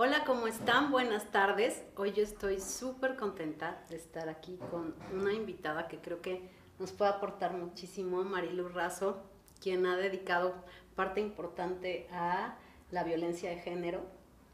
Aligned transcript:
Hola, 0.00 0.22
¿cómo 0.24 0.46
están? 0.46 0.92
Buenas 0.92 1.32
tardes. 1.32 1.82
Hoy 1.96 2.12
yo 2.12 2.22
estoy 2.22 2.60
súper 2.60 3.16
contenta 3.16 3.84
de 3.90 3.96
estar 3.96 4.28
aquí 4.28 4.56
con 4.70 4.94
una 5.12 5.32
invitada 5.32 5.88
que 5.88 5.98
creo 5.98 6.22
que 6.22 6.48
nos 6.78 6.92
puede 6.92 7.10
aportar 7.10 7.52
muchísimo, 7.54 8.22
Marilu 8.22 8.68
Razo, 8.68 9.20
quien 9.60 9.86
ha 9.86 9.96
dedicado 9.96 10.54
parte 10.94 11.20
importante 11.20 12.06
a 12.12 12.56
la 12.92 13.02
violencia 13.02 13.50
de 13.50 13.56
género. 13.56 14.02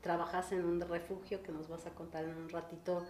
Trabajas 0.01 0.51
en 0.53 0.65
un 0.65 0.81
refugio 0.81 1.43
que 1.43 1.53
nos 1.53 1.69
vas 1.69 1.85
a 1.85 1.91
contar 1.91 2.25
en 2.25 2.39
un 2.39 2.49
ratito 2.49 3.05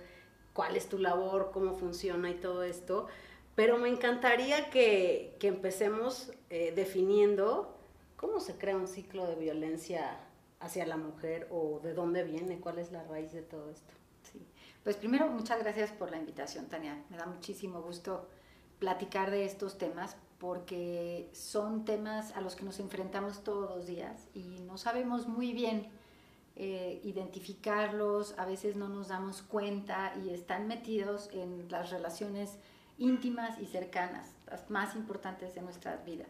cuál 0.55 0.77
es 0.77 0.89
tu 0.89 0.99
labor, 0.99 1.53
cómo 1.53 1.75
funciona 1.75 2.31
y 2.31 2.35
todo 2.35 2.65
esto. 2.65 3.07
Pero 3.55 3.79
me 3.79 3.89
encantaría 3.89 4.71
que, 4.71 5.39
empecemos 5.41 6.33
eh, 6.51 6.73
definiendo 6.75 7.79
cómo 8.17 8.41
se 8.41 8.59
crea 8.59 8.77
un 8.77 8.89
ciclo 8.89 9.25
de 9.25 9.37
violencia 9.37 10.19
hacia 10.65 10.87
la 10.87 10.97
mujer 10.97 11.47
o 11.51 11.81
de 11.83 11.95
dónde 11.95 12.25
viene, 12.25 12.59
cuál 12.59 12.79
es 12.79 12.91
la 12.91 13.05
raíz 13.05 13.33
de 13.33 13.43
todo 13.43 13.71
esto. 13.71 13.93
Sí. 14.33 14.47
Pues 14.83 14.97
primero, 14.97 15.29
muchas 15.29 15.61
gracias 15.61 15.93
por 15.93 16.11
la 16.11 16.17
invitación, 16.17 16.67
Tania. 16.67 17.05
Me 17.11 17.17
da 17.17 17.27
muchísimo 17.27 17.83
gusto 17.83 18.29
platicar 18.79 19.31
de 19.31 19.45
estos 19.45 19.79
temas 19.79 20.17
porque 20.39 21.31
son 21.33 21.85
temas 21.85 22.33
a 22.33 22.41
los 22.41 22.57
que 22.57 22.65
nos 22.65 22.81
enfrentamos 22.81 23.45
todos 23.45 23.71
los 23.71 23.87
días 23.87 24.29
y 24.35 24.61
no 24.67 24.77
sabemos 24.77 25.27
muy 25.29 25.53
bien 25.53 25.89
eh, 26.57 27.01
identificarlos, 27.05 28.39
a 28.39 28.45
veces 28.45 28.77
no 28.77 28.89
nos 28.89 29.09
damos 29.09 29.43
cuenta 29.43 30.15
y 30.25 30.31
están 30.31 30.69
metidos 30.69 31.29
en 31.33 31.69
las 31.71 31.91
relaciones 31.91 32.59
íntimas 32.99 33.59
y 33.59 33.67
cercanas, 33.67 34.33
las 34.47 34.71
más 34.71 34.95
importantes 34.95 35.55
de 35.55 35.63
nuestras 35.63 36.05
vidas. 36.05 36.29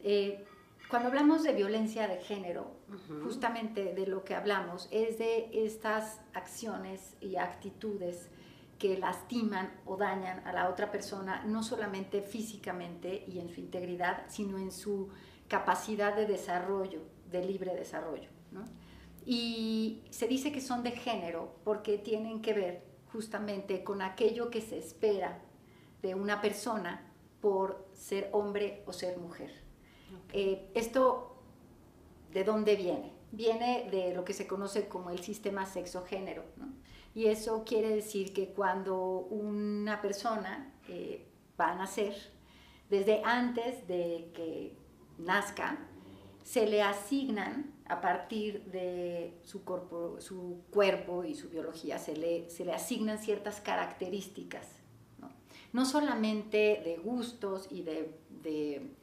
Eh, 0.00 0.44
cuando 0.88 1.08
hablamos 1.08 1.42
de 1.42 1.52
violencia 1.52 2.06
de 2.06 2.18
género, 2.18 2.76
justamente 3.24 3.94
de 3.94 4.06
lo 4.06 4.24
que 4.24 4.34
hablamos 4.34 4.88
es 4.92 5.18
de 5.18 5.50
estas 5.52 6.20
acciones 6.32 7.16
y 7.20 7.36
actitudes 7.36 8.30
que 8.78 8.98
lastiman 8.98 9.72
o 9.84 9.96
dañan 9.96 10.46
a 10.46 10.52
la 10.52 10.68
otra 10.68 10.90
persona, 10.92 11.42
no 11.44 11.62
solamente 11.62 12.22
físicamente 12.22 13.24
y 13.26 13.40
en 13.40 13.48
su 13.48 13.60
integridad, 13.60 14.24
sino 14.28 14.58
en 14.58 14.70
su 14.70 15.08
capacidad 15.48 16.14
de 16.14 16.26
desarrollo, 16.26 17.00
de 17.30 17.44
libre 17.44 17.74
desarrollo. 17.74 18.28
Y 19.24 20.04
se 20.10 20.28
dice 20.28 20.52
que 20.52 20.60
son 20.60 20.84
de 20.84 20.92
género 20.92 21.56
porque 21.64 21.98
tienen 21.98 22.42
que 22.42 22.52
ver 22.52 22.84
justamente 23.12 23.82
con 23.82 24.02
aquello 24.02 24.50
que 24.50 24.60
se 24.60 24.78
espera 24.78 25.40
de 26.02 26.14
una 26.14 26.40
persona 26.40 27.12
por 27.40 27.88
ser 27.94 28.28
hombre 28.32 28.84
o 28.86 28.92
ser 28.92 29.18
mujer. 29.18 29.65
Eh, 30.32 30.70
¿Esto 30.74 31.36
de 32.32 32.44
dónde 32.44 32.76
viene? 32.76 33.12
Viene 33.32 33.88
de 33.90 34.14
lo 34.14 34.24
que 34.24 34.32
se 34.32 34.46
conoce 34.46 34.88
como 34.88 35.10
el 35.10 35.20
sistema 35.20 35.66
sexo-género. 35.66 36.44
Y 37.14 37.26
eso 37.26 37.64
quiere 37.64 37.88
decir 37.88 38.32
que 38.32 38.48
cuando 38.48 38.98
una 39.30 40.02
persona 40.02 40.74
eh, 40.88 41.26
va 41.58 41.72
a 41.72 41.74
nacer, 41.74 42.14
desde 42.90 43.22
antes 43.24 43.88
de 43.88 44.30
que 44.34 44.76
nazca, 45.18 45.78
se 46.44 46.66
le 46.66 46.82
asignan 46.82 47.74
a 47.86 48.00
partir 48.00 48.64
de 48.66 49.38
su 49.42 49.64
cuerpo, 49.64 50.20
su 50.20 50.62
cuerpo 50.70 51.24
y 51.24 51.34
su 51.34 51.48
biología, 51.48 51.98
se 51.98 52.16
le, 52.16 52.48
se 52.50 52.64
le 52.64 52.72
asignan 52.72 53.18
ciertas 53.18 53.60
características, 53.60 54.68
no, 55.72 55.84
solamente 55.84 56.80
de 56.84 56.98
gustos 57.02 57.66
y 57.70 57.82
de 57.82 58.96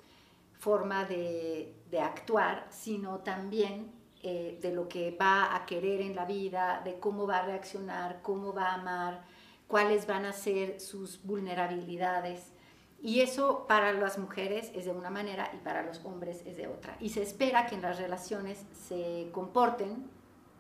forma 0.64 1.04
de, 1.04 1.76
actuar, 2.02 2.66
sino 2.72 3.20
también 3.20 3.92
eh, 4.24 4.58
de 4.60 4.74
lo 4.74 4.88
que 4.88 5.12
va 5.12 5.56
a 5.56 5.66
querer 5.68 6.02
en 6.02 6.16
la 6.16 6.26
vida, 6.26 6.82
de 6.84 7.00
cómo 7.00 7.28
va 7.28 7.40
a 7.40 7.46
reaccionar, 7.46 8.22
cómo 8.24 8.52
va 8.52 8.70
a 8.70 8.74
amar, 8.76 9.26
cuáles 9.68 10.08
van 10.08 10.26
a 10.26 10.34
ser 10.34 10.80
sus 10.80 11.24
vulnerabilidades. 11.24 12.52
Y 13.00 13.20
eso 13.20 13.68
para 13.68 13.94
las 13.94 14.18
mujeres 14.18 14.72
es 14.74 14.86
de 14.86 14.92
una 14.92 15.12
manera 15.12 15.52
y 15.54 15.58
para 15.58 15.84
los 15.84 16.04
hombres 16.04 16.42
es 16.48 16.58
de 16.58 16.68
otra. 16.68 16.98
Y 17.00 17.10
se 17.10 17.22
espera 17.22 17.68
que 17.68 17.76
en 17.76 17.84
las 17.84 18.00
relaciones 18.00 18.66
se 18.72 19.30
comporten 19.34 20.10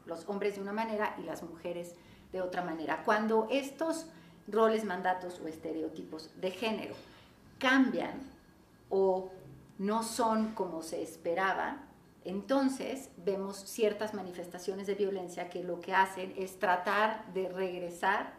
los 0.05 0.28
hombres 0.29 0.55
de 0.55 0.61
una 0.61 0.73
manera 0.73 1.16
y 1.17 1.23
las 1.23 1.41
mujeres 1.41 1.95
de 2.31 2.41
otra 2.41 2.63
manera. 2.63 3.03
Cuando 3.05 3.47
estos 3.49 4.07
roles, 4.47 4.83
mandatos 4.83 5.39
o 5.44 5.47
estereotipos 5.47 6.29
de 6.39 6.51
género 6.51 6.94
cambian 7.57 8.22
o 8.89 9.31
no 9.78 10.03
son 10.03 10.53
como 10.53 10.81
se 10.81 11.01
esperaba, 11.01 11.85
entonces 12.25 13.09
vemos 13.17 13.57
ciertas 13.57 14.13
manifestaciones 14.13 14.88
de 14.88 14.95
violencia 14.95 15.50
que 15.50 15.63
lo 15.63 15.79
que 15.79 15.94
hacen 15.94 16.34
es 16.38 16.57
tratar 16.59 17.31
de 17.34 17.50
regresar 17.50 18.34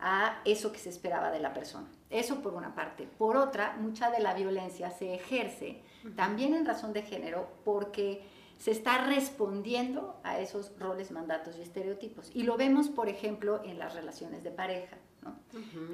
a 0.00 0.42
eso 0.44 0.72
que 0.72 0.78
se 0.78 0.90
esperaba 0.90 1.30
de 1.30 1.40
la 1.40 1.54
persona. 1.54 1.88
Eso 2.10 2.42
por 2.42 2.54
una 2.54 2.74
parte. 2.74 3.08
Por 3.18 3.36
otra, 3.36 3.76
mucha 3.78 4.10
de 4.10 4.20
la 4.20 4.34
violencia 4.34 4.90
se 4.90 5.14
ejerce 5.14 5.80
también 6.16 6.54
en 6.54 6.66
razón 6.66 6.92
de 6.92 7.02
género 7.02 7.48
porque 7.64 8.22
se 8.58 8.72
está 8.72 9.06
respondiendo 9.06 10.20
a 10.24 10.38
esos 10.38 10.78
roles, 10.78 11.10
mandatos 11.10 11.56
y 11.56 11.62
estereotipos. 11.62 12.30
Y 12.34 12.42
lo 12.42 12.56
vemos, 12.56 12.88
por 12.88 13.08
ejemplo, 13.08 13.62
en 13.64 13.78
las 13.78 13.94
relaciones 13.94 14.44
de 14.44 14.50
pareja. 14.50 14.98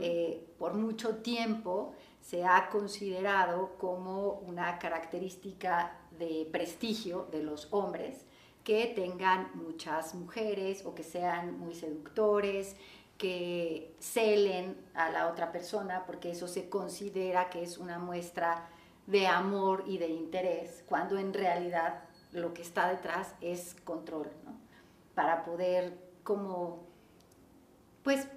Eh, 0.00 0.47
por 0.59 0.75
mucho 0.75 1.16
tiempo 1.16 1.94
se 2.21 2.45
ha 2.45 2.69
considerado 2.71 3.77
como 3.79 4.33
una 4.33 4.79
característica 4.79 5.97
de 6.19 6.49
prestigio 6.51 7.29
de 7.31 7.43
los 7.43 7.69
hombres 7.71 8.27
que 8.65 8.87
tengan 8.87 9.51
muchas 9.55 10.15
mujeres 10.15 10.84
o 10.84 10.95
que 10.95 11.03
sean 11.03 11.59
muy 11.59 11.75
seductores, 11.75 12.77
que 13.17 13.95
celen 13.99 14.77
a 14.95 15.11
la 15.11 15.29
otra 15.29 15.51
persona, 15.51 16.05
porque 16.06 16.31
eso 16.31 16.47
se 16.47 16.69
considera 16.69 17.51
que 17.51 17.62
es 17.62 17.79
una 17.79 17.99
muestra 17.99 18.69
de 19.06 19.27
amor 19.27 19.85
y 19.87 19.99
de 19.99 20.09
interés, 20.09 20.85
cuando 20.87 21.19
en 21.19 21.33
realidad 21.33 22.05
lo 22.33 22.53
que 22.53 22.62
está 22.62 22.89
detrás 22.89 23.35
es 23.41 23.75
control, 23.85 24.31
Para 25.15 25.45
poder 25.45 25.99
como, 26.23 26.85
pues, 28.05 28.29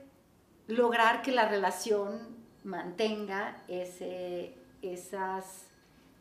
lograr 0.68 1.22
que 1.22 1.32
la 1.32 1.48
relación 1.48 2.41
mantenga 2.64 3.62
ese, 3.68 4.54
esas, 4.82 5.66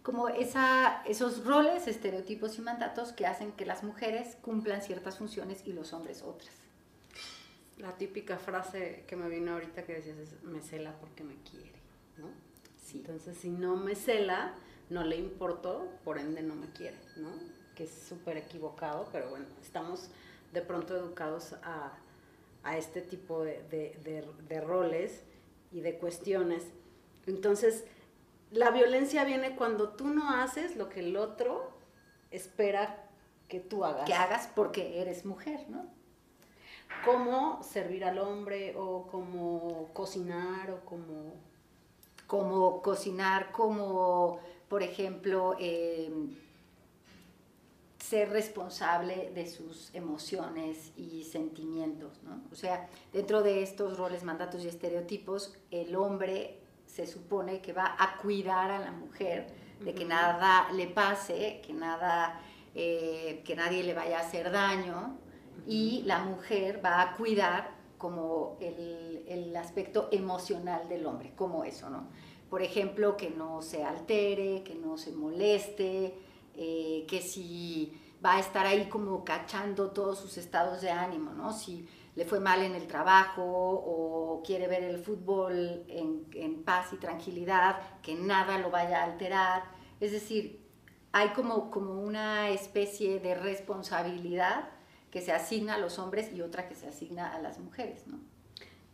como 0.02 0.28
esa, 0.28 1.02
esos 1.04 1.44
roles, 1.44 1.86
estereotipos 1.86 2.58
y 2.58 2.62
mandatos 2.62 3.12
que 3.12 3.26
hacen 3.26 3.52
que 3.52 3.66
las 3.66 3.82
mujeres 3.82 4.36
cumplan 4.42 4.82
ciertas 4.82 5.18
funciones 5.18 5.66
y 5.66 5.72
los 5.72 5.92
hombres 5.92 6.22
otras. 6.22 6.54
La 7.78 7.96
típica 7.96 8.38
frase 8.38 9.04
que 9.06 9.16
me 9.16 9.28
vino 9.28 9.52
ahorita 9.52 9.84
que 9.84 9.94
decías 9.94 10.18
es, 10.18 10.42
me 10.42 10.60
cela 10.60 10.92
porque 11.00 11.24
me 11.24 11.34
quiere, 11.36 11.72
¿no? 12.18 12.28
Sí. 12.84 12.98
Entonces, 12.98 13.36
si 13.36 13.50
no 13.50 13.76
me 13.76 13.94
cela, 13.94 14.54
no 14.90 15.04
le 15.04 15.16
importo, 15.16 15.88
por 16.04 16.18
ende 16.18 16.42
no 16.42 16.54
me 16.54 16.66
quiere, 16.72 16.98
¿no? 17.16 17.30
Que 17.74 17.84
es 17.84 17.90
súper 17.90 18.36
equivocado, 18.36 19.08
pero 19.12 19.30
bueno, 19.30 19.46
estamos 19.62 20.08
de 20.52 20.60
pronto 20.60 20.96
educados 20.96 21.54
a, 21.62 21.92
a 22.64 22.76
este 22.76 23.00
tipo 23.00 23.44
de, 23.44 23.62
de, 23.70 24.26
de 24.48 24.60
roles 24.60 25.22
y 25.70 25.80
de 25.80 25.98
cuestiones. 25.98 26.64
Entonces, 27.26 27.84
la 28.50 28.70
violencia 28.70 29.24
viene 29.24 29.56
cuando 29.56 29.90
tú 29.90 30.08
no 30.08 30.30
haces 30.30 30.76
lo 30.76 30.88
que 30.88 31.00
el 31.00 31.16
otro 31.16 31.70
espera 32.30 33.08
que 33.48 33.60
tú 33.60 33.84
hagas. 33.84 34.04
Que 34.04 34.14
hagas 34.14 34.48
porque 34.54 35.00
eres 35.00 35.24
mujer, 35.24 35.68
¿no? 35.68 35.86
Cómo 37.04 37.62
servir 37.62 38.04
al 38.04 38.18
hombre 38.18 38.74
o 38.76 39.06
cómo 39.06 39.90
cocinar 39.92 40.70
o 40.70 40.84
cómo... 40.84 41.34
Como 42.26 42.80
cocinar, 42.80 43.50
como, 43.50 44.38
por 44.68 44.84
ejemplo, 44.84 45.56
em, 45.58 46.36
ser 48.10 48.30
responsable 48.30 49.30
de 49.36 49.46
sus 49.46 49.94
emociones 49.94 50.90
y 50.96 51.22
sentimientos, 51.22 52.20
¿no? 52.24 52.42
O 52.50 52.56
sea, 52.56 52.88
dentro 53.12 53.40
de 53.40 53.62
estos 53.62 53.98
roles, 53.98 54.24
mandatos 54.24 54.64
y 54.64 54.68
estereotipos, 54.68 55.56
el 55.70 55.94
hombre 55.94 56.58
se 56.86 57.06
supone 57.06 57.60
que 57.60 57.72
va 57.72 57.94
a 57.96 58.16
cuidar 58.16 58.72
a 58.72 58.80
la 58.80 58.90
mujer 58.90 59.46
de 59.78 59.94
que 59.94 60.04
nada 60.04 60.72
le 60.72 60.88
pase, 60.88 61.62
que 61.64 61.72
nada, 61.72 62.40
eh, 62.74 63.42
que 63.44 63.54
nadie 63.54 63.84
le 63.84 63.94
vaya 63.94 64.18
a 64.18 64.22
hacer 64.22 64.50
daño, 64.50 65.16
y 65.68 66.02
la 66.04 66.18
mujer 66.18 66.84
va 66.84 67.00
a 67.02 67.16
cuidar 67.16 67.76
como 67.96 68.56
el, 68.60 69.24
el 69.28 69.56
aspecto 69.56 70.08
emocional 70.10 70.88
del 70.88 71.06
hombre, 71.06 71.32
como 71.36 71.62
eso, 71.62 71.88
¿no? 71.88 72.08
Por 72.48 72.62
ejemplo, 72.62 73.16
que 73.16 73.30
no 73.30 73.62
se 73.62 73.84
altere, 73.84 74.64
que 74.64 74.74
no 74.74 74.98
se 74.98 75.12
moleste, 75.12 76.16
eh, 76.54 77.04
que 77.08 77.22
si 77.22 77.92
va 78.24 78.36
a 78.36 78.40
estar 78.40 78.66
ahí 78.66 78.88
como 78.88 79.24
cachando 79.24 79.90
todos 79.90 80.18
sus 80.18 80.36
estados 80.38 80.80
de 80.80 80.90
ánimo, 80.90 81.32
¿no? 81.32 81.52
Si 81.52 81.88
le 82.16 82.24
fue 82.24 82.40
mal 82.40 82.62
en 82.62 82.74
el 82.74 82.86
trabajo 82.86 83.42
o 83.42 84.42
quiere 84.44 84.66
ver 84.66 84.82
el 84.82 84.98
fútbol 84.98 85.84
en, 85.88 86.26
en, 86.34 86.62
paz 86.62 86.92
y 86.92 86.96
tranquilidad, 86.96 87.76
que 88.02 88.14
nada 88.14 88.58
lo 88.58 88.70
vaya 88.70 89.00
a 89.00 89.04
alterar. 89.04 89.62
Es 90.00 90.12
decir, 90.12 90.60
hay 91.12 91.30
como, 91.30 91.70
como 91.70 92.00
una 92.00 92.50
especie 92.50 93.20
de 93.20 93.34
responsabilidad 93.34 94.68
que 95.10 95.20
se 95.20 95.32
asigna 95.32 95.74
a 95.74 95.78
los 95.78 95.98
hombres 95.98 96.32
y 96.32 96.42
otra 96.42 96.68
que 96.68 96.74
se 96.74 96.88
asigna 96.88 97.34
a 97.34 97.40
las 97.40 97.58
mujeres, 97.58 98.06
¿no? 98.06 98.18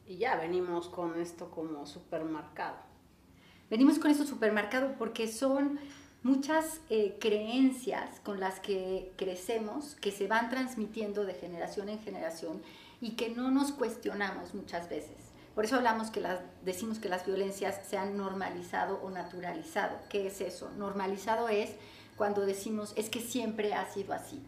Y 0.07 0.19
ya 0.19 0.37
venimos 0.37 0.89
con 0.89 1.21
esto 1.21 1.51
como 1.51 1.85
supermercado. 1.85 2.77
Venimos 3.69 3.99
con 3.99 4.11
esto 4.11 4.25
supermercado 4.25 4.95
porque 4.97 5.27
son 5.27 5.81
muchas 6.27 6.81
eh, 6.91 7.17
creencias 7.21 8.19
con 8.25 8.41
las 8.41 8.59
que 8.59 9.13
crecemos, 9.17 9.95
que 9.95 10.11
se 10.11 10.27
van 10.27 10.51
transmitiendo 10.51 11.25
de 11.25 11.35
generación 11.35 11.89
en 11.89 12.01
generación 12.01 12.61
y 13.01 13.13
que 13.13 13.29
no 13.29 13.53
nos 13.53 13.71
cuestionamos 13.71 14.53
muchas 14.53 14.89
veces. 14.89 15.17
Por 15.55 15.65
eso 15.65 15.77
hablamos 15.77 16.11
que 16.11 16.21
las, 16.21 16.41
decimos 16.65 16.99
que 16.99 17.09
las 17.09 17.25
violencias 17.25 17.81
se 17.89 17.97
han 17.97 18.17
normalizado 18.17 19.01
o 19.05 19.11
naturalizado. 19.11 19.97
¿Qué 20.09 20.27
es 20.27 20.41
eso? 20.41 20.69
Normalizado 20.77 21.49
es 21.49 21.71
cuando 22.17 22.45
decimos 22.45 22.93
es 22.97 23.09
que 23.09 23.21
siempre 23.21 23.73
ha 23.73 23.89
sido 23.89 24.13
así. 24.13 24.43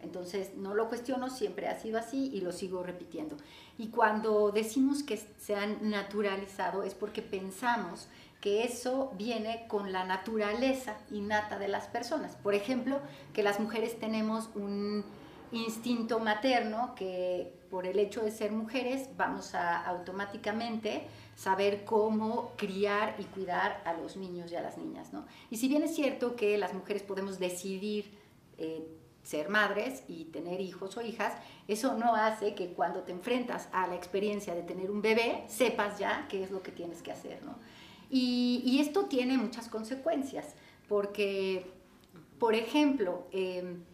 Entonces 0.00 0.54
no 0.56 0.74
lo 0.74 0.88
cuestiono, 0.88 1.28
siempre 1.28 1.68
ha 1.68 1.78
sido 1.78 1.98
así 1.98 2.30
y 2.32 2.40
lo 2.40 2.52
sigo 2.52 2.82
repitiendo. 2.82 3.36
Y 3.76 3.88
cuando 3.88 4.50
decimos 4.50 5.02
que 5.02 5.20
se 5.38 5.56
han 5.56 5.90
naturalizado 5.90 6.84
es 6.84 6.94
porque 6.94 7.20
pensamos 7.20 8.08
que 8.42 8.64
eso 8.64 9.12
viene 9.16 9.66
con 9.68 9.92
la 9.92 10.04
naturaleza 10.04 10.96
innata 11.12 11.60
de 11.60 11.68
las 11.68 11.86
personas. 11.86 12.34
Por 12.34 12.54
ejemplo, 12.54 13.00
que 13.32 13.44
las 13.44 13.60
mujeres 13.60 13.98
tenemos 14.00 14.50
un 14.56 15.04
instinto 15.52 16.18
materno 16.18 16.94
que 16.96 17.54
por 17.70 17.86
el 17.86 18.00
hecho 18.00 18.20
de 18.22 18.32
ser 18.32 18.50
mujeres 18.50 19.08
vamos 19.16 19.54
a 19.54 19.86
automáticamente 19.86 21.06
saber 21.36 21.84
cómo 21.84 22.52
criar 22.56 23.14
y 23.18 23.24
cuidar 23.24 23.80
a 23.84 23.92
los 23.92 24.16
niños 24.16 24.50
y 24.50 24.56
a 24.56 24.60
las 24.60 24.76
niñas. 24.76 25.12
¿no? 25.12 25.24
Y 25.48 25.58
si 25.58 25.68
bien 25.68 25.84
es 25.84 25.94
cierto 25.94 26.34
que 26.34 26.58
las 26.58 26.74
mujeres 26.74 27.04
podemos 27.04 27.38
decidir 27.38 28.18
eh, 28.58 28.84
ser 29.22 29.50
madres 29.50 30.02
y 30.08 30.24
tener 30.24 30.60
hijos 30.60 30.96
o 30.96 31.00
hijas, 31.00 31.34
eso 31.68 31.94
no 31.94 32.16
hace 32.16 32.56
que 32.56 32.72
cuando 32.72 33.02
te 33.02 33.12
enfrentas 33.12 33.68
a 33.72 33.86
la 33.86 33.94
experiencia 33.94 34.52
de 34.52 34.64
tener 34.64 34.90
un 34.90 35.00
bebé, 35.00 35.44
sepas 35.46 36.00
ya 36.00 36.26
qué 36.28 36.42
es 36.42 36.50
lo 36.50 36.60
que 36.60 36.72
tienes 36.72 37.02
que 37.02 37.12
hacer, 37.12 37.40
¿no? 37.44 37.54
Y, 38.14 38.78
esto 38.78 39.06
tiene 39.06 39.38
muchas 39.38 39.68
consecuencias, 39.68 40.54
porque, 40.86 41.64
por 42.38 42.54
ejemplo, 42.54 43.26
em, 43.32 43.84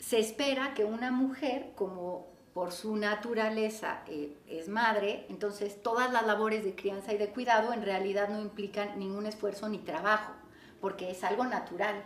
se 0.00 0.18
espera 0.18 0.74
que 0.74 0.84
una 0.84 1.12
mujer, 1.12 1.70
como 1.76 2.26
por 2.52 2.72
su 2.72 2.96
naturaleza 2.96 4.02
eh, 4.08 4.36
es 4.48 4.68
madre, 4.68 5.24
entonces 5.28 5.80
todas 5.80 6.12
las 6.12 6.26
labores 6.26 6.64
de 6.64 6.74
crianza 6.74 7.12
y 7.12 7.18
de 7.18 7.28
cuidado 7.28 7.72
en 7.72 7.82
realidad 7.82 8.28
no 8.28 8.40
implican 8.40 8.98
ningún 8.98 9.26
esfuerzo 9.26 9.68
ni 9.68 9.78
trabajo, 9.78 10.32
porque 10.80 11.12
es 11.12 11.22
algo 11.22 11.44
natural. 11.44 12.02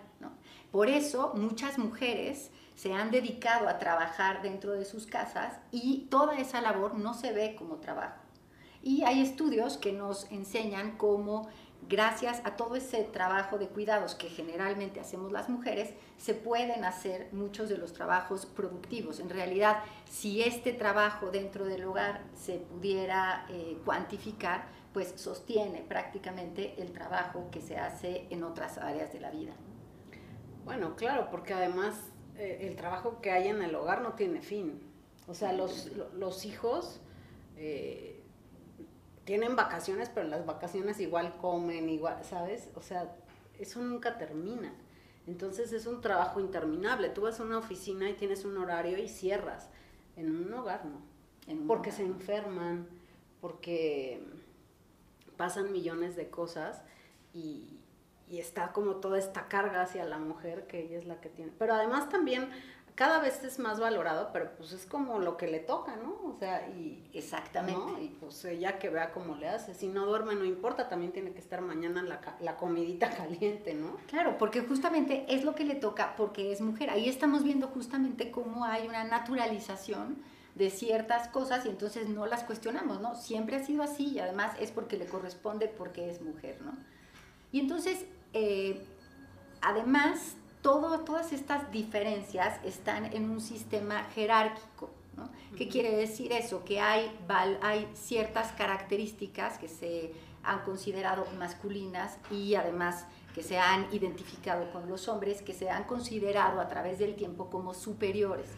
Por 0.71 0.91
eso 0.91 1.33
muchas 1.35 1.79
mujeres 1.79 2.51
se 2.75 2.93
han 2.93 3.11
dedicado 3.11 3.69
a 3.69 3.79
trabajar 3.79 4.43
dentro 4.43 4.73
de 4.73 4.85
sus 4.85 5.07
casas 5.07 5.55
y 5.71 6.09
toda 6.11 6.37
esa 6.39 6.61
labor 6.61 6.95
no 6.95 7.15
se 7.15 7.33
ve 7.33 7.57
como 7.57 7.77
trabajo. 7.77 8.24
Y 8.87 9.03
hay 9.05 9.23
estudios 9.23 9.79
que 9.79 9.93
nos 9.93 10.31
enseñan 10.31 10.99
cómo 10.99 11.49
gracias 11.89 12.43
a 12.45 12.55
todo 12.55 12.77
ese 12.77 13.03
trabajo 13.03 13.57
de 13.57 13.69
cuidados 13.69 14.15
que 14.15 14.29
generalmente 14.29 15.01
hacemos 15.01 15.33
las 15.33 15.49
mujeres, 15.49 15.95
se 16.19 16.35
pueden 16.35 16.85
hacer 16.85 17.29
muchos 17.33 17.71
de 17.71 17.79
los 17.79 17.95
trabajos 17.95 18.45
productivos. 18.45 19.21
En 19.21 19.31
realidad, 19.31 19.79
si 20.11 20.43
este 20.43 20.75
trabajo 20.75 21.31
dentro 21.31 21.65
del 21.65 21.85
hogar 21.85 22.23
se 22.35 22.59
pudiera 22.59 23.47
eh, 23.49 23.79
cuantificar, 23.87 24.67
pues 24.93 25.15
sostiene 25.17 25.81
prácticamente 25.81 26.75
el 26.77 26.93
trabajo 26.93 27.49
que 27.51 27.63
se 27.63 27.79
hace 27.79 28.27
en 28.29 28.45
otras 28.45 28.77
áreas 28.77 29.15
de 29.15 29.21
la 29.21 29.31
vida. 29.31 29.55
Bueno, 30.67 30.95
claro, 30.95 31.29
porque 31.31 31.55
además 31.55 31.95
eh, 32.37 32.59
el 32.69 32.77
trabajo 32.77 33.23
que 33.23 33.31
hay 33.31 33.49
en 33.49 33.63
el 33.63 33.75
hogar 33.75 34.03
no 34.03 34.13
tiene 34.13 34.43
fin. 34.43 34.79
O 35.27 35.33
sea, 35.33 35.55
los, 35.55 35.91
los 36.15 36.45
hijos 36.45 37.01
eh, 37.57 38.14
tienen 39.25 39.57
vacaciones, 39.57 40.11
pero 40.15 40.29
las 40.29 40.45
vacaciones 40.47 41.01
igual 41.01 41.37
comen, 41.39 41.89
igual, 41.89 42.25
¿sabes? 42.25 42.71
O 42.75 42.83
sea, 42.83 43.17
eso 43.59 43.81
nunca 43.81 44.19
termina. 44.19 44.75
Entonces 45.27 45.73
es 45.73 45.87
un 45.87 46.01
trabajo 46.01 46.41
interminable. 46.41 47.09
Tú 47.09 47.23
vas 47.23 47.41
a 47.41 47.45
una 47.45 47.59
oficina 47.59 48.11
y 48.11 48.15
tienes 48.15 48.45
un 48.45 48.59
horario 48.59 48.99
y 48.99 49.09
cierras. 49.09 49.71
En 50.17 50.35
un 50.35 50.53
hogar 50.53 50.85
no. 50.85 51.03
porque 51.67 51.91
se 51.91 52.03
enferman, 52.03 52.87
porque 53.41 54.23
pasan 55.37 55.73
millones 55.73 56.15
de 56.15 56.29
cosas 56.29 56.83
y, 57.33 57.81
y 58.29 58.39
está 58.39 58.73
como 58.73 58.97
toda 58.97 59.19
esta 59.19 59.49
carga 59.49 59.83
hacia 59.83 60.05
la 60.05 60.19
mujer 60.19 60.67
que 60.67 60.83
ella 60.83 60.99
es 60.99 61.07
la 61.07 61.21
que 61.21 61.31
tiene. 61.31 61.53
Pero 61.59 61.75
además 61.75 62.09
también 62.09 62.51
cada 62.95 63.19
vez 63.19 63.43
es 63.43 63.59
más 63.59 63.81
valorado, 63.81 64.31
pero 64.33 64.51
pues 64.57 64.73
es 64.73 64.87
como 64.87 65.19
lo 65.19 65.37
que 65.37 65.47
le 65.47 65.59
toca, 65.59 65.97
¿no? 65.97 66.13
O 66.25 66.37
sea, 66.39 66.69
y 66.69 67.09
exactamente. 67.13 68.03
Y 68.03 68.09
pues 68.21 68.45
ella 68.45 68.79
que 68.79 68.89
vea 68.89 69.13
cómo 69.13 69.35
le 69.37 69.49
hace. 69.49 69.75
Si 69.75 69.89
no 69.89 70.07
duerme 70.07 70.35
no 70.35 70.45
importa, 70.45 70.89
también 70.89 71.13
tiene 71.13 71.33
que 71.33 71.41
estar 71.41 71.61
mañana 71.61 72.03
la, 72.03 72.21
la 72.41 72.57
comidita 72.57 73.11
caliente, 73.17 73.75
¿no? 73.75 73.97
Claro, 74.07 74.39
porque 74.39 74.61
justamente 74.61 75.25
es 75.29 75.45
lo 75.45 75.55
que 75.55 75.65
le 75.65 75.75
toca 75.75 76.15
porque 76.17 76.53
es 76.53 76.61
mujer. 76.61 76.91
Ahí 76.91 77.09
estamos 77.09 77.43
viendo 77.43 77.69
justamente 77.69 78.31
cómo 78.31 78.65
hay 78.65 78.87
una 78.87 79.05
naturalización 79.05 80.23
de 80.55 80.71
ciertas 80.71 81.27
cosas 81.29 81.67
y 81.67 81.69
entonces 81.69 82.09
no 82.09 82.27
las 82.27 82.45
cuestionamos, 82.45 83.01
¿no? 83.01 83.17
Siempre 83.17 83.57
ha 83.57 83.65
sido 83.65 83.83
así 83.83 84.13
y 84.13 84.19
además 84.21 84.57
es 84.61 84.71
porque 84.71 84.97
le 84.97 85.07
corresponde 85.07 85.67
porque 85.67 86.11
es 86.11 86.23
mujer, 86.23 86.61
¿no? 86.63 86.73
Y 87.51 87.59
entonces 87.59 88.07
eh, 88.35 88.85
además, 89.63 90.37
todas 90.65 91.33
estas 91.33 91.71
diferencias 91.71 92.59
están 92.65 93.13
en 93.13 93.29
un 93.29 93.41
sistema 93.41 94.05
jerárquico. 94.15 94.91
¿Qué 95.57 95.69
quiere 95.69 95.95
decir 95.95 96.33
eso? 96.33 96.65
Que 96.65 96.81
hay, 96.81 97.13
hay 97.63 97.87
ciertas 97.95 98.51
características 98.53 99.59
que 99.59 99.69
se 99.69 100.13
han 100.43 100.61
considerado 100.65 101.27
masculinas 101.39 102.19
y 102.31 102.57
además 102.57 103.07
que 103.35 103.43
se 103.43 103.59
han 103.59 103.93
identificado 103.93 104.73
con 104.73 104.89
los 104.89 105.07
hombres, 105.07 105.43
que 105.43 105.53
se 105.53 105.71
han 105.71 105.85
considerado 105.85 106.61
a 106.61 106.69
través 106.69 106.99
del 106.99 107.15
tiempo 107.15 107.51
como 107.51 107.75
superiores. 107.75 108.49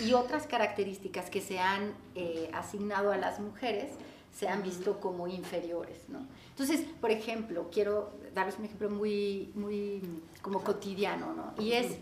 Y 0.00 0.14
otras 0.14 0.46
características 0.46 1.30
que 1.30 1.40
se 1.40 1.60
han 1.60 1.94
eh, 2.14 2.50
asignado 2.54 3.12
a 3.12 3.16
las 3.16 3.38
mujeres 3.38 3.92
se 4.32 4.48
han 4.48 4.62
visto 4.62 4.98
como 4.98 5.28
inferiores. 5.28 6.08
¿no? 6.08 6.26
Entonces, 6.50 6.84
por 7.00 7.10
ejemplo, 7.10 7.68
quiero 7.70 8.12
darles 8.34 8.58
un 8.58 8.64
ejemplo 8.64 8.90
muy, 8.90 9.52
muy 9.54 10.02
como 10.42 10.62
cotidiano, 10.62 11.32
¿no? 11.34 11.54
Y 11.62 11.72
es, 11.72 11.98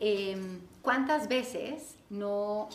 em, 0.00 0.60
¿cuántas 0.82 1.28
veces 1.28 1.96
no, 2.10 2.68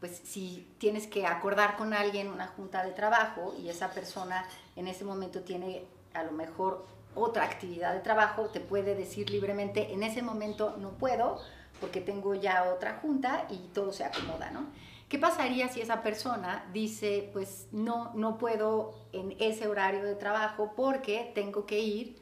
pues 0.00 0.20
si 0.24 0.66
tienes 0.78 1.06
que 1.06 1.26
acordar 1.26 1.76
con 1.76 1.94
alguien 1.94 2.28
una 2.28 2.48
junta 2.48 2.84
de 2.84 2.92
trabajo 2.92 3.54
y 3.60 3.68
esa 3.68 3.90
persona 3.90 4.46
en 4.76 4.88
ese 4.88 5.04
momento 5.04 5.40
tiene 5.40 5.84
a 6.14 6.22
lo 6.22 6.32
mejor 6.32 6.84
otra 7.14 7.44
actividad 7.44 7.92
de 7.94 8.00
trabajo, 8.00 8.46
te 8.46 8.60
puede 8.60 8.94
decir 8.94 9.30
libremente, 9.30 9.92
en 9.92 10.02
ese 10.02 10.22
momento 10.22 10.76
no 10.78 10.90
puedo 10.90 11.40
porque 11.80 12.00
tengo 12.00 12.34
ya 12.34 12.72
otra 12.72 12.98
junta 13.02 13.46
y 13.50 13.56
todo 13.74 13.92
se 13.92 14.04
acomoda, 14.04 14.50
¿no? 14.50 14.66
¿Qué 15.12 15.18
pasaría 15.18 15.68
si 15.68 15.82
esa 15.82 16.02
persona 16.02 16.64
dice, 16.72 17.28
pues 17.34 17.68
no, 17.70 18.14
no 18.14 18.38
puedo 18.38 18.94
en 19.12 19.36
ese 19.40 19.68
horario 19.68 20.02
de 20.04 20.14
trabajo 20.14 20.72
porque 20.74 21.30
tengo 21.34 21.66
que 21.66 21.80
ir 21.80 22.16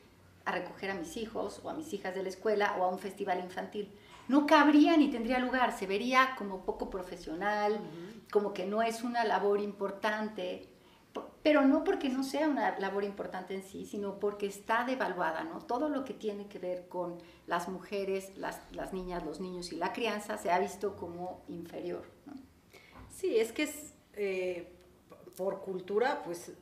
a 0.45 0.51
recoger 0.51 0.91
a 0.91 0.95
mis 0.95 1.17
hijos 1.17 1.61
o 1.63 1.71
a 1.71 1.75
mis 1.75 1.93
hijas 1.93 2.17
de 2.17 2.25
la 2.25 2.31
escuela 2.31 2.75
o 2.81 2.83
a 2.83 2.89
un 2.89 2.99
festival 2.99 3.39
infantil? 3.39 3.97
No 4.27 4.45
cabría 4.45 4.97
ni 4.97 5.09
tendría 5.09 5.39
lugar, 5.39 5.71
se 5.79 5.87
vería 5.87 6.35
como 6.37 6.65
poco 6.65 6.91
profesional, 6.91 7.79
como 8.33 8.53
que 8.53 8.67
no 8.67 8.83
es 8.83 9.05
una 9.05 9.23
labor 9.23 9.61
importante, 9.61 10.69
pero 11.45 11.63
no 11.63 11.85
porque 11.85 12.09
no 12.09 12.25
sea 12.25 12.49
una 12.49 12.77
labor 12.81 13.05
importante 13.05 13.55
en 13.55 13.63
sí, 13.63 13.87
sino 13.87 14.19
porque 14.19 14.47
está 14.47 14.83
devaluada, 14.83 15.45
¿no? 15.45 15.61
Todo 15.61 15.89
lo 15.89 16.05
que 16.05 16.15
tiene 16.15 16.49
que 16.49 16.59
ver 16.59 16.89
con 16.89 17.19
las 17.47 17.69
mujeres, 17.69 18.37
las, 18.37 18.61
las 18.73 18.93
niñas, 18.93 19.25
los 19.25 19.39
niños 19.39 19.71
y 19.71 19.77
la 19.77 19.93
crianza 19.93 20.39
se 20.39 20.51
ha 20.51 20.59
visto 20.59 20.97
como 20.97 21.45
inferior, 21.47 22.03
¿no? 22.27 22.50
Sí, 23.21 23.39
es 23.39 23.53
que 23.53 23.65
es, 23.65 23.93
eh, 24.15 24.67
por 25.37 25.61
cultura, 25.61 26.23
pues 26.25 26.53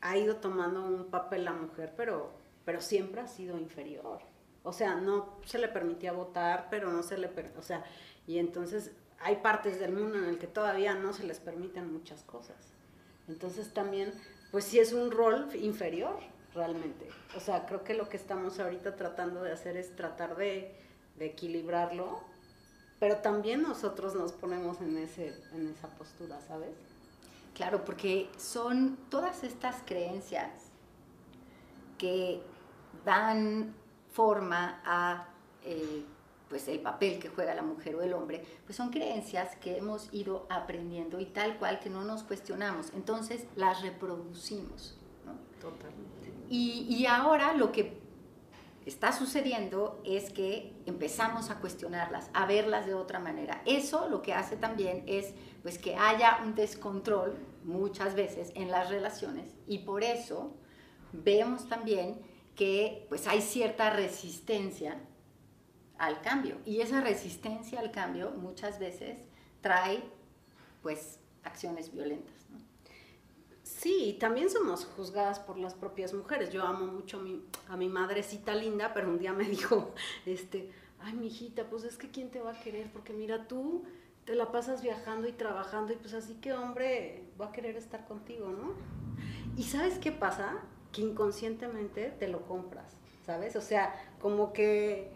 ha, 0.00 0.16
ido 0.16 0.36
tomando 0.36 0.84
un 0.84 1.04
papel 1.04 1.44
la 1.44 1.52
mujer, 1.52 1.92
pero, 1.96 2.32
pero 2.64 2.80
siempre 2.80 3.20
ha 3.20 3.28
sido 3.28 3.56
inferior. 3.56 4.18
O 4.64 4.72
sea, 4.72 4.96
no 4.96 5.36
se 5.46 5.58
le 5.58 5.68
permitía 5.68 6.10
votar, 6.10 6.66
pero 6.68 6.90
no 6.90 7.04
se 7.04 7.16
le, 7.16 7.30
o 7.56 7.62
sea, 7.62 7.84
y 8.26 8.38
entonces 8.38 8.90
hay 9.20 9.36
partes 9.36 9.78
del 9.78 9.92
mundo 9.92 10.18
en 10.18 10.24
el 10.24 10.38
que 10.38 10.48
todavía 10.48 10.94
no 10.94 11.12
se 11.12 11.22
les 11.22 11.38
permiten 11.38 11.92
muchas 11.92 12.24
cosas. 12.24 12.56
Entonces 13.28 13.72
también, 13.72 14.12
pues 14.50 14.64
sí 14.64 14.80
es 14.80 14.92
un 14.92 15.12
rol 15.12 15.48
inferior 15.54 16.18
realmente. 16.56 17.08
O 17.36 17.40
sea, 17.40 17.66
creo 17.66 17.84
que 17.84 17.94
lo 17.94 18.08
que 18.08 18.16
estamos 18.16 18.58
ahorita 18.58 18.96
tratando 18.96 19.44
de 19.44 19.52
hacer 19.52 19.76
es 19.76 19.94
tratar 19.94 20.36
de 20.36 20.74
equilibrarlo 21.20 22.29
pero 23.00 23.16
también 23.16 23.62
nosotros 23.62 24.14
nos 24.14 24.32
ponemos 24.32 24.80
en, 24.82 24.98
ese, 24.98 25.34
en 25.54 25.68
esa 25.68 25.88
postura, 25.88 26.38
¿sabes? 26.46 26.70
Claro, 27.54 27.84
porque 27.84 28.28
son 28.38 28.98
todas 29.08 29.42
estas 29.42 29.76
creencias 29.84 30.50
que 31.98 32.42
dan 33.04 33.74
forma 34.12 34.80
a 34.84 35.28
eh, 35.64 36.04
pues 36.48 36.68
el 36.68 36.80
papel 36.80 37.18
que 37.18 37.28
juega 37.28 37.54
la 37.54 37.62
mujer 37.62 37.94
o 37.94 38.02
el 38.02 38.12
hombre, 38.12 38.44
pues 38.66 38.76
son 38.76 38.90
creencias 38.90 39.56
que 39.56 39.78
hemos 39.78 40.12
ido 40.12 40.46
aprendiendo 40.50 41.20
y 41.20 41.26
tal 41.26 41.58
cual 41.58 41.80
que 41.80 41.88
no 41.88 42.04
nos 42.04 42.22
cuestionamos. 42.24 42.92
Entonces 42.94 43.46
las 43.56 43.82
reproducimos. 43.82 44.98
Totalmente. 45.60 46.32
Y, 46.48 46.86
y 46.88 47.06
ahora 47.06 47.54
lo 47.54 47.70
que 47.70 48.00
está 48.90 49.12
sucediendo 49.12 50.02
es 50.04 50.32
que 50.32 50.72
empezamos 50.84 51.50
a 51.50 51.60
cuestionarlas, 51.60 52.28
a 52.34 52.44
verlas 52.44 52.86
de 52.86 52.94
otra 52.94 53.20
manera. 53.20 53.62
Eso 53.64 54.08
lo 54.08 54.20
que 54.20 54.34
hace 54.34 54.56
también 54.56 55.04
es 55.06 55.32
pues 55.62 55.78
que 55.78 55.94
haya 55.94 56.40
un 56.42 56.56
descontrol 56.56 57.38
muchas 57.62 58.16
veces 58.16 58.50
en 58.56 58.70
las 58.70 58.90
relaciones 58.90 59.54
y 59.68 59.78
por 59.78 60.02
eso 60.02 60.56
vemos 61.12 61.68
también 61.68 62.20
que 62.56 63.06
pues 63.08 63.28
hay 63.28 63.40
cierta 63.42 63.90
resistencia 63.90 65.00
al 65.96 66.20
cambio 66.20 66.56
y 66.64 66.80
esa 66.80 67.00
resistencia 67.00 67.78
al 67.78 67.92
cambio 67.92 68.32
muchas 68.32 68.80
veces 68.80 69.20
trae 69.60 70.02
pues 70.82 71.20
acciones 71.44 71.92
violentas. 71.92 72.39
Sí, 73.80 74.14
también 74.20 74.50
somos 74.50 74.84
juzgadas 74.84 75.38
por 75.38 75.56
las 75.56 75.72
propias 75.72 76.12
mujeres. 76.12 76.52
Yo 76.52 76.64
amo 76.64 76.84
mucho 76.84 77.18
a 77.18 77.22
mi, 77.22 77.42
a 77.66 77.78
mi 77.78 77.88
madrecita 77.88 78.54
linda, 78.54 78.92
pero 78.92 79.08
un 79.08 79.18
día 79.18 79.32
me 79.32 79.44
dijo, 79.48 79.94
este, 80.26 80.70
ay, 81.00 81.14
mi 81.14 81.28
hijita, 81.28 81.64
pues 81.70 81.84
es 81.84 81.96
que 81.96 82.10
quién 82.10 82.28
te 82.28 82.40
va 82.40 82.50
a 82.50 82.60
querer, 82.60 82.92
porque 82.92 83.14
mira, 83.14 83.48
tú 83.48 83.84
te 84.26 84.34
la 84.34 84.52
pasas 84.52 84.82
viajando 84.82 85.28
y 85.28 85.32
trabajando 85.32 85.94
y 85.94 85.96
pues 85.96 86.12
así 86.12 86.34
que 86.34 86.52
hombre 86.52 87.24
va 87.40 87.46
a 87.46 87.52
querer 87.52 87.76
estar 87.76 88.06
contigo, 88.06 88.50
¿no? 88.50 88.74
Y 89.56 89.62
¿sabes 89.62 89.98
qué 89.98 90.12
pasa? 90.12 90.58
Que 90.92 91.00
inconscientemente 91.00 92.10
te 92.18 92.28
lo 92.28 92.46
compras, 92.46 92.92
¿sabes? 93.24 93.56
O 93.56 93.62
sea, 93.62 93.94
como 94.20 94.52
que 94.52 95.10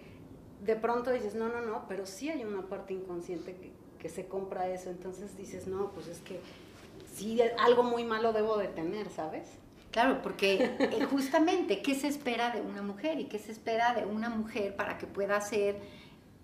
de 0.65 0.77
pronto 0.77 1.11
dices, 1.11 1.35
no, 1.35 1.51
no, 1.51 1.61
no, 1.61 1.85
pero 1.87 2.07
sí 2.07 2.31
hay 2.31 2.45
una 2.45 2.63
parte 2.63 2.95
inconsciente 2.95 3.55
que 3.99 4.09
se 4.09 4.27
compra 4.27 4.71
eso, 4.71 4.89
entonces 4.89 5.37
dices, 5.37 5.67
no, 5.67 5.91
pues 5.93 6.07
es 6.07 6.21
que 6.21 6.41
sí, 7.15 7.41
algo 7.59 7.83
muy 7.83 8.05
malo 8.05 8.33
debo 8.33 8.57
de 8.57 8.69
tener, 8.69 9.09
¿sabes? 9.11 9.49
Claro, 9.91 10.23
porque 10.23 10.75
eh, 10.79 11.07
justamente, 11.09 11.81
¿qué 11.81 11.95
se 11.95 12.09
espera 12.09 12.51
de 12.51 12.61
una 12.61 12.83
mujer? 12.83 13.21
¿Y 13.21 13.27
qué 13.27 13.39
se 13.39 13.53
espera 13.53 13.95
de 13.95 14.05
una 14.05 14.29
mujer 14.29 14.75
para 14.75 14.99
que 14.99 15.07
pueda 15.07 15.41
ser 15.41 15.81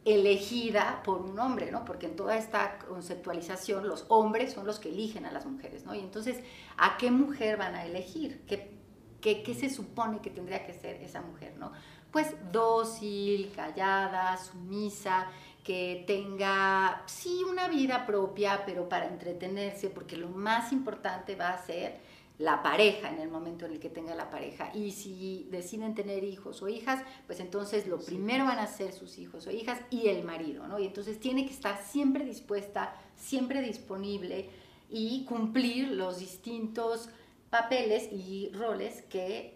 elegida 0.05 1.03
por 1.05 1.21
un 1.21 1.39
hombre, 1.39 1.71
¿no? 1.71 1.85
Porque 1.85 2.07
en 2.07 2.17
toda 2.17 2.37
esta 2.37 2.79
conceptualización 2.79 3.87
los 3.87 4.07
hombres 4.09 4.53
son 4.53 4.67
los 4.67 4.79
que 4.79 4.89
eligen 4.89 5.27
a 5.27 5.33
las 5.33 5.47
mujeres, 5.47 5.85
¿no? 5.85 5.95
Y 5.95 5.99
entonces, 5.99 6.39
¿a 6.77 6.97
qué 6.97 7.11
mujer 7.11 7.57
van 7.57 7.75
a 7.75 7.85
elegir? 7.85 8.45
¿Qué, 8.47 8.79
qué, 9.21 9.43
qué 9.43 9.55
se 9.55 9.69
supone 9.69 10.21
que 10.21 10.31
tendría 10.31 10.65
que 10.65 10.73
ser 10.73 11.03
esa 11.03 11.21
mujer, 11.21 11.55
¿no? 11.59 11.73
Pues 12.11 12.35
dócil, 12.51 13.53
callada, 13.55 14.37
sumisa, 14.37 15.27
que 15.71 16.03
tenga, 16.05 17.05
sí, 17.07 17.45
una 17.49 17.69
vida 17.69 18.05
propia, 18.05 18.65
pero 18.67 18.89
para 18.89 19.07
entretenerse, 19.07 19.89
porque 19.89 20.17
lo 20.17 20.29
más 20.29 20.73
importante 20.73 21.37
va 21.37 21.51
a 21.51 21.65
ser 21.65 22.01
la 22.39 22.61
pareja 22.61 23.09
en 23.09 23.21
el 23.21 23.29
momento 23.29 23.67
en 23.67 23.75
el 23.75 23.79
que 23.79 23.89
tenga 23.89 24.17
la 24.17 24.31
pareja. 24.31 24.73
Y 24.75 24.91
si 24.91 25.47
deciden 25.53 25.95
tener 25.95 26.25
hijos 26.25 26.61
o 26.61 26.69
hijas, 26.69 27.05
pues 27.29 27.39
entonces 27.39 27.87
lo 27.87 28.01
primero 28.01 28.47
van 28.47 28.59
a 28.59 28.67
ser 28.67 28.93
sus 28.93 29.17
hijos 29.17 29.47
o 29.47 29.53
hijas 29.53 29.81
y 29.91 30.09
el 30.09 30.25
marido, 30.25 30.67
¿no? 30.67 30.81
Y 30.81 30.87
entonces 30.87 31.21
tiene 31.21 31.47
que 31.47 31.53
estar 31.53 31.81
siempre 31.81 32.25
dispuesta, 32.25 32.97
siempre 33.15 33.63
disponible 33.63 34.51
y 34.91 35.25
cumplir 35.25 35.93
los 35.93 36.19
distintos 36.19 37.11
papeles 37.49 38.09
y 38.11 38.51
roles 38.55 39.03
que 39.03 39.55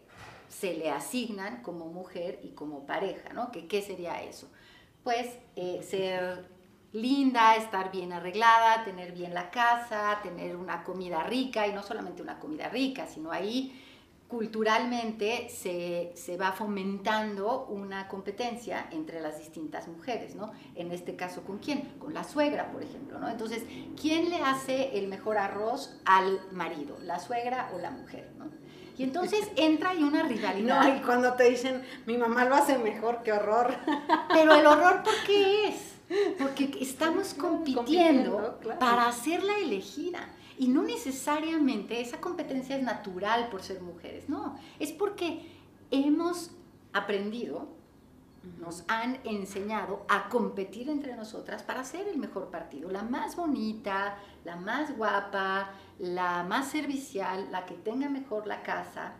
se 0.49 0.75
le 0.75 0.91
asignan 0.91 1.61
como 1.65 1.87
mujer 1.87 2.39
y 2.45 2.51
como 2.51 2.87
pareja, 2.87 3.33
¿no? 3.33 3.51
¿Qué, 3.51 3.67
qué 3.67 3.83
sería 3.83 4.23
eso? 4.23 4.49
Pues 5.05 5.29
eh, 5.55 5.81
ser 5.89 6.49
linda, 6.93 7.57
estar 7.57 7.93
bien 7.93 8.13
arreglada, 8.13 8.85
tener 8.85 9.13
bien 9.13 9.35
la 9.35 9.51
casa, 9.51 10.21
tener 10.23 10.57
una 10.57 10.83
comida 10.83 11.23
rica 11.25 11.67
y 11.67 11.73
no 11.73 11.83
solamente 11.83 12.23
una 12.23 12.41
comida 12.41 12.69
rica, 12.69 13.07
sino 13.07 13.31
ahí 13.31 13.81
culturalmente 14.29 15.49
se, 15.51 16.13
se, 16.17 16.37
va 16.37 16.53
fomentando 16.53 17.67
una 17.67 18.09
competencia 18.09 18.89
entre 18.91 19.21
las 19.21 19.39
distintas 19.39 19.87
mujeres, 19.87 20.35
¿no? 20.35 20.51
En 20.75 20.91
este 20.93 21.15
caso, 21.15 21.45
¿con 21.45 21.59
quién? 21.59 21.83
Con 21.99 22.15
la 22.15 22.25
suegra, 22.25 22.73
por 22.73 22.83
ejemplo, 22.83 23.19
¿no? 23.19 23.29
Entonces, 23.29 23.65
¿quién 24.01 24.31
le 24.31 24.39
hace 24.39 24.99
el 24.99 25.09
mejor 25.09 25.37
arroz 25.37 26.01
al 26.05 26.41
marido? 26.53 26.97
¿La 27.03 27.21
suegra 27.21 27.71
o 27.75 27.79
la 27.79 27.91
mujer, 27.91 28.33
¿no? 28.39 28.47
Y 28.97 29.03
entonces 29.03 29.49
entra 29.57 29.91
ahí 29.91 30.03
una 30.03 30.23
rivalidad. 30.23 30.85
No, 30.85 30.97
y 30.97 31.01
cuando 31.01 31.33
te 31.35 31.45
dicen, 31.45 31.83
mi 32.07 32.17
mamá 32.17 32.45
lo 32.45 32.55
hace 32.55 32.79
mejor, 32.79 33.23
qué 33.25 33.33
horror. 33.33 33.75
Pero 34.33 34.55
el 34.55 34.67
horror, 34.67 35.03
¿por 35.03 35.15
qué 35.27 35.69
es? 35.69 35.95
Porque 36.39 36.71
estamos 36.81 37.35
compitiendo, 37.35 38.61
para 38.79 39.09
hacerla 39.09 39.59
elegida. 39.59 40.29
Y 40.57 40.69
no 40.69 40.83
necesariamente 40.83 42.01
esa 42.01 42.21
competencia 42.21 42.77
es 42.77 42.83
natural 42.83 43.49
por 43.49 43.63
ser 43.63 43.81
mujeres, 43.81 44.29
no. 44.29 44.57
Es 44.79 44.93
porque 44.93 45.51
hemos 45.91 46.53
aprendido, 46.93 47.67
nos 48.61 48.85
han 48.87 49.19
enseñado 49.25 50.05
a 50.09 50.29
competir 50.29 50.89
entre 50.91 51.17
nosotras 51.17 51.63
para 51.65 51.83
ser 51.83 52.07
el 52.07 52.19
mejor 52.19 52.51
partido, 52.51 52.91
la 52.91 53.03
más 53.03 53.35
bonita, 53.35 54.17
la 54.45 54.57
más 54.57 54.97
guapa, 54.97 55.71
la 55.99 56.43
más 56.43 56.69
servicial, 56.71 57.49
la 57.51 57.67
que 57.67 57.75
tenga 57.75 58.09
mejor 58.09 58.47
la 58.47 58.63
casa. 58.63 59.15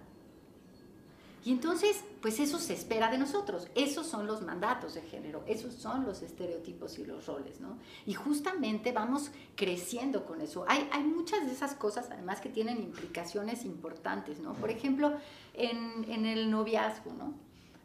Y 1.45 1.53
entonces, 1.53 2.03
pues 2.23 2.41
eso 2.41 2.59
se 2.59 2.73
espera 2.73 3.11
de 3.11 3.19
nosotros. 3.19 3.69
Esos 3.75 4.07
son 4.07 4.27
los 4.27 4.41
mandatos 4.41 4.95
de 4.95 5.03
género, 5.03 5.45
esos 5.47 5.75
son 5.75 6.07
los 6.07 6.23
estereotipos 6.23 6.99
y 6.99 7.05
los 7.05 7.27
roles, 7.27 7.61
¿no? 7.61 7.77
Y 8.07 8.15
justamente 8.15 8.93
vamos 8.93 9.31
creciendo 9.55 10.25
con 10.25 10.41
eso. 10.41 10.65
Hay, 10.67 10.89
muchas 11.05 11.45
de 11.45 11.53
esas 11.53 11.75
cosas, 11.75 12.09
además, 12.11 12.41
que 12.41 12.49
tienen 12.49 12.79
implicaciones 12.83 13.67
importantes, 13.67 14.41
¿no? 14.41 14.55
Por 14.55 14.71
ejemplo, 14.71 15.19
en, 15.53 16.07
en 16.09 16.25
el 16.25 16.51
noviazgo, 16.51 17.13
¿no? 17.13 17.35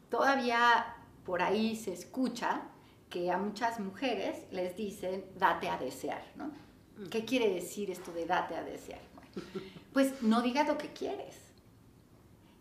Todavía 0.10 0.96
por 1.26 1.42
ahí 1.42 1.76
se 1.76 1.92
escucha 1.92 2.62
que 3.10 3.30
a 3.30 3.38
muchas 3.38 3.82
mujeres 3.82 4.46
les 4.52 4.78
dicen, 4.78 5.26
date 5.38 5.68
a 5.68 5.78
desear, 5.78 6.24
¿no? 6.38 6.50
¿Qué 7.10 7.26
quiere 7.26 7.50
decir 7.54 7.90
esto 7.92 8.12
de 8.12 8.26
date 8.26 8.56
a 8.56 8.64
desear? 8.64 9.02
pues 9.94 10.22
no 10.22 10.42
digas 10.42 10.68
lo 10.68 10.78
que 10.78 10.90
quieres. 10.90 11.36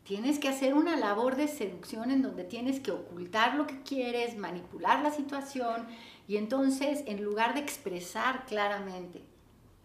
Tienes 0.05 0.39
que 0.39 0.49
hacer 0.49 0.73
una 0.73 0.97
labor 0.97 1.37
de 1.37 1.49
seducción 1.49 2.11
en 2.11 2.23
donde 2.23 2.45
tienes 2.45 2.81
que 2.81 2.93
ocultar 2.93 3.57
lo 3.57 3.67
que 3.67 3.83
quieres, 3.83 4.39
manipular 4.39 5.03
la 5.03 5.11
situación 5.11 5.87
y 6.27 6.37
entonces 6.39 7.03
en 7.07 7.23
lugar 7.23 7.53
de 7.55 7.61
expresar 7.61 8.47
claramente 8.47 9.23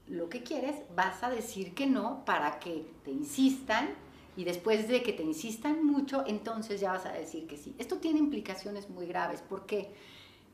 lo 0.07 0.29
que 0.29 0.43
quieres, 0.43 0.75
vas 0.95 1.23
a 1.23 1.29
decir 1.29 1.73
que 1.73 1.87
no 1.87 2.23
para 2.25 2.59
que 2.59 2.85
te 3.03 3.11
insistan 3.11 3.89
y 4.35 4.45
después 4.45 4.87
de 4.87 5.03
que 5.03 5.13
te 5.13 5.23
insistan 5.23 5.85
mucho, 5.85 6.23
entonces 6.25 6.79
ya 6.79 6.93
vas 6.93 7.05
a 7.05 7.11
decir 7.11 7.45
que 7.47 7.57
sí. 7.57 7.75
Esto 7.77 7.97
tiene 7.97 8.19
implicaciones 8.19 8.89
muy 8.89 9.05
graves. 9.05 9.41
¿Por 9.41 9.65
qué? 9.65 9.93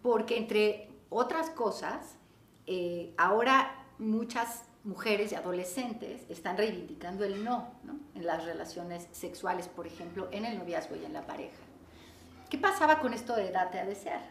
Porque 0.02 0.38
entre 0.38 0.90
otras 1.10 1.50
cosas, 1.52 2.16
eh, 2.68 3.14
ahora 3.18 3.79
muchas 4.00 4.64
mujeres 4.84 5.32
y 5.32 5.36
adolescentes 5.36 6.22
están 6.30 6.58
reivindicando 6.58 7.26
el 7.26 7.44
no, 7.44 7.68
en 8.16 8.26
las 8.26 8.46
relaciones 8.46 9.08
sexuales, 9.12 9.68
por 9.68 9.86
ejemplo, 9.86 10.30
en 10.32 10.46
el 10.46 10.58
noviazgo 10.58 10.96
y 10.96 11.06
en 11.06 11.14
la 11.14 11.28
pareja. 11.28 11.58
¿Qué 12.50 12.58
pasaba 12.58 13.00
con 13.00 13.14
esto 13.14 13.36
de 13.36 13.52
date 13.52 13.80
a 13.80 13.86
desear? 13.86 14.22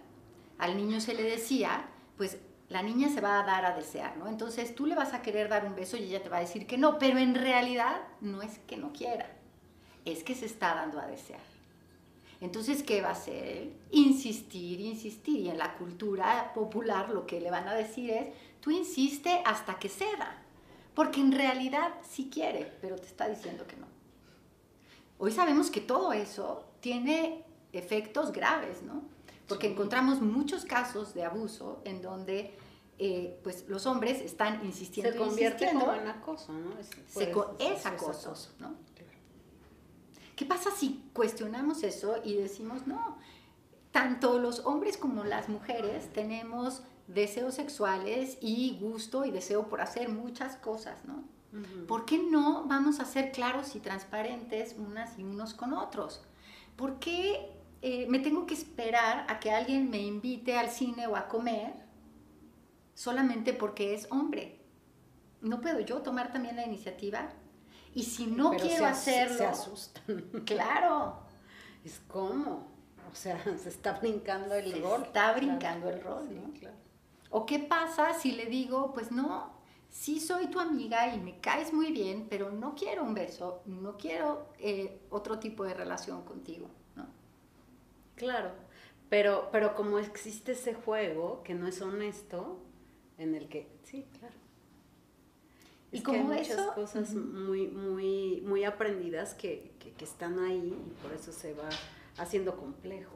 Al 0.58 0.76
niño 0.76 1.00
se 1.00 1.14
le 1.14 1.22
decía, 1.22 1.86
pues 2.16 2.38
la 2.68 2.82
niña 2.82 3.08
se 3.08 3.20
va 3.20 3.40
a 3.40 3.46
dar 3.46 3.64
a 3.64 3.76
desear, 3.76 4.16
¿no? 4.16 4.26
Entonces 4.26 4.74
tú 4.74 4.86
le 4.86 4.94
vas 4.94 5.14
a 5.14 5.22
querer 5.22 5.48
dar 5.48 5.64
un 5.64 5.76
beso 5.76 5.96
y 5.96 6.04
ella 6.04 6.22
te 6.22 6.28
va 6.28 6.38
a 6.38 6.40
decir 6.40 6.66
que 6.66 6.78
no, 6.78 6.98
pero 6.98 7.18
en 7.18 7.34
realidad 7.34 8.00
no 8.20 8.42
es 8.42 8.58
que 8.60 8.76
no 8.76 8.92
quiera, 8.92 9.30
es 10.04 10.24
que 10.24 10.34
se 10.34 10.46
está 10.46 10.74
dando 10.74 10.98
a 10.98 11.06
desear. 11.06 11.40
Entonces, 12.40 12.82
¿qué 12.84 13.02
va 13.02 13.08
a 13.08 13.12
hacer 13.12 13.72
Insistir, 13.90 14.80
insistir. 14.80 15.40
Y 15.40 15.50
en 15.50 15.58
la 15.58 15.74
cultura 15.76 16.52
popular 16.54 17.10
lo 17.10 17.26
que 17.26 17.40
le 17.40 17.50
van 17.50 17.66
a 17.66 17.74
decir 17.74 18.10
es, 18.10 18.28
tú 18.60 18.70
insiste 18.70 19.42
hasta 19.44 19.78
que 19.78 19.88
ceda, 19.88 20.42
porque 20.94 21.20
en 21.20 21.32
realidad 21.32 21.94
sí 22.08 22.30
quiere, 22.32 22.76
pero 22.80 22.96
te 22.96 23.06
está 23.06 23.28
diciendo 23.28 23.66
que 23.66 23.76
no. 23.76 23.86
Hoy 25.18 25.32
sabemos 25.32 25.70
que 25.70 25.80
todo 25.80 26.12
eso 26.12 26.64
tiene 26.80 27.44
efectos 27.72 28.32
graves, 28.32 28.82
¿no? 28.82 29.02
Porque 29.46 29.68
encontramos 29.68 30.20
muchos 30.20 30.64
casos 30.64 31.14
de 31.14 31.24
abuso 31.24 31.80
en 31.84 32.02
donde 32.02 32.56
eh, 32.98 33.38
pues 33.42 33.64
los 33.68 33.86
hombres 33.86 34.20
están 34.20 34.64
insistiendo. 34.64 35.12
Se 35.12 35.18
convierte 35.18 35.68
como 35.72 35.92
en 35.94 36.08
acoso, 36.08 36.52
¿no? 36.52 36.78
Es, 36.78 36.90
es, 37.58 37.86
acoso, 37.86 38.36
¿no? 38.58 38.74
¿Qué 40.36 40.44
pasa 40.44 40.70
si 40.70 41.02
cuestionamos 41.12 41.82
eso 41.82 42.16
y 42.22 42.34
decimos, 42.34 42.86
no, 42.86 43.18
tanto 43.90 44.38
los 44.38 44.60
hombres 44.60 44.96
como 44.96 45.24
las 45.24 45.48
mujeres 45.48 46.12
tenemos 46.12 46.82
deseos 47.08 47.54
sexuales 47.54 48.38
y 48.40 48.78
gusto 48.80 49.24
y 49.24 49.30
deseo 49.30 49.68
por 49.68 49.80
hacer 49.80 50.08
muchas 50.08 50.56
cosas, 50.56 51.04
¿no? 51.04 51.24
¿Por 51.88 52.04
qué 52.04 52.18
no 52.18 52.64
vamos 52.66 53.00
a 53.00 53.06
ser 53.06 53.32
claros 53.32 53.74
y 53.74 53.80
transparentes 53.80 54.76
unas 54.78 55.18
y 55.18 55.24
unos 55.24 55.54
con 55.54 55.72
otros? 55.72 56.22
¿Por 56.76 56.98
qué 56.98 57.58
eh, 57.80 58.06
me 58.08 58.18
tengo 58.18 58.44
que 58.44 58.54
esperar 58.54 59.24
a 59.28 59.38
que 59.38 59.50
alguien 59.52 59.88
me 59.88 59.98
invite 59.98 60.58
al 60.58 60.70
cine 60.70 61.06
o 61.06 61.16
a 61.16 61.28
comer 61.28 61.72
solamente 62.94 63.52
porque 63.52 63.94
es 63.94 64.08
hombre. 64.10 64.60
¿No 65.40 65.60
puedo 65.60 65.78
yo 65.80 66.02
tomar 66.02 66.32
también 66.32 66.56
la 66.56 66.66
iniciativa? 66.66 67.28
Y 67.94 68.02
si 68.02 68.26
no 68.26 68.50
quiero 68.50 68.86
hacerlo... 68.86 69.38
Se 69.38 69.46
asustan. 69.46 70.24
Claro. 70.44 71.20
Es 71.84 72.00
como, 72.08 72.72
o 73.10 73.14
sea, 73.14 73.40
se 73.62 73.68
está 73.68 73.92
brincando 73.92 74.54
el 74.54 74.72
se 74.72 74.80
rol. 74.80 75.02
Está 75.04 75.32
brincando 75.32 75.88
el 75.88 76.02
rol, 76.02 76.28
¿no? 76.34 76.52
claro. 76.58 76.76
¿O 77.30 77.46
qué 77.46 77.58
pasa 77.58 78.14
si 78.14 78.32
le 78.32 78.46
digo, 78.46 78.92
pues 78.92 79.12
no, 79.12 79.52
sí 79.88 80.20
soy 80.20 80.46
tu 80.48 80.60
amiga 80.60 81.14
y 81.14 81.20
me 81.20 81.38
caes 81.40 81.72
muy 81.72 81.92
bien, 81.92 82.26
pero 82.28 82.50
no 82.50 82.74
quiero 82.74 83.04
un 83.04 83.14
beso, 83.14 83.62
no 83.66 83.96
quiero 83.96 84.48
eh, 84.58 85.00
otro 85.10 85.38
tipo 85.38 85.64
de 85.64 85.74
relación 85.74 86.22
contigo, 86.24 86.70
¿no? 86.96 87.06
Claro, 88.14 88.52
pero, 89.08 89.48
pero 89.52 89.74
como 89.74 89.98
existe 89.98 90.52
ese 90.52 90.74
juego 90.74 91.42
que 91.42 91.54
no 91.54 91.66
es 91.66 91.80
honesto, 91.82 92.60
en 93.18 93.34
el 93.34 93.48
que, 93.48 93.68
sí, 93.82 94.06
claro. 94.18 94.34
Y 95.90 95.98
Es 95.98 96.02
como 96.02 96.28
que 96.28 96.34
hay 96.34 96.40
muchas 96.40 96.58
eso, 96.58 96.74
cosas 96.74 97.14
muy, 97.14 97.66
muy, 97.68 98.42
muy 98.42 98.64
aprendidas 98.64 99.34
que, 99.34 99.72
que, 99.78 99.92
que 99.92 100.04
están 100.04 100.38
ahí 100.38 100.76
y 100.86 101.02
por 101.02 101.12
eso 101.12 101.32
se 101.32 101.54
va 101.54 101.68
haciendo 102.18 102.56
complejo. 102.56 103.12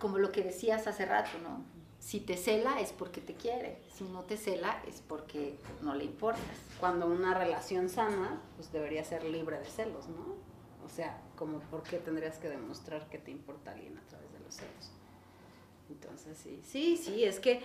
Como 0.00 0.18
lo 0.18 0.32
que 0.32 0.42
decías 0.42 0.88
hace 0.88 1.06
rato, 1.06 1.30
¿no? 1.42 1.64
Si 2.02 2.18
te 2.18 2.36
cela 2.36 2.80
es 2.80 2.90
porque 2.92 3.20
te 3.20 3.34
quiere, 3.34 3.78
si 3.94 4.02
no 4.02 4.22
te 4.24 4.36
cela 4.36 4.82
es 4.88 5.00
porque 5.06 5.54
no 5.82 5.94
le 5.94 6.02
importas. 6.02 6.42
Cuando 6.80 7.06
una 7.06 7.32
relación 7.38 7.88
sana, 7.88 8.40
pues 8.56 8.72
debería 8.72 9.04
ser 9.04 9.22
libre 9.22 9.60
de 9.60 9.66
celos, 9.66 10.08
¿no? 10.08 10.34
O 10.84 10.88
sea, 10.88 11.22
como 11.36 11.60
por 11.60 11.84
qué 11.84 11.98
tendrías 11.98 12.38
que 12.38 12.48
demostrar 12.48 13.08
que 13.08 13.18
te 13.18 13.30
importa 13.30 13.70
alguien 13.70 13.96
a 13.96 14.02
través 14.08 14.32
de 14.32 14.40
los 14.40 14.52
celos. 14.52 14.90
Entonces, 15.90 16.36
sí, 16.38 16.60
sí, 16.64 16.96
sí, 16.96 17.22
es 17.24 17.38
que 17.38 17.60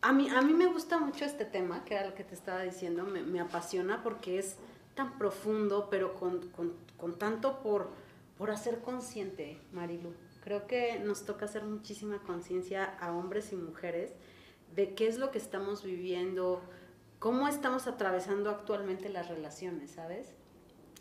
a 0.00 0.14
mí, 0.14 0.30
a 0.30 0.40
mí 0.40 0.54
me 0.54 0.66
gusta 0.66 0.98
mucho 0.98 1.26
este 1.26 1.44
tema, 1.44 1.84
que 1.84 1.92
era 1.94 2.06
lo 2.08 2.14
que 2.14 2.24
te 2.24 2.34
estaba 2.34 2.62
diciendo, 2.62 3.04
me, 3.04 3.20
me 3.20 3.38
apasiona 3.40 4.02
porque 4.02 4.38
es 4.38 4.56
tan 4.94 5.18
profundo, 5.18 5.88
pero 5.90 6.14
con, 6.14 6.48
con- 6.52 6.72
con 6.96 7.18
tanto 7.18 7.58
por, 7.62 7.90
por 8.38 8.52
hacer 8.52 8.80
consciente, 8.80 9.60
Marilu. 9.72 10.14
Creo 10.42 10.66
que 10.66 11.00
nos 11.00 11.26
toca 11.26 11.44
hacer 11.44 11.64
muchísima 11.64 12.22
conciencia 12.22 12.84
a 12.84 13.12
hombres 13.12 13.52
y 13.52 13.56
mujeres 13.56 14.12
de 14.74 14.94
qué 14.94 15.08
es 15.08 15.18
lo 15.18 15.30
que 15.30 15.38
estamos 15.38 15.82
viviendo, 15.82 16.62
cómo 17.18 17.48
estamos 17.48 17.86
atravesando 17.88 18.50
actualmente 18.50 19.08
las 19.08 19.28
relaciones, 19.28 19.90
¿sabes? 19.90 20.34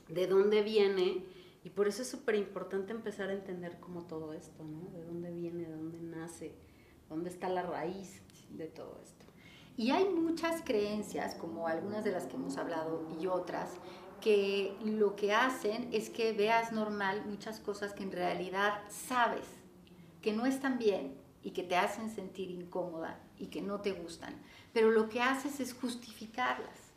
De 0.09 0.25
dónde 0.25 0.63
viene. 0.63 1.23
Y 1.63 1.69
por 1.69 1.87
eso 1.87 2.01
es 2.01 2.09
súper 2.09 2.35
importante 2.35 2.91
empezar 2.91 3.29
a 3.29 3.33
entender 3.33 3.79
como 3.79 4.03
todo 4.07 4.33
esto, 4.33 4.63
¿no? 4.63 4.89
De 4.89 5.03
dónde 5.05 5.31
viene, 5.31 5.65
de 5.65 5.75
dónde 5.75 5.99
nace, 5.99 6.55
dónde 7.07 7.29
está 7.29 7.49
la 7.49 7.61
raíz 7.61 8.21
de 8.49 8.67
todo 8.67 8.99
esto. 9.03 9.25
Y 9.75 9.91
hay 9.91 10.09
muchas 10.09 10.63
creencias, 10.63 11.35
como 11.35 11.67
algunas 11.67 12.03
de 12.03 12.11
las 12.11 12.25
que 12.25 12.35
hemos 12.35 12.57
hablado 12.57 13.07
y 13.21 13.27
otras, 13.27 13.75
que 14.19 14.75
lo 14.83 15.15
que 15.15 15.33
hacen 15.33 15.89
es 15.91 16.09
que 16.09 16.33
veas 16.33 16.71
normal 16.71 17.25
muchas 17.25 17.59
cosas 17.59 17.93
que 17.93 18.03
en 18.03 18.11
realidad 18.11 18.81
sabes 18.89 19.45
que 20.21 20.33
no 20.33 20.45
están 20.45 20.77
bien 20.77 21.17
y 21.43 21.51
que 21.51 21.63
te 21.63 21.77
hacen 21.77 22.09
sentir 22.09 22.51
incómoda 22.51 23.19
y 23.37 23.47
que 23.47 23.61
no 23.61 23.81
te 23.81 23.91
gustan, 23.91 24.35
pero 24.73 24.91
lo 24.91 25.09
que 25.09 25.21
haces 25.21 25.59
es 25.59 25.73
justificarlas. 25.73 26.91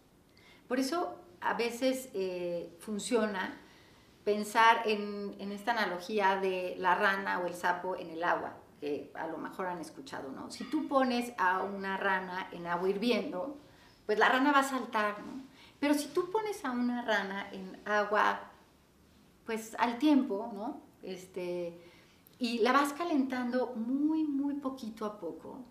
Por 0.66 0.78
eso 0.78 1.16
a 1.40 1.54
veces 1.54 2.08
eh, 2.14 2.76
funciona 2.80 3.60
pensar 4.24 4.82
en, 4.86 5.36
en 5.38 5.52
esta 5.52 5.72
analogía 5.72 6.36
de 6.36 6.74
la 6.78 6.94
rana 6.94 7.40
o 7.40 7.46
el 7.46 7.54
sapo 7.54 7.96
en 7.96 8.10
el 8.10 8.22
agua, 8.24 8.56
que 8.80 9.10
a 9.14 9.26
lo 9.26 9.38
mejor 9.38 9.66
han 9.66 9.80
escuchado, 9.80 10.30
¿no? 10.30 10.50
Si 10.50 10.64
tú 10.64 10.88
pones 10.88 11.32
a 11.38 11.62
una 11.62 11.96
rana 11.96 12.48
en 12.52 12.66
agua 12.66 12.88
hirviendo, 12.88 13.58
pues 14.06 14.18
la 14.18 14.28
rana 14.28 14.52
va 14.52 14.60
a 14.60 14.64
saltar, 14.64 15.22
¿no? 15.24 15.49
Pero 15.80 15.94
si 15.94 16.08
tú 16.08 16.30
pones 16.30 16.64
a 16.64 16.70
una 16.70 17.02
rana 17.02 17.48
en 17.50 17.80
agua, 17.86 18.52
pues 19.46 19.74
al 19.78 19.98
tiempo, 19.98 20.50
¿no? 20.54 20.82
Este, 21.02 21.76
y 22.38 22.58
la 22.58 22.72
vas 22.72 22.92
calentando 22.92 23.74
muy, 23.74 24.24
muy 24.24 24.54
poquito 24.54 25.06
a 25.06 25.18
poco, 25.18 25.64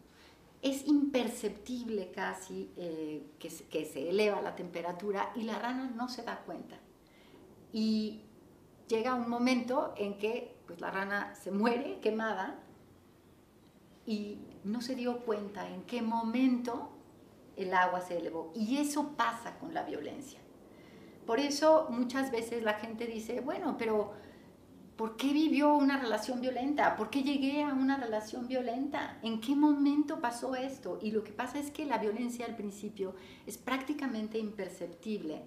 es 0.61 0.85
imperceptible 0.87 2.11
casi 2.11 2.71
eh, 2.75 3.27
que, 3.39 3.49
que 3.49 3.85
se 3.85 4.09
eleva 4.09 4.41
la 4.41 4.55
temperatura 4.55 5.31
y 5.35 5.43
la 5.43 5.57
rana 5.59 5.91
no 5.95 6.09
se 6.09 6.23
da 6.23 6.39
cuenta. 6.39 6.77
Y 7.71 8.23
llega 8.87 9.13
un 9.13 9.29
momento 9.29 9.93
en 9.95 10.17
que 10.17 10.57
pues, 10.65 10.81
la 10.81 10.91
rana 10.91 11.35
se 11.35 11.51
muere 11.51 11.99
quemada 11.99 12.59
y 14.05 14.39
no 14.63 14.81
se 14.81 14.95
dio 14.95 15.19
cuenta 15.19 15.69
en 15.69 15.83
qué 15.83 16.01
momento 16.01 16.89
el 17.59 17.73
agua 17.73 18.01
se 18.01 18.17
elevó. 18.17 18.51
Y 18.55 18.77
eso 18.77 19.15
pasa 19.15 19.57
con 19.59 19.73
la 19.73 19.83
violencia. 19.83 20.39
Por 21.25 21.39
eso 21.39 21.87
muchas 21.89 22.31
veces 22.31 22.63
la 22.63 22.73
gente 22.73 23.05
dice, 23.05 23.41
bueno, 23.41 23.75
pero 23.77 24.13
¿por 24.95 25.15
qué 25.15 25.31
vivió 25.31 25.75
una 25.75 25.99
relación 25.99 26.41
violenta? 26.41 26.95
¿Por 26.95 27.09
qué 27.09 27.23
llegué 27.23 27.63
a 27.63 27.73
una 27.73 27.97
relación 27.97 28.47
violenta? 28.47 29.19
¿En 29.21 29.39
qué 29.39 29.55
momento 29.55 30.19
pasó 30.19 30.55
esto? 30.55 30.99
Y 31.01 31.11
lo 31.11 31.23
que 31.23 31.31
pasa 31.31 31.59
es 31.59 31.71
que 31.71 31.85
la 31.85 31.99
violencia 31.99 32.45
al 32.45 32.55
principio 32.55 33.15
es 33.45 33.57
prácticamente 33.57 34.39
imperceptible 34.39 35.43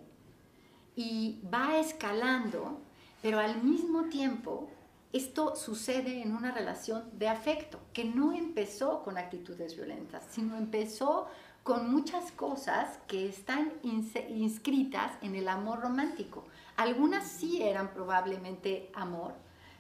y 0.95 1.41
va 1.53 1.79
escalando, 1.79 2.81
pero 3.21 3.41
al 3.41 3.63
mismo 3.63 4.05
tiempo 4.05 4.69
esto 5.13 5.55
sucede 5.57 6.23
en 6.23 6.35
una 6.35 6.53
relación 6.53 7.05
de 7.19 7.29
afecto, 7.29 7.79
que 7.93 8.05
no 8.05 8.33
empezó 8.33 9.03
con 9.03 9.19
actitudes 9.19 9.77
violentas, 9.77 10.25
sino 10.31 10.57
empezó 10.57 11.29
con 11.63 11.93
muchas 11.93 12.33
cosas 12.33 12.99
que 13.07 13.29
están 13.29 13.73
inscritas 13.83 15.13
en 15.23 15.37
el 15.37 15.49
amor 15.49 15.81
romántico. 15.81 16.45
Algunas 16.77 17.29
sí 17.29 17.63
eran 17.63 17.93
probablemente 17.93 18.91
amor, 18.95 19.35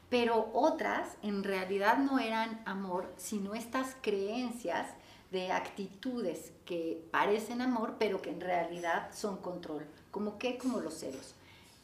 pero 0.08 0.50
otras 0.52 1.16
en 1.22 1.42
realidad 1.42 1.98
no 1.98 2.18
eran 2.18 2.62
amor, 2.66 3.12
sino 3.16 3.54
estas 3.54 3.96
creencias 4.00 4.86
de 5.32 5.50
actitudes 5.50 6.52
que 6.66 7.02
parecen 7.10 7.62
amor, 7.62 7.96
pero 7.98 8.20
que 8.20 8.30
en 8.30 8.40
realidad 8.40 9.10
son 9.12 9.38
control. 9.38 9.86
¿Como 10.10 10.38
qué? 10.38 10.58
Como 10.58 10.80
los 10.80 10.94
celos. 10.94 11.34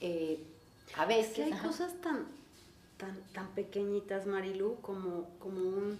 Eh, 0.00 0.44
a 0.96 1.06
veces... 1.06 1.28
Es 1.28 1.34
que 1.34 1.44
hay 1.44 1.52
ajá. 1.52 1.66
cosas 1.66 1.94
tan, 2.02 2.26
tan, 2.98 3.18
tan 3.32 3.48
pequeñitas, 3.48 4.26
Marilu, 4.26 4.76
como, 4.82 5.30
como, 5.38 5.60
un, 5.60 5.98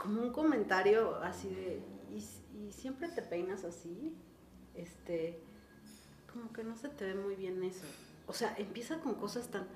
como 0.00 0.22
un 0.22 0.32
comentario 0.32 1.16
así 1.16 1.48
de, 1.48 1.82
¿y, 2.10 2.72
siempre 2.72 3.08
te 3.08 3.22
peinas 3.22 3.64
así? 3.64 4.14
Este, 4.74 5.40
como 6.32 6.52
que 6.52 6.64
no 6.64 6.76
se 6.76 6.88
te 6.88 7.04
ve 7.04 7.14
muy 7.14 7.34
bien 7.34 7.62
eso. 7.64 7.84
O 8.26 8.32
sea, 8.32 8.54
empieza 8.58 9.00
con 9.00 9.14
cosas 9.14 9.48
tan, 9.48 9.66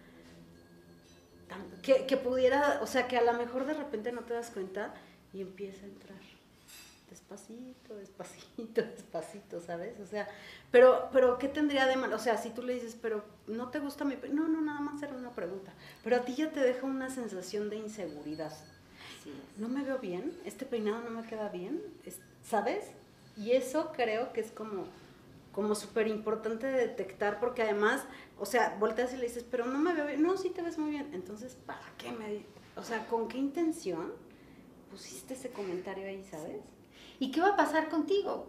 tan 1.48 1.80
que, 1.82 2.06
que 2.06 2.16
pudiera, 2.16 2.80
o 2.82 2.87
sea, 2.87 3.08
que 3.08 3.16
a 3.16 3.22
lo 3.22 3.32
mejor 3.34 3.66
de 3.66 3.74
repente 3.74 4.12
no 4.12 4.22
te 4.22 4.34
das 4.34 4.50
cuenta 4.50 4.94
y 5.32 5.40
empieza 5.40 5.84
a 5.84 5.88
entrar 5.88 6.34
despacito, 7.14 7.96
despacito, 7.96 8.82
despacito, 8.96 9.60
¿sabes? 9.60 9.98
O 10.00 10.06
sea, 10.06 10.28
pero, 10.70 11.08
pero 11.12 11.38
¿qué 11.38 11.48
tendría 11.48 11.87
de 11.87 11.96
malo? 11.96 12.16
O 12.16 12.18
sea, 12.18 12.37
si 12.37 12.50
tú 12.50 12.62
le 12.62 12.74
dices, 12.74 12.96
pero 13.00 13.24
no 13.46 13.70
te 13.70 13.78
gusta 13.78 14.04
mi 14.04 14.16
No, 14.32 14.48
no, 14.48 14.60
nada 14.60 14.80
más 14.80 15.02
era 15.02 15.14
una 15.14 15.30
pregunta. 15.30 15.72
Pero 16.02 16.16
a 16.16 16.24
ti 16.24 16.34
ya 16.34 16.50
te 16.50 16.60
deja 16.60 16.87
una 16.87 17.10
sensación 17.10 17.70
de 17.70 17.76
inseguridad. 17.76 18.52
No 19.58 19.68
me 19.68 19.82
veo 19.82 19.98
bien, 19.98 20.32
este 20.44 20.66
peinado 20.66 21.02
no 21.02 21.10
me 21.10 21.26
queda 21.26 21.48
bien, 21.48 21.80
¿sabes? 22.42 22.90
Y 23.37 23.52
eso 23.52 23.92
creo 23.94 24.32
que 24.32 24.40
es 24.40 24.50
como, 24.50 24.84
como 25.52 25.74
súper 25.74 26.06
importante 26.08 26.66
de 26.66 26.87
detectar, 26.87 27.40
porque 27.40 27.62
además, 27.62 28.04
o 28.38 28.46
sea, 28.46 28.76
volteas 28.78 29.12
y 29.12 29.16
le 29.16 29.24
dices, 29.24 29.44
pero 29.50 29.66
no 29.66 29.78
me 29.78 29.94
veo 29.94 30.06
bien. 30.06 30.22
No, 30.22 30.37
sí 30.37 30.50
te 30.50 30.62
ves 30.62 30.78
muy 30.78 30.90
bien. 30.90 31.10
Entonces, 31.12 31.56
¿para 31.66 31.87
qué 31.98 32.12
me.? 32.12 32.44
O 32.76 32.82
sea, 32.82 33.06
¿con 33.06 33.28
qué 33.28 33.38
intención 33.38 34.12
pusiste 34.90 35.34
ese 35.34 35.50
comentario 35.50 36.06
ahí, 36.06 36.24
¿sabes? 36.30 36.62
¿Y 37.18 37.30
qué 37.30 37.40
va 37.40 37.50
a 37.50 37.56
pasar 37.56 37.88
contigo? 37.88 38.46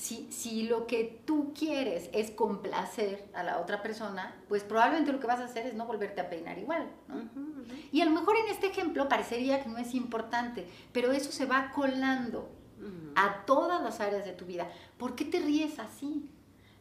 Si, 0.00 0.32
si, 0.32 0.62
lo 0.62 0.86
que 0.86 1.20
tú 1.26 1.52
quieres 1.52 2.08
es 2.14 2.30
complacer 2.30 3.28
a 3.34 3.42
la 3.42 3.60
otra 3.60 3.82
persona, 3.82 4.34
pues 4.48 4.64
probablemente 4.64 5.12
lo 5.12 5.20
que 5.20 5.26
vas 5.26 5.40
a 5.40 5.44
hacer 5.44 5.66
es 5.66 5.74
no 5.74 5.84
volverte 5.84 6.22
a 6.22 6.30
peinar 6.30 6.58
igual. 6.58 6.90
¿no? 7.06 7.16
Uh 7.16 7.18
-huh, 7.18 7.36
uh 7.36 7.66
-huh. 7.66 7.88
Y 7.92 8.00
a 8.00 8.06
lo 8.06 8.12
mejor 8.12 8.34
en 8.38 8.48
este 8.50 8.68
ejemplo 8.68 9.10
parecería 9.10 9.62
que 9.62 9.68
no 9.68 9.76
es 9.76 9.92
importante, 9.94 10.66
pero 10.92 11.12
eso 11.12 11.30
se 11.30 11.44
va 11.44 11.70
colando 11.70 12.48
uh 12.80 12.84
-huh. 12.84 13.12
a 13.14 13.44
todas 13.44 13.82
las 13.82 14.00
áreas 14.00 14.24
de 14.24 14.32
tu 14.32 14.46
vida. 14.46 14.70
¿Por 14.96 15.14
qué 15.14 15.26
te 15.26 15.38
ríes 15.38 15.78
así? 15.78 16.30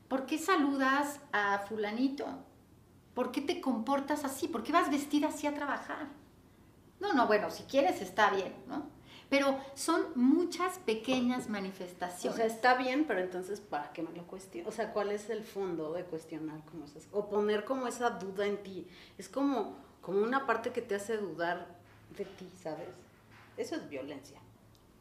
¿Por 0.07 0.25
qué 0.25 0.37
saludas 0.37 1.19
a 1.33 1.59
fulanito? 1.67 2.25
¿Por 3.13 3.33
qué 3.33 3.41
te 3.41 3.59
comportas 3.59 4.23
así? 4.23 4.47
¿Por 4.47 4.63
qué 4.63 4.71
vas 4.71 4.89
vestida 4.89 5.27
así 5.27 5.45
a 5.45 5.53
trabajar? 5.53 6.07
No, 7.01 7.11
no, 7.11 7.27
bueno, 7.27 7.51
si 7.51 7.63
quieres 7.63 8.01
está 8.01 8.29
bien, 8.29 8.53
¿no? 8.65 8.87
Pero 9.29 9.59
son 9.75 10.07
muchas 10.15 10.79
pequeñas 10.79 11.49
manifestaciones. 11.49 12.33
O 12.33 12.37
sea, 12.37 12.47
está 12.47 12.75
bien, 12.75 13.05
pero 13.05 13.19
entonces, 13.19 13.61
¿para 13.61 13.91
qué 13.93 14.01
me 14.01 14.11
lo 14.11 14.25
cuestiono? 14.25 14.67
O 14.67 14.71
sea, 14.71 14.91
¿cuál 14.91 15.11
es 15.11 15.29
el 15.29 15.43
fondo 15.43 15.93
de 15.93 16.03
cuestionar 16.03 16.63
como 16.65 16.85
esas? 16.85 17.07
O 17.11 17.29
poner 17.29 17.63
como 17.63 17.87
esa 17.87 18.09
duda 18.09 18.47
en 18.47 18.57
ti. 18.63 18.87
Es 19.17 19.29
como, 19.29 19.77
como 20.01 20.21
una 20.21 20.47
parte 20.47 20.71
que 20.71 20.81
te 20.81 20.95
hace 20.95 21.17
dudar 21.17 21.67
de 22.17 22.25
ti, 22.25 22.49
¿sabes? 22.61 22.89
Eso 23.55 23.75
es 23.75 23.87
violencia. 23.87 24.39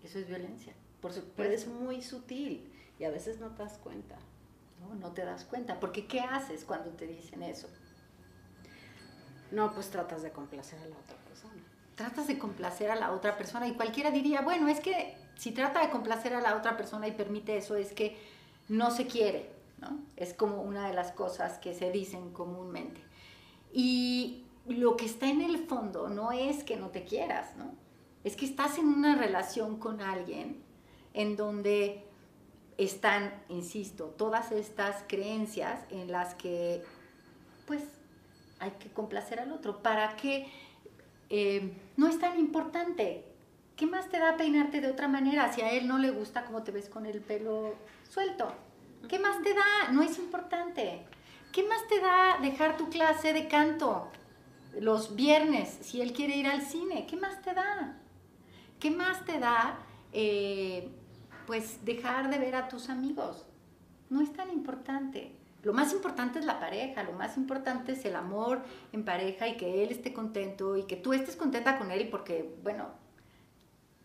Eso 0.05 0.19
es 0.19 0.29
violencia, 0.29 0.75
por 1.01 1.13
supuesto. 1.13 1.35
Pero 1.37 1.55
es 1.55 1.67
muy 1.67 2.03
sutil 2.03 2.71
y 2.99 3.05
a 3.05 3.11
veces 3.11 3.41
no 3.41 3.49
te 3.49 3.63
das 3.63 3.79
cuenta. 3.79 4.17
No, 4.81 4.95
no 4.95 5.13
te 5.13 5.25
das 5.25 5.45
cuenta, 5.45 5.81
porque 5.81 6.07
¿qué 6.07 6.21
haces 6.21 6.65
cuando 6.65 6.91
te 6.91 7.07
dicen 7.07 7.43
eso? 7.43 7.69
No, 9.51 9.73
pues 9.73 9.89
tratas 9.91 10.23
de 10.23 10.31
complacer 10.31 10.79
a 10.81 10.87
la 10.87 10.97
otra 10.97 11.17
persona. 11.17 11.18
Tratas 11.99 12.29
de 12.29 12.39
complacer 12.39 12.93
a 12.93 12.95
la 12.95 13.11
otra 13.11 13.37
persona 13.37 13.67
y 13.67 13.73
cualquiera 13.73 14.13
diría, 14.13 14.41
bueno, 14.41 14.69
es 14.69 14.79
que 14.79 15.17
si 15.35 15.51
trata 15.51 15.81
de 15.81 15.91
complacer 15.91 16.33
a 16.33 16.41
la 16.41 16.57
otra 16.57 16.77
persona 16.77 17.09
y 17.09 17.13
permite 17.13 17.57
eso, 17.57 17.75
es 17.75 17.93
que 17.93 18.17
no 18.69 18.93
se 18.93 19.09
quiere, 19.09 19.51
¿no? 19.81 19.99
Es 20.17 20.33
como 20.33 20.63
una 20.63 20.87
de 20.87 20.95
las 20.95 21.11
cosas 21.11 21.59
que 21.59 21.75
se 21.75 21.91
dicen 21.91 22.31
comúnmente. 22.33 23.01
Y 23.73 24.45
lo 24.69 24.97
que 24.97 25.07
está 25.07 25.27
en 25.27 25.41
el 25.41 25.67
fondo 25.67 26.09
no 26.09 26.31
es 26.31 26.63
que 26.63 26.77
no 26.77 26.91
te 26.91 27.05
quieras, 27.05 27.57
¿no? 27.57 27.73
Es 28.23 28.37
que 28.37 28.45
estás 28.45 28.79
en 28.79 28.87
una 28.87 29.17
relación 29.17 29.81
con 29.81 30.01
alguien 30.01 30.63
en 31.15 31.35
donde 31.35 32.05
están, 32.77 33.35
insisto, 33.49 34.15
todas 34.17 34.53
estas 34.53 35.03
creencias 35.09 35.81
en 35.91 36.13
las 36.13 36.37
que, 36.37 36.85
pues, 37.67 37.83
hay 38.61 38.71
que 38.79 38.89
complacer 38.89 39.41
al 39.41 39.51
otro. 39.51 39.83
¿Para 39.83 40.15
qué? 40.15 40.47
Eh, 41.31 41.73
no 41.97 42.09
es 42.09 42.19
tan 42.19 42.39
importante. 42.39 43.25
¿Qué 43.77 43.87
más 43.87 44.09
te 44.09 44.19
da 44.19 44.37
peinarte 44.37 44.81
de 44.81 44.91
otra 44.91 45.09
manera 45.09 45.53
si 45.53 45.61
a 45.61 45.71
él 45.73 45.87
no 45.87 45.99
le 45.99 46.11
gusta 46.11 46.45
cómo 46.45 46.63
te 46.63 46.73
ves 46.73 46.89
con 46.89 47.07
el 47.07 47.21
pelo 47.21 47.75
suelto? 48.09 48.53
¿Qué 49.09 49.19
más 49.19 49.43
te 49.43 49.55
da? 49.55 49.93
No 49.93 50.03
es 50.03 50.19
importante. 50.19 51.05
¿Qué 51.53 51.63
más 51.63 51.87
te 51.89 52.01
da 52.01 52.39
dejar 52.43 52.77
tu 52.77 52.91
clase 52.91 53.33
de 53.33 53.49
canto 53.49 54.11
los 54.81 55.15
viernes 55.15 55.79
si 55.81 56.01
él 56.01 56.13
quiere 56.13 56.37
ir 56.37 56.47
al 56.47 56.63
cine? 56.63 57.07
¿Qué 57.07 57.17
más 57.17 57.41
te 57.43 57.55
da? 57.55 57.97
¿Qué 58.81 58.91
más 58.91 59.25
te 59.25 59.39
da 59.39 59.79
eh, 60.13 60.91
pues 61.47 61.85
dejar 61.85 62.31
de 62.31 62.39
ver 62.39 62.57
a 62.57 62.69
tus 62.69 62.89
amigos? 62.89 63.47
No 64.11 64.21
es 64.21 64.33
tan 64.33 64.51
importante. 64.51 65.38
Lo 65.69 65.75
más 65.75 65.93
importante 65.93 66.39
es 66.39 66.47
la 66.47 66.61
pareja, 66.61 67.03
lo 67.03 67.13
más 67.13 67.37
importante 67.37 67.93
es 67.93 68.03
el 68.07 68.17
amor 68.17 68.63
en 68.91 69.05
pareja 69.05 69.49
y 69.49 69.59
que 69.59 69.83
él 69.83 69.91
esté 69.91 70.15
contento 70.15 70.79
y 70.79 70.85
que 70.85 70.97
tú 70.97 71.13
estés 71.13 71.37
contenta 71.37 71.77
con 71.77 71.91
él 71.91 72.09
porque, 72.09 72.57
bueno, 72.63 72.87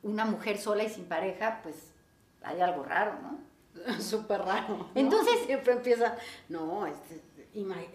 una 0.02 0.26
mujer 0.26 0.58
sola 0.58 0.84
y 0.84 0.89
sin 0.89 1.06
pareja, 1.06 1.62
pues 1.63 1.93
hay 2.41 2.60
algo 2.60 2.84
raro, 2.84 3.13
¿no? 3.21 4.02
Súper 4.02 4.41
raro. 4.41 4.89
Entonces 4.93 5.36
siempre 5.45 5.71
empieza, 5.71 6.17
no, 6.49 6.86
este, 6.86 7.21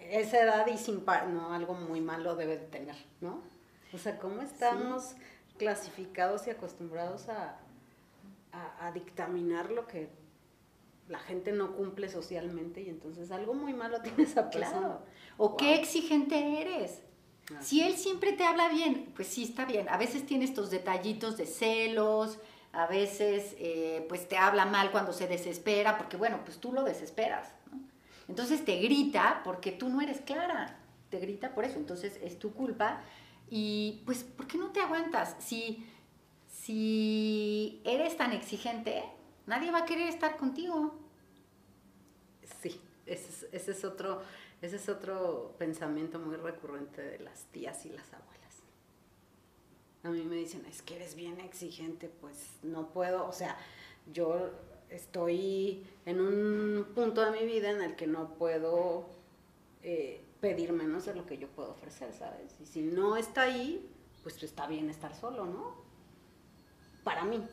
esa 0.09 0.41
edad 0.41 0.65
y 0.65 0.75
sin 0.79 1.01
par, 1.01 1.27
no, 1.27 1.53
algo 1.53 1.75
muy 1.75 2.01
malo 2.01 2.35
debe 2.35 2.57
de 2.57 2.65
tener, 2.65 2.95
¿no? 3.21 3.43
O 3.93 3.99
sea, 3.99 4.17
¿cómo 4.17 4.41
estamos 4.41 5.13
clasificados 5.59 6.47
y 6.47 6.49
acostumbrados 6.49 7.29
a, 7.29 7.59
a 8.79 8.91
dictaminar 8.93 9.69
lo 9.69 9.85
que 9.85 10.09
la 11.09 11.19
gente 11.19 11.51
no 11.51 11.75
cumple 11.75 12.07
socialmente 12.07 12.81
y 12.81 12.89
entonces 12.89 13.31
algo 13.31 13.53
muy 13.53 13.73
malo 13.73 14.01
tiene 14.03 14.23
esa 14.23 14.49
persona. 14.49 14.99
O 15.37 15.57
qué 15.57 15.75
exigente 15.75 16.61
eres. 16.61 17.01
Si 17.61 17.81
él 17.81 17.97
siempre 17.97 18.33
te 18.33 18.43
habla 18.43 18.69
bien, 18.69 19.11
pues 19.15 19.27
sí, 19.27 19.43
está 19.43 19.65
bien. 19.65 19.89
A 19.89 19.97
veces 19.97 20.23
tiene 20.23 20.45
estos 20.45 20.69
detallitos 20.69 21.35
de 21.35 21.47
celos, 21.47 22.37
a 22.71 22.85
veces 22.85 23.55
eh, 23.57 24.05
pues 24.07 24.27
te 24.27 24.37
habla 24.37 24.65
mal 24.65 24.91
cuando 24.91 25.13
se 25.13 25.27
desespera, 25.27 25.97
porque 25.97 26.15
bueno, 26.15 26.41
pues 26.45 26.59
tú 26.59 26.71
lo 26.71 26.83
desesperas. 26.83 27.51
Entonces 28.27 28.63
te 28.63 28.77
grita 28.77 29.41
porque 29.43 29.71
tú 29.71 29.89
no 29.89 29.99
eres 29.99 30.21
clara, 30.21 30.77
te 31.09 31.17
grita 31.17 31.55
por 31.55 31.65
eso, 31.65 31.79
entonces 31.79 32.19
es 32.21 32.37
tu 32.37 32.53
culpa. 32.53 33.01
Y 33.49 34.03
pues, 34.05 34.23
¿por 34.23 34.45
qué 34.45 34.59
no 34.59 34.69
te 34.69 34.81
aguantas? 34.81 35.35
Si, 35.39 35.87
si 36.47 37.81
eres 37.83 38.15
tan 38.15 38.31
exigente, 38.31 39.03
nadie 39.49 39.71
va 39.71 39.79
a 39.79 39.85
querer 39.85 40.07
estar 40.07 40.37
contigo. 40.37 40.93
Sí, 42.61 42.79
ese 43.05 43.49
es, 43.51 43.83
otro, 43.83 44.21
ese 44.61 44.75
es 44.75 44.87
otro 44.87 45.55
pensamiento 45.57 46.19
muy 46.19 46.35
recurrente 46.35 47.01
de 47.01 47.19
las 47.19 47.45
tías 47.45 47.85
y 47.85 47.89
las 47.89 48.13
abuelas. 48.13 48.55
A 50.03 50.09
mí 50.09 50.23
me 50.23 50.35
dicen, 50.35 50.65
es 50.67 50.81
que 50.81 50.95
eres 50.95 51.15
bien 51.15 51.39
exigente, 51.41 52.09
pues 52.21 52.59
no 52.63 52.89
puedo, 52.89 53.27
o 53.27 53.33
sea, 53.33 53.57
yo 54.13 54.51
estoy 54.89 55.85
en 56.05 56.21
un 56.21 56.85
punto 56.95 57.25
de 57.25 57.31
mi 57.31 57.45
vida 57.45 57.71
en 57.71 57.81
el 57.81 57.95
que 57.95 58.07
no 58.07 58.35
puedo 58.35 59.07
eh, 59.83 60.23
pedir 60.39 60.71
menos 60.73 61.05
de 61.05 61.15
lo 61.15 61.25
que 61.25 61.37
yo 61.37 61.47
puedo 61.47 61.71
ofrecer, 61.71 62.13
¿sabes? 62.13 62.55
Y 62.61 62.65
si 62.65 62.81
no 62.81 63.17
está 63.17 63.41
ahí, 63.43 63.89
pues 64.21 64.41
está 64.43 64.67
bien 64.67 64.89
estar 64.89 65.15
solo, 65.15 65.45
¿no? 65.45 65.75
Para 67.03 67.25
mí. 67.25 67.43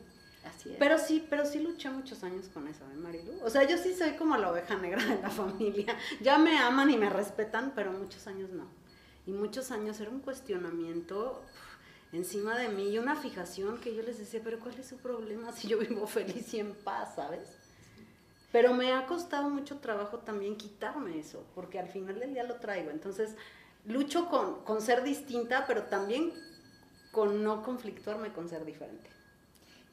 Pero 0.79 0.97
sí, 0.97 1.25
pero 1.29 1.45
sí 1.45 1.59
luché 1.59 1.89
muchos 1.89 2.23
años 2.23 2.47
con 2.53 2.67
eso, 2.67 2.83
¿eh, 2.91 2.95
Marilu? 2.95 3.33
O 3.43 3.49
sea, 3.49 3.63
yo 3.63 3.77
sí 3.77 3.93
soy 3.93 4.11
como 4.11 4.37
la 4.37 4.51
oveja 4.51 4.75
negra 4.75 5.03
de 5.03 5.21
la 5.21 5.29
familia. 5.41 5.97
Ya 6.21 6.37
me 6.37 6.57
aman 6.57 6.89
y 6.89 6.97
me 6.97 7.09
respetan, 7.09 7.73
pero 7.75 7.91
muchos 7.91 8.27
años 8.27 8.49
no. 8.49 8.65
Y 9.25 9.31
muchos 9.31 9.71
años 9.71 9.99
era 9.99 10.09
un 10.09 10.19
cuestionamiento 10.19 11.41
encima 12.13 12.57
de 12.57 12.69
mí 12.69 12.89
y 12.89 12.99
una 12.99 13.15
fijación 13.15 13.79
que 13.79 13.93
yo 13.93 14.01
les 14.01 14.17
decía, 14.17 14.41
pero 14.43 14.59
¿cuál 14.59 14.75
es 14.79 14.87
su 14.87 14.97
problema 14.97 15.51
si 15.51 15.67
yo 15.67 15.77
vivo 15.77 16.07
feliz 16.07 16.53
y 16.53 16.59
en 16.59 16.73
paz, 16.73 17.15
¿sabes? 17.15 17.57
Pero 18.51 18.73
me 18.73 18.93
ha 18.93 19.05
costado 19.05 19.49
mucho 19.49 19.79
trabajo 19.79 20.19
también 20.19 20.55
quitarme 20.55 21.19
eso, 21.19 21.45
porque 21.53 21.79
al 21.79 21.89
final 21.89 22.19
del 22.19 22.33
día 22.33 22.43
lo 22.43 22.55
traigo. 22.55 22.91
Entonces, 22.91 23.35
lucho 23.85 24.29
con, 24.29 24.63
con 24.63 24.81
ser 24.81 25.03
distinta, 25.03 25.65
pero 25.67 25.83
también 25.83 26.33
con 27.11 27.43
no 27.43 27.63
conflictuarme 27.63 28.31
con 28.31 28.47
ser 28.47 28.63
diferente. 28.63 29.09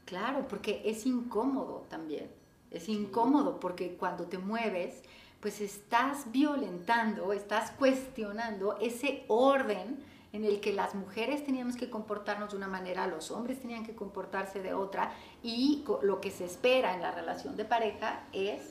Claro, 0.05 0.47
porque 0.49 0.83
es 0.85 1.07
incómodo 1.07 1.85
también. 1.89 2.31
Es 2.71 2.89
incómodo 2.89 3.61
porque 3.61 3.97
cuando 3.97 4.25
te 4.25 4.39
mueves, 4.39 5.03
pues 5.41 5.61
estás 5.61 6.33
violentando, 6.33 7.33
estás 7.33 7.71
cuestionando 7.73 8.77
ese 8.79 9.25
orden 9.29 10.03
en 10.33 10.45
el 10.45 10.61
que 10.61 10.73
las 10.73 10.97
mujeres 10.97 11.45
teníamos 11.45 11.77
que 11.77 11.89
comportarnos 11.89 12.51
de 12.51 12.57
una 12.57 12.67
manera, 12.67 13.07
los 13.07 13.31
hombres 13.31 13.61
tenían 13.61 13.87
que 13.87 13.95
comportarse 13.95 14.61
de 14.61 14.75
otra 14.75 15.13
y 15.45 15.85
lo 16.03 16.21
que 16.21 16.33
se 16.33 16.45
espera 16.45 16.95
en 16.95 17.03
la 17.03 17.13
relación 17.13 17.57
de 17.57 17.65
pareja 17.65 18.25
es 18.33 18.63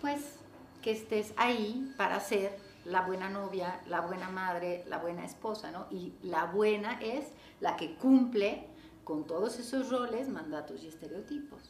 pues 0.00 0.38
que 0.82 0.92
estés 0.92 1.34
ahí 1.36 1.92
para 1.98 2.18
ser 2.20 2.56
la 2.86 3.02
buena 3.02 3.28
novia, 3.28 3.80
la 3.88 4.00
buena 4.00 4.30
madre, 4.30 4.84
la 4.88 4.98
buena 4.98 5.24
esposa, 5.24 5.70
¿no? 5.70 5.86
Y 5.90 6.14
la 6.22 6.44
buena 6.46 6.98
es 7.02 7.26
la 7.60 7.76
que 7.76 7.96
cumple 7.96 8.68
con 9.06 9.24
todos 9.24 9.60
esos 9.60 9.88
roles, 9.88 10.28
mandatos 10.28 10.82
y 10.82 10.88
estereotipos. 10.88 11.62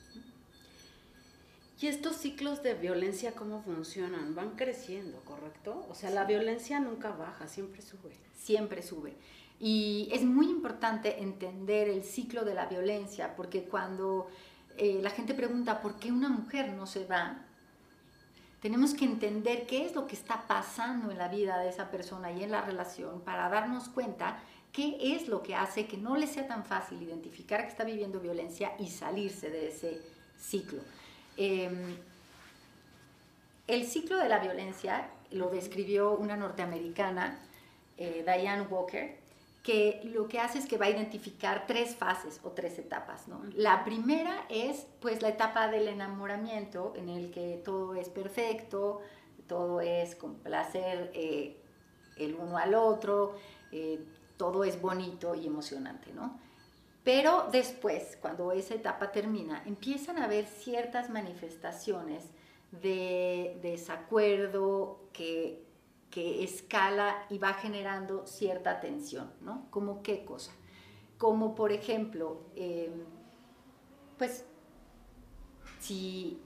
¿Y 1.79 1.87
estos 1.87 2.17
ciclos 2.17 2.63
de 2.63 2.73
violencia 2.73 3.33
cómo 3.33 3.61
funcionan? 3.61 4.35
Van 4.35 4.57
creciendo, 4.57 5.21
¿correcto? 5.21 5.87
O 5.91 5.95
sea, 5.95 6.09
la 6.09 6.25
violencia 6.25 6.81
nunca 6.81 7.11
baja, 7.11 7.47
siempre 7.47 7.83
sube. 7.83 8.17
Siempre 8.35 8.81
sube. 8.81 9.13
Y 9.61 10.09
es 10.13 10.25
muy 10.25 10.49
importante 10.49 11.23
entender 11.23 11.91
el 11.91 12.05
ciclo 12.05 12.43
de 12.47 12.55
la 12.55 12.65
violencia, 12.65 13.37
porque 13.37 13.65
cuando 13.65 14.29
eh, 14.79 15.01
la 15.03 15.11
gente 15.11 15.35
pregunta 15.35 15.83
por 15.83 15.97
qué 15.97 16.11
una 16.11 16.31
mujer 16.31 16.73
no 16.73 16.87
se 16.87 17.05
va, 17.05 17.45
tenemos 18.63 18.95
que 18.95 19.05
entender 19.05 19.67
qué 19.67 19.85
es 19.85 19.95
lo 19.95 20.07
que 20.07 20.17
está 20.17 20.47
pasando 20.47 21.11
en 21.11 21.19
la 21.19 21.29
vida 21.29 21.59
de 21.59 21.69
esa 21.69 21.91
persona 21.91 22.33
y 22.33 22.43
en 22.43 22.51
la 22.51 22.63
relación 22.63 23.21
para 23.21 23.51
darnos 23.51 23.91
cuenta 23.91 24.39
qué 24.77 24.99
es 25.01 25.27
lo 25.27 25.43
que 25.43 25.55
hace 25.55 25.87
que 25.87 25.97
no 25.97 26.19
le 26.19 26.27
sea 26.27 26.47
tan 26.47 26.63
fácil 26.63 27.03
identificar 27.03 27.63
que 27.63 27.69
está 27.69 27.83
viviendo 27.83 28.21
violencia 28.21 28.75
y 28.79 28.89
salirse 28.89 29.49
de 29.49 29.69
ese 29.69 30.03
ciclo. 30.39 30.83
Em, 31.39 31.97
el 33.67 33.87
ciclo 33.87 34.19
de 34.19 34.29
la 34.29 34.39
violencia 34.39 35.09
lo 35.31 35.49
describió 35.49 36.13
una 36.13 36.37
norteamericana, 36.37 37.39
eh, 37.97 38.23
Diane 38.23 38.67
Walker, 38.69 39.17
que 39.63 40.03
lo 40.05 40.29
que 40.29 40.41
hace 40.41 40.59
es 40.59 40.67
que 40.67 40.77
va 40.77 40.87
a 40.87 40.91
identificar 40.91 41.67
tres 41.67 41.97
fases 41.97 42.39
o 42.45 42.51
tres 42.51 42.79
etapas. 42.79 43.25
La 43.55 43.83
primera 43.83 44.45
es 44.51 44.87
pues 45.01 45.23
la 45.23 45.31
etapa 45.31 45.69
del 45.69 45.89
enamoramiento 45.89 46.93
en 46.97 47.09
el 47.09 47.31
que 47.31 47.63
todo 47.65 47.95
es 47.95 48.11
perfecto, 48.11 49.01
todo 49.49 49.81
es 49.81 50.15
complacer 50.17 51.11
eh, 51.15 51.57
el 52.19 52.35
uno 52.35 52.59
al 52.59 52.75
otro, 52.75 53.37
eh, 53.73 53.99
todo 54.37 54.65
es 54.65 54.81
bonito 54.81 55.35
y 55.35 55.47
emocionante, 55.47 56.13
¿no? 56.13 56.39
Pero 57.05 57.49
después, 57.53 58.19
cuando 58.21 58.51
esa 58.51 58.75
etapa 58.75 59.13
termina, 59.13 59.63
empiezan 59.65 60.19
a 60.19 60.25
haber 60.25 60.45
ciertas 60.47 61.09
manifestaciones 61.09 62.25
de 62.73 63.59
desacuerdo 63.63 65.09
que, 65.13 65.65
que 66.11 66.43
escala 66.43 67.25
y 67.31 67.39
va 67.39 67.55
generando 67.55 68.27
cierta 68.27 68.81
tensión, 68.81 69.33
¿no? 69.41 69.69
¿Como 69.71 70.03
qué 70.03 70.25
cosa? 70.25 70.53
Como 71.17 71.55
por 71.55 71.73
ejemplo, 71.73 72.41
em, 72.57 73.05
pues 74.19 74.45
si 75.81 76.43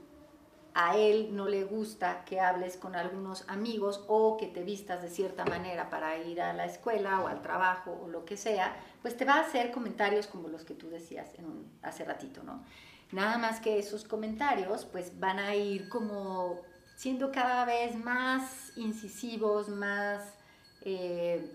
a 0.73 0.97
él 0.97 1.35
no 1.35 1.47
le 1.47 1.63
gusta 1.63 2.23
que 2.25 2.39
hables 2.39 2.77
con 2.77 2.95
algunos 2.95 3.43
amigos 3.49 4.03
o 4.07 4.37
que 4.37 4.47
te 4.47 4.63
vistas 4.63 5.01
de 5.01 5.09
cierta 5.09 5.45
manera 5.45 5.89
para 5.89 6.17
ir 6.17 6.41
a 6.41 6.53
la 6.53 6.65
escuela 6.65 7.21
o 7.21 7.27
al 7.27 7.41
trabajo 7.41 7.99
o 8.03 8.07
lo 8.07 8.23
que 8.23 8.37
sea, 8.37 8.75
pues 9.01 9.17
te 9.17 9.25
va 9.25 9.35
a 9.35 9.41
hacer 9.41 9.71
comentarios 9.71 10.27
como 10.27 10.47
los 10.47 10.63
que 10.63 10.73
tú 10.73 10.89
decías 10.89 11.27
en 11.37 11.65
hace 11.81 12.05
ratito, 12.05 12.43
¿no? 12.43 12.63
Nada 13.11 13.37
más 13.37 13.59
que 13.59 13.77
esos 13.77 14.05
comentarios 14.05 14.85
pues 14.85 15.19
van 15.19 15.39
a 15.39 15.55
ir 15.55 15.89
como 15.89 16.61
siendo 16.95 17.31
cada 17.31 17.65
vez 17.65 17.95
más 17.95 18.71
incisivos, 18.77 19.67
más, 19.69 20.35
eh, 20.81 21.51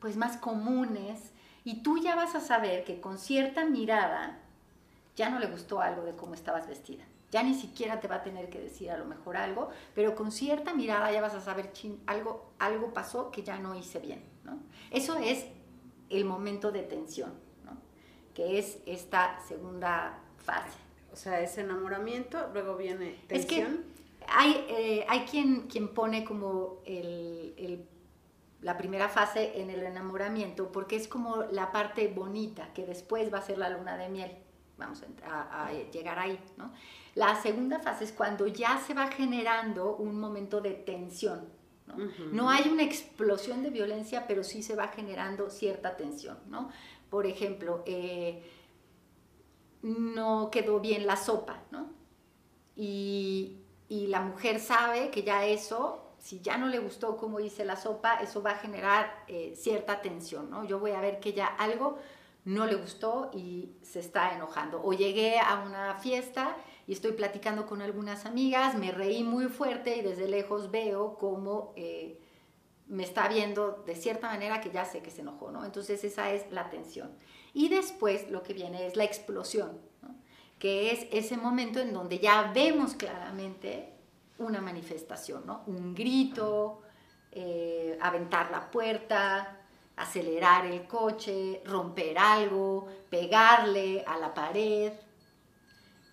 pues 0.00 0.16
más 0.16 0.36
comunes, 0.36 1.32
y 1.64 1.82
tú 1.82 1.98
ya 1.98 2.16
vas 2.16 2.34
a 2.34 2.40
saber 2.40 2.84
que 2.84 3.00
con 3.00 3.18
cierta 3.18 3.64
mirada 3.64 4.38
ya 5.16 5.30
no 5.30 5.38
le 5.38 5.46
gustó 5.46 5.80
algo 5.80 6.02
de 6.02 6.16
cómo 6.16 6.34
estabas 6.34 6.66
vestida. 6.66 7.04
Ya 7.30 7.42
ni 7.42 7.54
siquiera 7.54 8.00
te 8.00 8.08
va 8.08 8.16
a 8.16 8.22
tener 8.22 8.48
que 8.48 8.58
decir 8.58 8.90
a 8.90 8.96
lo 8.96 9.04
mejor 9.04 9.36
algo, 9.36 9.68
pero 9.94 10.14
con 10.14 10.32
cierta 10.32 10.74
mirada 10.74 11.12
ya 11.12 11.20
vas 11.20 11.34
a 11.34 11.40
saber, 11.40 11.72
chin, 11.72 12.00
algo, 12.06 12.52
algo 12.58 12.94
pasó 12.94 13.30
que 13.30 13.42
ya 13.42 13.58
no 13.58 13.74
hice 13.74 13.98
bien. 13.98 14.24
¿no? 14.44 14.58
Eso 14.90 15.16
es 15.18 15.46
el 16.08 16.24
momento 16.24 16.72
de 16.72 16.82
tensión, 16.82 17.34
¿no? 17.64 17.76
que 18.34 18.58
es 18.58 18.78
esta 18.86 19.40
segunda 19.46 20.20
fase. 20.38 20.78
O 21.12 21.16
sea, 21.16 21.40
es 21.40 21.58
enamoramiento, 21.58 22.50
luego 22.52 22.76
viene 22.76 23.18
tensión. 23.26 23.36
Es 23.36 23.46
que 23.46 23.98
hay, 24.28 24.66
eh, 24.68 25.06
hay 25.08 25.20
quien, 25.20 25.62
quien 25.68 25.88
pone 25.88 26.24
como 26.24 26.78
el, 26.84 27.54
el, 27.56 27.86
la 28.60 28.76
primera 28.76 29.08
fase 29.08 29.60
en 29.60 29.70
el 29.70 29.82
enamoramiento 29.82 30.70
porque 30.72 30.96
es 30.96 31.08
como 31.08 31.44
la 31.44 31.72
parte 31.72 32.08
bonita, 32.08 32.72
que 32.74 32.86
después 32.86 33.32
va 33.32 33.38
a 33.38 33.42
ser 33.42 33.58
la 33.58 33.70
luna 33.70 33.96
de 33.96 34.08
miel. 34.08 34.30
Vamos 34.78 35.02
a, 35.26 35.66
a 35.66 35.72
llegar 35.72 36.18
ahí, 36.18 36.38
¿no? 36.56 36.72
La 37.14 37.34
segunda 37.34 37.80
fase 37.80 38.04
es 38.04 38.12
cuando 38.12 38.46
ya 38.46 38.78
se 38.78 38.94
va 38.94 39.08
generando 39.08 39.96
un 39.96 40.18
momento 40.20 40.60
de 40.60 40.70
tensión. 40.70 41.58
¿no? 41.88 41.96
no 42.32 42.50
hay 42.50 42.68
una 42.68 42.82
explosión 42.82 43.62
de 43.62 43.70
violencia, 43.70 44.26
pero 44.28 44.44
sí 44.44 44.62
se 44.62 44.76
va 44.76 44.88
generando 44.88 45.50
cierta 45.50 45.96
tensión. 45.96 46.38
¿no? 46.48 46.70
Por 47.10 47.26
ejemplo, 47.26 47.82
eh, 47.86 48.42
no 49.82 50.50
quedó 50.50 50.80
bien 50.80 51.06
la 51.06 51.16
sopa, 51.16 51.62
¿no? 51.70 51.90
Y, 52.76 53.56
y, 53.88 54.06
la 54.06 54.20
mujer 54.20 54.60
sabe 54.60 55.10
que 55.10 55.24
ya 55.24 55.44
eso, 55.44 56.12
si 56.18 56.40
ya 56.40 56.56
no 56.56 56.68
le 56.68 56.78
gustó 56.78 57.16
cómo 57.16 57.40
hice 57.40 57.64
la 57.64 57.74
sopa, 57.74 58.20
eso 58.20 58.40
va 58.40 58.52
a 58.52 58.58
generar 58.58 59.24
eh, 59.26 59.54
cierta 59.56 60.00
tensión, 60.00 60.48
¿no? 60.48 60.64
Yo 60.64 60.78
voy 60.78 60.92
a 60.92 61.00
ver 61.00 61.18
que 61.18 61.32
ya 61.32 61.46
algo 61.46 61.98
no 62.44 62.66
le 62.66 62.76
gustó 62.76 63.30
y 63.34 63.72
se 63.82 64.00
está 64.00 64.34
enojando. 64.34 64.82
O 64.82 64.92
llegué 64.92 65.38
a 65.38 65.62
una 65.66 65.94
fiesta 65.96 66.56
y 66.86 66.92
estoy 66.92 67.12
platicando 67.12 67.66
con 67.66 67.82
algunas 67.82 68.24
amigas, 68.24 68.74
me 68.74 68.90
reí 68.90 69.22
muy 69.22 69.48
fuerte 69.48 69.96
y 69.96 70.02
desde 70.02 70.28
lejos 70.28 70.70
veo 70.70 71.18
cómo 71.18 71.72
eh, 71.76 72.18
me 72.86 73.04
está 73.04 73.28
viendo 73.28 73.82
de 73.86 73.94
cierta 73.94 74.28
manera 74.28 74.60
que 74.60 74.70
ya 74.70 74.84
sé 74.84 75.02
que 75.02 75.10
se 75.10 75.20
enojó, 75.20 75.50
¿no? 75.50 75.64
Entonces 75.64 76.02
esa 76.04 76.32
es 76.32 76.50
la 76.50 76.70
tensión. 76.70 77.10
Y 77.52 77.68
después 77.68 78.30
lo 78.30 78.42
que 78.42 78.54
viene 78.54 78.86
es 78.86 78.96
la 78.96 79.04
explosión, 79.04 79.78
que 80.58 80.90
es 80.92 81.06
ese 81.12 81.36
momento 81.36 81.80
en 81.80 81.92
donde 81.92 82.18
ya 82.18 82.50
vemos 82.54 82.94
claramente 82.94 83.92
una 84.38 84.60
manifestación, 84.60 85.46
¿no? 85.46 85.64
Un 85.66 85.94
grito, 85.94 86.80
eh, 87.32 87.98
aventar 88.00 88.50
la 88.50 88.70
puerta, 88.70 89.57
acelerar 89.98 90.66
el 90.66 90.86
coche, 90.86 91.62
romper 91.64 92.18
algo, 92.18 92.88
pegarle 93.10 94.04
a 94.06 94.18
la 94.18 94.32
pared, 94.34 94.92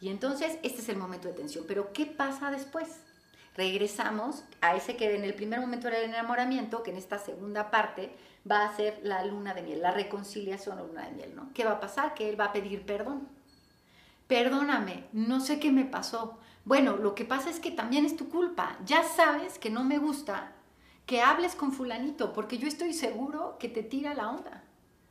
y 0.06 0.10
entonces 0.10 0.60
este 0.62 0.82
es 0.82 0.90
el 0.90 0.98
momento 0.98 1.28
de 1.28 1.34
tensión. 1.34 1.66
Pero 1.68 1.92
¿qué 1.92 2.06
pasa 2.06 2.52
después? 2.52 3.00
Regresamos 3.56 4.44
a 4.62 4.76
ese 4.76 4.98
que 4.98 5.16
en 5.16 5.24
el 5.24 5.34
primer 5.34 5.60
momento 5.60 5.88
era 5.88 5.98
el 6.00 6.10
enamoramiento, 6.10 6.84
que 6.84 6.92
en 6.92 6.98
esta 6.98 7.18
segunda 7.18 7.72
parte 7.72 8.16
va 8.50 8.66
a 8.66 8.76
ser 8.76 9.00
la 9.04 9.26
luna 9.26 9.54
de 9.54 9.62
miel, 9.62 9.82
la 9.82 9.92
reconciliación 9.92 10.78
o 10.78 10.86
luna 10.86 11.08
de 11.08 11.14
miel, 11.14 11.36
¿no? 11.36 11.52
¿Qué 11.54 11.64
va 11.64 11.72
a 11.72 11.80
pasar? 11.80 12.14
Que 12.14 12.30
él 12.30 12.40
va 12.40 12.46
a 12.46 12.54
pedir 12.54 12.86
perdón. 12.86 13.28
Perdóname, 14.28 15.06
no 15.14 15.40
sé 15.40 15.60
qué 15.60 15.72
me 15.72 15.86
pasó. 15.86 16.38
Bueno, 16.66 16.98
lo 16.98 17.16
que 17.16 17.26
pasa 17.26 17.50
es 17.50 17.60
que 17.60 17.72
también 17.72 18.06
es 18.06 18.18
tu 18.18 18.30
culpa. 18.30 18.78
Ya 18.86 19.04
sabes 19.04 19.58
que 19.58 19.70
no 19.70 19.84
me 19.84 20.00
gusta 20.00 20.52
que 21.06 21.22
hables 21.22 21.56
con 21.56 21.72
fulanito, 21.72 22.34
porque 22.34 22.58
yo 22.58 22.68
estoy 22.68 22.94
seguro 22.94 23.58
que 23.60 23.70
te 23.70 23.84
tira 23.84 24.14
la 24.14 24.30
onda. 24.30 24.64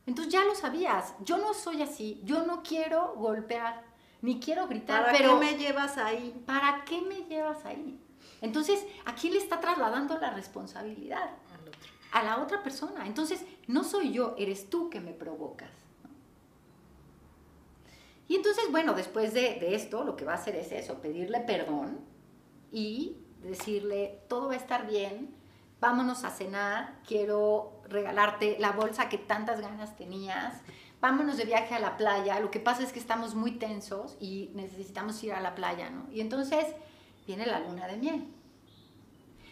Entonces 0.05 0.31
ya 0.31 0.45
lo 0.45 0.55
sabías, 0.55 1.15
yo 1.23 1.37
no 1.37 1.53
soy 1.53 1.81
así, 1.81 2.21
yo 2.23 2.45
no 2.45 2.61
quiero 2.63 3.15
golpear 3.15 3.83
ni 4.21 4.39
quiero 4.39 4.67
gritar, 4.67 5.05
¿Para 5.05 5.17
pero... 5.17 5.39
qué 5.39 5.45
me 5.45 5.57
llevas 5.57 5.97
ahí? 5.97 6.41
¿Para 6.45 6.83
qué 6.85 7.01
me 7.01 7.25
llevas 7.25 7.63
ahí? 7.65 7.99
Entonces, 8.41 8.85
¿a 9.05 9.15
quién 9.15 9.33
le 9.33 9.39
está 9.39 9.59
trasladando 9.59 10.17
la 10.19 10.31
responsabilidad? 10.31 11.31
A 12.11 12.23
la 12.23 12.41
otra 12.41 12.63
persona. 12.63 13.05
Entonces, 13.05 13.43
no 13.67 13.83
soy 13.83 14.11
yo, 14.11 14.35
eres 14.37 14.69
tú 14.69 14.89
que 14.89 14.99
me 14.99 15.11
provocas. 15.11 15.69
Y 18.27 18.35
entonces, 18.35 18.65
bueno, 18.71 18.93
después 18.93 19.33
de, 19.33 19.59
de, 19.59 19.75
esto, 19.75 20.03
lo 20.03 20.15
que 20.15 20.25
va 20.25 20.33
a 20.33 20.35
hacer 20.35 20.55
es 20.55 20.71
eso, 20.71 21.01
pedirle 21.01 21.41
perdón 21.41 21.99
y 22.71 23.17
decirle, 23.43 24.21
todo 24.27 24.47
va 24.47 24.53
a 24.53 24.57
estar 24.57 24.87
bien, 24.87 25.35
vámonos 25.85 26.23
a 26.23 26.31
cenar, 26.31 26.95
quiero 27.07 27.79
regalarte 27.87 28.57
la 28.59 28.71
bolsa 28.71 29.07
que 29.07 29.19
tantas 29.19 29.61
ganas 29.61 29.95
tenías, 29.95 30.55
vámonos 30.99 31.37
de 31.37 31.45
viaje 31.45 31.75
a 31.75 31.79
la 31.79 31.95
playa, 31.95 32.39
lo 32.39 32.49
que 32.49 32.59
pasa 32.59 32.81
es 32.81 32.91
que 32.91 32.97
estamos 32.97 33.35
muy 33.35 33.51
tensos 33.51 34.17
y 34.19 34.49
necesitamos 34.55 35.23
ir 35.23 35.33
a 35.33 35.41
la 35.41 35.53
playa, 35.53 35.91
¿no? 35.91 36.11
Y 36.11 36.21
entonces 36.21 36.65
viene 37.27 37.45
la 37.45 37.59
luna 37.59 37.85
de 37.85 37.97
miel. 37.97 38.33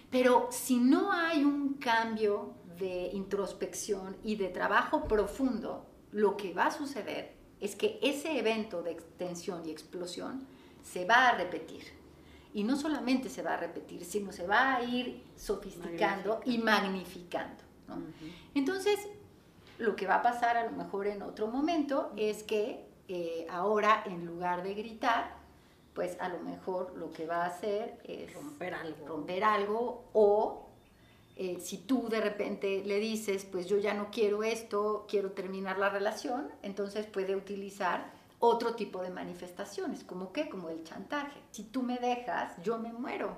Pero 0.10 0.48
si 0.50 0.78
no 0.78 1.12
hay 1.12 1.44
un 1.44 1.76
cambio 1.76 2.56
de 2.80 3.12
introspección 3.14 4.18
y 4.24 4.36
de 4.36 4.48
trabajo 4.48 5.08
profundo, 5.08 5.86
lo 6.12 6.36
que 6.36 6.52
va 6.52 6.66
a 6.66 6.72
suceder 6.72 7.36
es 7.60 7.76
que 7.76 8.00
ese 8.02 8.40
evento 8.40 8.82
de 8.82 8.96
tensión 9.20 9.68
y 9.68 9.70
explosión 9.70 10.48
se 10.82 11.06
va 11.06 11.28
a 11.28 11.38
repetir. 11.38 12.03
Y 12.54 12.64
no 12.64 12.76
solamente 12.78 13.30
se 13.30 13.42
va 13.42 13.54
a 13.54 13.58
repetir, 13.58 14.06
sino 14.06 14.32
se 14.32 14.46
va 14.46 14.76
a 14.76 14.84
ir 14.84 15.24
sofisticando 15.36 16.42
y 16.46 16.60
magnificando. 16.60 17.64
¿no? 17.88 18.02
Entonces, 18.54 19.00
lo 19.80 19.96
que 19.96 20.06
va 20.06 20.16
a 20.16 20.22
pasar 20.22 20.58
a 20.58 20.66
lo 20.66 20.72
mejor 20.72 21.08
en 21.08 21.22
otro 21.22 21.48
momento 21.48 22.12
es 22.16 22.44
que 22.44 22.86
eh, 23.08 23.46
ahora 23.50 24.04
en 24.06 24.26
lugar 24.26 24.64
de 24.64 24.74
gritar, 24.74 25.36
pues 25.94 26.18
a 26.20 26.30
lo 26.30 26.40
mejor 26.40 26.96
lo 26.96 27.12
que 27.12 27.26
va 27.26 27.44
a 27.44 27.48
hacer 27.48 28.00
es 28.04 28.34
romper 28.34 28.74
algo, 28.74 29.08
romper 29.08 29.44
algo 29.44 30.06
o 30.14 30.70
eh, 31.36 31.58
si 31.60 31.78
tú 31.78 32.10
de 32.10 32.22
repente 32.22 32.84
le 32.86 33.00
dices, 33.00 33.46
pues 33.46 33.68
yo 33.68 33.78
ya 33.78 33.94
no 33.94 34.10
quiero 34.12 34.44
esto, 34.44 35.06
quiero 35.10 35.32
terminar 35.32 35.80
la 35.80 35.90
relación, 35.90 36.50
entonces 36.62 37.08
puede 37.08 37.36
utilizar 37.36 38.12
otro 38.46 38.76
tipo 38.76 39.02
de 39.02 39.10
manifestaciones, 39.10 40.04
como 40.04 40.34
qué, 40.34 40.50
como 40.50 40.68
el 40.68 40.84
chantaje. 40.84 41.40
Si 41.52 41.64
tú 41.64 41.82
me 41.82 41.98
dejas, 41.98 42.62
yo 42.62 42.78
me 42.78 42.92
muero. 42.92 43.38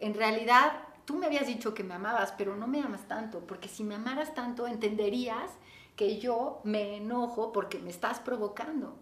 En 0.00 0.14
realidad, 0.14 0.82
tú 1.04 1.14
me 1.14 1.26
habías 1.26 1.46
dicho 1.46 1.72
que 1.72 1.84
me 1.84 1.94
amabas, 1.94 2.32
pero 2.36 2.56
no 2.56 2.66
me 2.66 2.82
amas 2.82 3.06
tanto, 3.06 3.46
porque 3.46 3.68
si 3.68 3.84
me 3.84 3.94
amaras 3.94 4.34
tanto 4.34 4.66
entenderías 4.66 5.52
que 5.94 6.18
yo 6.18 6.60
me 6.64 6.96
enojo 6.96 7.52
porque 7.52 7.78
me 7.78 7.90
estás 7.90 8.18
provocando. 8.18 8.98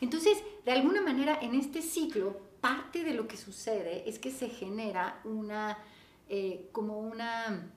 Entonces, 0.00 0.42
de 0.64 0.72
alguna 0.72 1.02
manera, 1.02 1.38
en 1.38 1.54
este 1.54 1.82
ciclo, 1.82 2.40
parte 2.62 3.04
de 3.04 3.12
lo 3.12 3.28
que 3.28 3.36
sucede 3.36 4.08
es 4.08 4.18
que 4.18 4.30
se 4.30 4.48
genera 4.48 5.20
una, 5.24 5.76
eh, 6.30 6.70
como 6.72 7.00
una, 7.00 7.70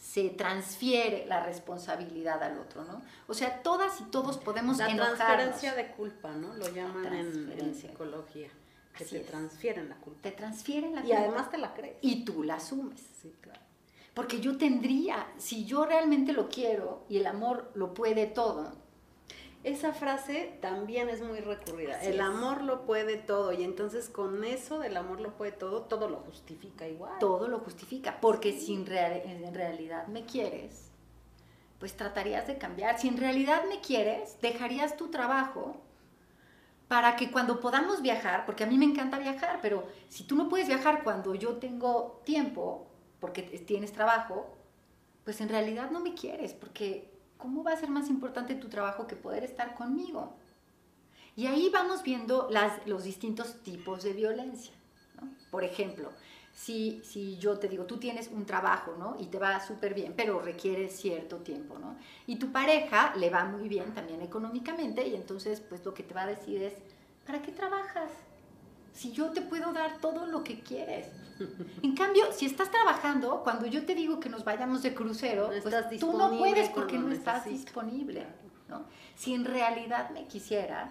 se 0.00 0.30
transfiere 0.30 1.26
la 1.26 1.44
responsabilidad 1.44 2.42
al 2.42 2.58
otro, 2.58 2.84
¿no? 2.84 3.02
O 3.28 3.34
sea, 3.34 3.62
todas 3.62 4.00
y 4.00 4.04
todos 4.04 4.38
podemos 4.38 4.78
la 4.78 4.88
enojarnos. 4.88 5.18
La 5.18 5.26
transferencia 5.26 5.74
de 5.74 5.92
culpa, 5.92 6.32
¿no? 6.32 6.54
Lo 6.54 6.68
llaman 6.70 7.04
en, 7.14 7.52
en 7.58 7.74
psicología 7.74 8.48
que 8.96 9.04
Así 9.04 9.16
te 9.16 9.20
es. 9.20 9.26
transfieren 9.26 9.88
la 9.90 9.96
culpa. 9.96 10.20
Te 10.22 10.32
transfieren 10.32 10.94
la 10.94 11.00
Y 11.02 11.04
culpa. 11.08 11.18
además 11.18 11.50
te 11.50 11.58
la 11.58 11.74
crees. 11.74 11.96
Y 12.00 12.24
tú 12.24 12.42
la 12.42 12.54
asumes. 12.54 13.00
Sí, 13.20 13.34
claro. 13.42 13.60
Porque 14.14 14.40
yo 14.40 14.56
tendría, 14.56 15.26
si 15.36 15.64
yo 15.66 15.84
realmente 15.84 16.32
lo 16.32 16.48
quiero 16.48 17.04
y 17.08 17.18
el 17.18 17.26
amor 17.26 17.70
lo 17.74 17.92
puede 17.94 18.26
todo, 18.26 18.72
Esa 19.62 19.92
frase 19.92 20.56
también 20.62 21.08
es 21.10 21.20
muy 21.20 21.40
recurrida. 21.40 21.96
Así 21.96 22.06
el 22.08 22.14
es. 22.14 22.20
amor 22.20 22.62
lo 22.62 22.86
puede 22.86 23.16
todo. 23.18 23.52
Y 23.52 23.62
entonces 23.62 24.08
con 24.08 24.42
eso 24.44 24.78
del 24.78 24.96
amor 24.96 25.20
lo 25.20 25.36
puede 25.36 25.52
todo, 25.52 25.82
todo 25.82 26.08
lo 26.08 26.18
justifica 26.20 26.88
igual. 26.88 27.18
todo 27.18 27.46
lo 27.48 27.58
justifica. 27.58 28.20
Porque 28.20 28.52
si 28.58 28.74
en, 28.74 28.86
real- 28.86 29.20
en 29.24 29.54
realidad 29.54 30.06
me 30.06 30.24
quieres, 30.24 30.90
pues 31.78 31.94
tratarías 31.94 32.46
de 32.46 32.56
cambiar. 32.58 32.98
Si 32.98 33.08
en 33.08 33.18
realidad 33.18 33.62
me 33.68 33.80
quieres, 33.80 34.38
dejarías 34.40 34.96
tu 34.96 35.08
trabajo 35.08 35.76
para 36.88 37.14
que 37.16 37.30
cuando 37.30 37.60
podamos 37.60 38.02
viajar, 38.02 38.44
porque 38.46 38.64
a 38.64 38.66
mí 38.66 38.76
me 38.76 38.84
encanta 38.84 39.18
viajar, 39.18 39.60
pero 39.62 39.86
si 40.08 40.24
tú 40.24 40.34
no 40.36 40.48
puedes 40.48 40.66
viajar 40.66 41.04
cuando 41.04 41.34
yo 41.34 41.56
tengo 41.58 42.20
tiempo, 42.24 42.86
porque 43.20 43.42
tienes 43.42 43.92
trabajo, 43.92 44.56
pues 45.24 45.40
en 45.40 45.48
realidad 45.50 45.90
no 45.90 46.00
me 46.00 46.14
quieres, 46.14 46.52
porque 46.54 47.08
¿cómo 47.40 47.64
va 47.64 47.72
a 47.72 47.76
ser 47.76 47.90
más 47.90 48.08
importante 48.08 48.54
tu 48.54 48.68
trabajo 48.68 49.06
que 49.06 49.16
poder 49.16 49.42
estar 49.42 49.74
conmigo? 49.74 50.34
Y 51.36 51.46
ahí 51.46 51.70
vamos 51.72 52.02
viendo 52.02 52.48
las, 52.50 52.86
los 52.86 53.04
distintos 53.04 53.62
tipos 53.62 54.02
de 54.02 54.12
violencia. 54.12 54.74
Por 55.50 55.64
ejemplo, 55.64 56.12
si, 56.52 57.00
si 57.04 57.38
yo 57.38 57.58
te 57.58 57.68
digo, 57.68 57.84
tú 57.84 57.98
tienes 57.98 58.28
un 58.28 58.44
trabajo, 58.44 58.94
¿no? 58.98 59.16
Y 59.18 59.26
te 59.26 59.38
va 59.38 59.60
súper 59.60 59.94
bien, 59.94 60.14
pero 60.16 60.40
requiere 60.40 60.88
cierto 60.88 61.38
tiempo, 61.38 61.78
¿no? 61.78 61.96
Y 62.26 62.36
tu 62.36 62.52
pareja 62.52 63.14
le 63.16 63.30
va 63.30 63.44
muy 63.44 63.68
bien 63.68 63.94
también 63.94 64.20
económicamente 64.22 65.06
y 65.06 65.14
entonces 65.14 65.60
pues 65.60 65.84
lo 65.84 65.94
que 65.94 66.02
te 66.02 66.14
va 66.14 66.22
a 66.22 66.26
decir 66.26 66.62
es, 66.62 66.74
¿para 67.26 67.42
qué 67.42 67.52
trabajas? 67.52 68.10
Si 69.00 69.12
yo 69.12 69.30
te 69.30 69.40
puedo 69.40 69.72
dar 69.72 69.96
todo 69.96 70.26
lo 70.26 70.44
que 70.44 70.60
quieres. 70.60 71.06
En 71.82 71.94
cambio, 71.94 72.30
si 72.32 72.44
estás 72.44 72.70
trabajando, 72.70 73.40
cuando 73.42 73.64
yo 73.64 73.86
te 73.86 73.94
digo 73.94 74.20
que 74.20 74.28
nos 74.28 74.44
vayamos 74.44 74.82
de 74.82 74.92
crucero, 74.92 75.48
pues 75.62 75.98
tú 75.98 76.18
no 76.18 76.36
puedes 76.36 76.68
porque 76.68 76.98
no 76.98 77.10
estás 77.10 77.46
disponible. 77.46 78.26
¿no? 78.68 78.84
Si 79.14 79.32
en 79.32 79.46
realidad 79.46 80.10
me 80.10 80.26
quisieras, 80.26 80.90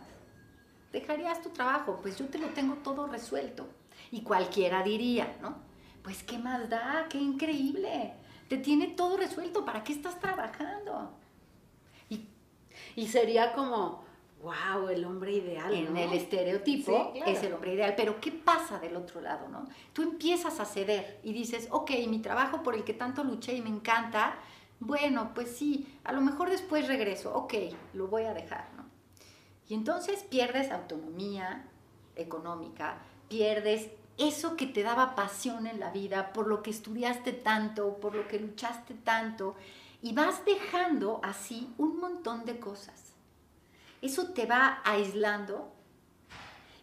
dejarías 0.92 1.44
tu 1.44 1.50
trabajo, 1.50 2.00
pues 2.02 2.18
yo 2.18 2.26
te 2.26 2.40
lo 2.40 2.48
tengo 2.48 2.78
todo 2.78 3.06
resuelto. 3.06 3.70
Y 4.10 4.24
cualquiera 4.24 4.82
diría, 4.82 5.38
¿no? 5.40 5.58
Pues 6.02 6.24
qué 6.24 6.40
más 6.40 6.68
da, 6.68 7.06
qué 7.12 7.20
increíble. 7.20 8.16
Te 8.48 8.58
tiene 8.58 8.88
todo 8.88 9.18
resuelto, 9.18 9.64
¿para 9.64 9.84
qué 9.84 9.94
estás 9.94 10.20
trabajando? 10.20 11.12
Y, 12.10 12.28
y 12.96 13.08
sería 13.08 13.54
como, 13.54 14.09
wow, 14.42 14.88
el 14.90 15.04
hombre 15.06 15.34
ideal. 15.34 15.74
En 15.74 15.98
el 15.98 16.14
estereotipo 16.14 17.14
es 17.26 17.44
el 17.44 17.54
hombre 17.54 17.74
ideal, 17.74 17.94
pero 17.96 18.20
¿qué 18.22 18.32
pasa 18.32 18.80
del 18.80 18.96
otro 18.96 19.22
lado, 19.22 19.48
no? 19.50 19.68
Tú 19.94 20.02
empiezas 20.02 20.60
a 20.60 20.66
ceder 20.66 21.20
y 21.24 21.34
dices, 21.34 21.68
ok, 21.72 21.92
mi 22.08 22.20
trabajo 22.20 22.64
por 22.64 22.76
el 22.76 22.84
que 22.84 22.94
tanto 22.94 23.24
luché 23.24 23.54
y 23.54 23.62
me 23.62 23.70
encanta, 23.70 24.40
bueno, 24.80 25.32
pues 25.34 25.56
sí, 25.56 26.00
a 26.04 26.14
lo 26.14 26.22
mejor 26.22 26.50
después 26.50 26.88
regreso, 26.88 27.34
ok, 27.36 27.54
lo 27.94 28.08
voy 28.08 28.24
a 28.24 28.34
dejar, 28.34 28.70
¿no? 28.78 28.86
Y 29.68 29.74
entonces 29.74 30.24
pierdes 30.24 30.72
autonomía 30.72 31.68
económica, 32.16 33.02
pierdes 33.28 33.90
eso 34.18 34.56
que 34.56 34.66
te 34.66 34.84
daba 34.84 35.16
pasión 35.16 35.68
en 35.68 35.80
la 35.80 35.92
vida, 35.92 36.34
por 36.34 36.48
lo 36.48 36.64
que 36.64 36.72
estudiaste 36.72 37.34
tanto, 37.34 37.98
por 37.98 38.16
lo 38.16 38.28
que 38.28 38.40
luchaste 38.40 38.94
tanto, 38.94 39.56
y 40.02 40.14
vas 40.14 40.44
dejando 40.46 41.20
así 41.24 41.74
un 41.78 42.00
montón 42.00 42.46
de 42.46 42.60
cosas. 42.60 43.09
Eso 44.02 44.34
te 44.34 44.46
va 44.46 44.82
aislando 44.84 45.74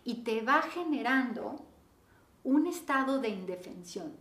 y 0.05 0.23
te 0.23 0.41
va 0.43 0.63
generando 0.63 1.65
un 2.45 2.67
estado 2.67 3.19
de 3.21 3.29
indefensión. 3.29 4.13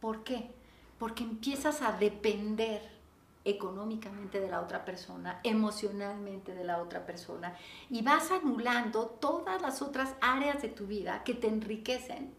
¿Por 0.00 0.22
qué? 0.24 0.50
Porque 0.98 1.24
empiezas 1.24 1.82
a 1.82 1.92
depender 1.92 2.96
económicamente 3.44 4.40
de 4.40 4.48
la 4.48 4.60
otra 4.60 4.84
persona, 4.84 5.40
emocionalmente 5.44 6.52
de 6.52 6.64
la 6.64 6.82
otra 6.82 7.06
persona, 7.06 7.56
y 7.88 8.02
vas 8.02 8.32
anulando 8.32 9.06
todas 9.06 9.62
las 9.62 9.82
otras 9.82 10.14
áreas 10.20 10.60
de 10.62 10.68
tu 10.68 10.86
vida 10.86 11.22
que 11.22 11.34
te 11.34 11.46
enriquecen. 11.48 12.34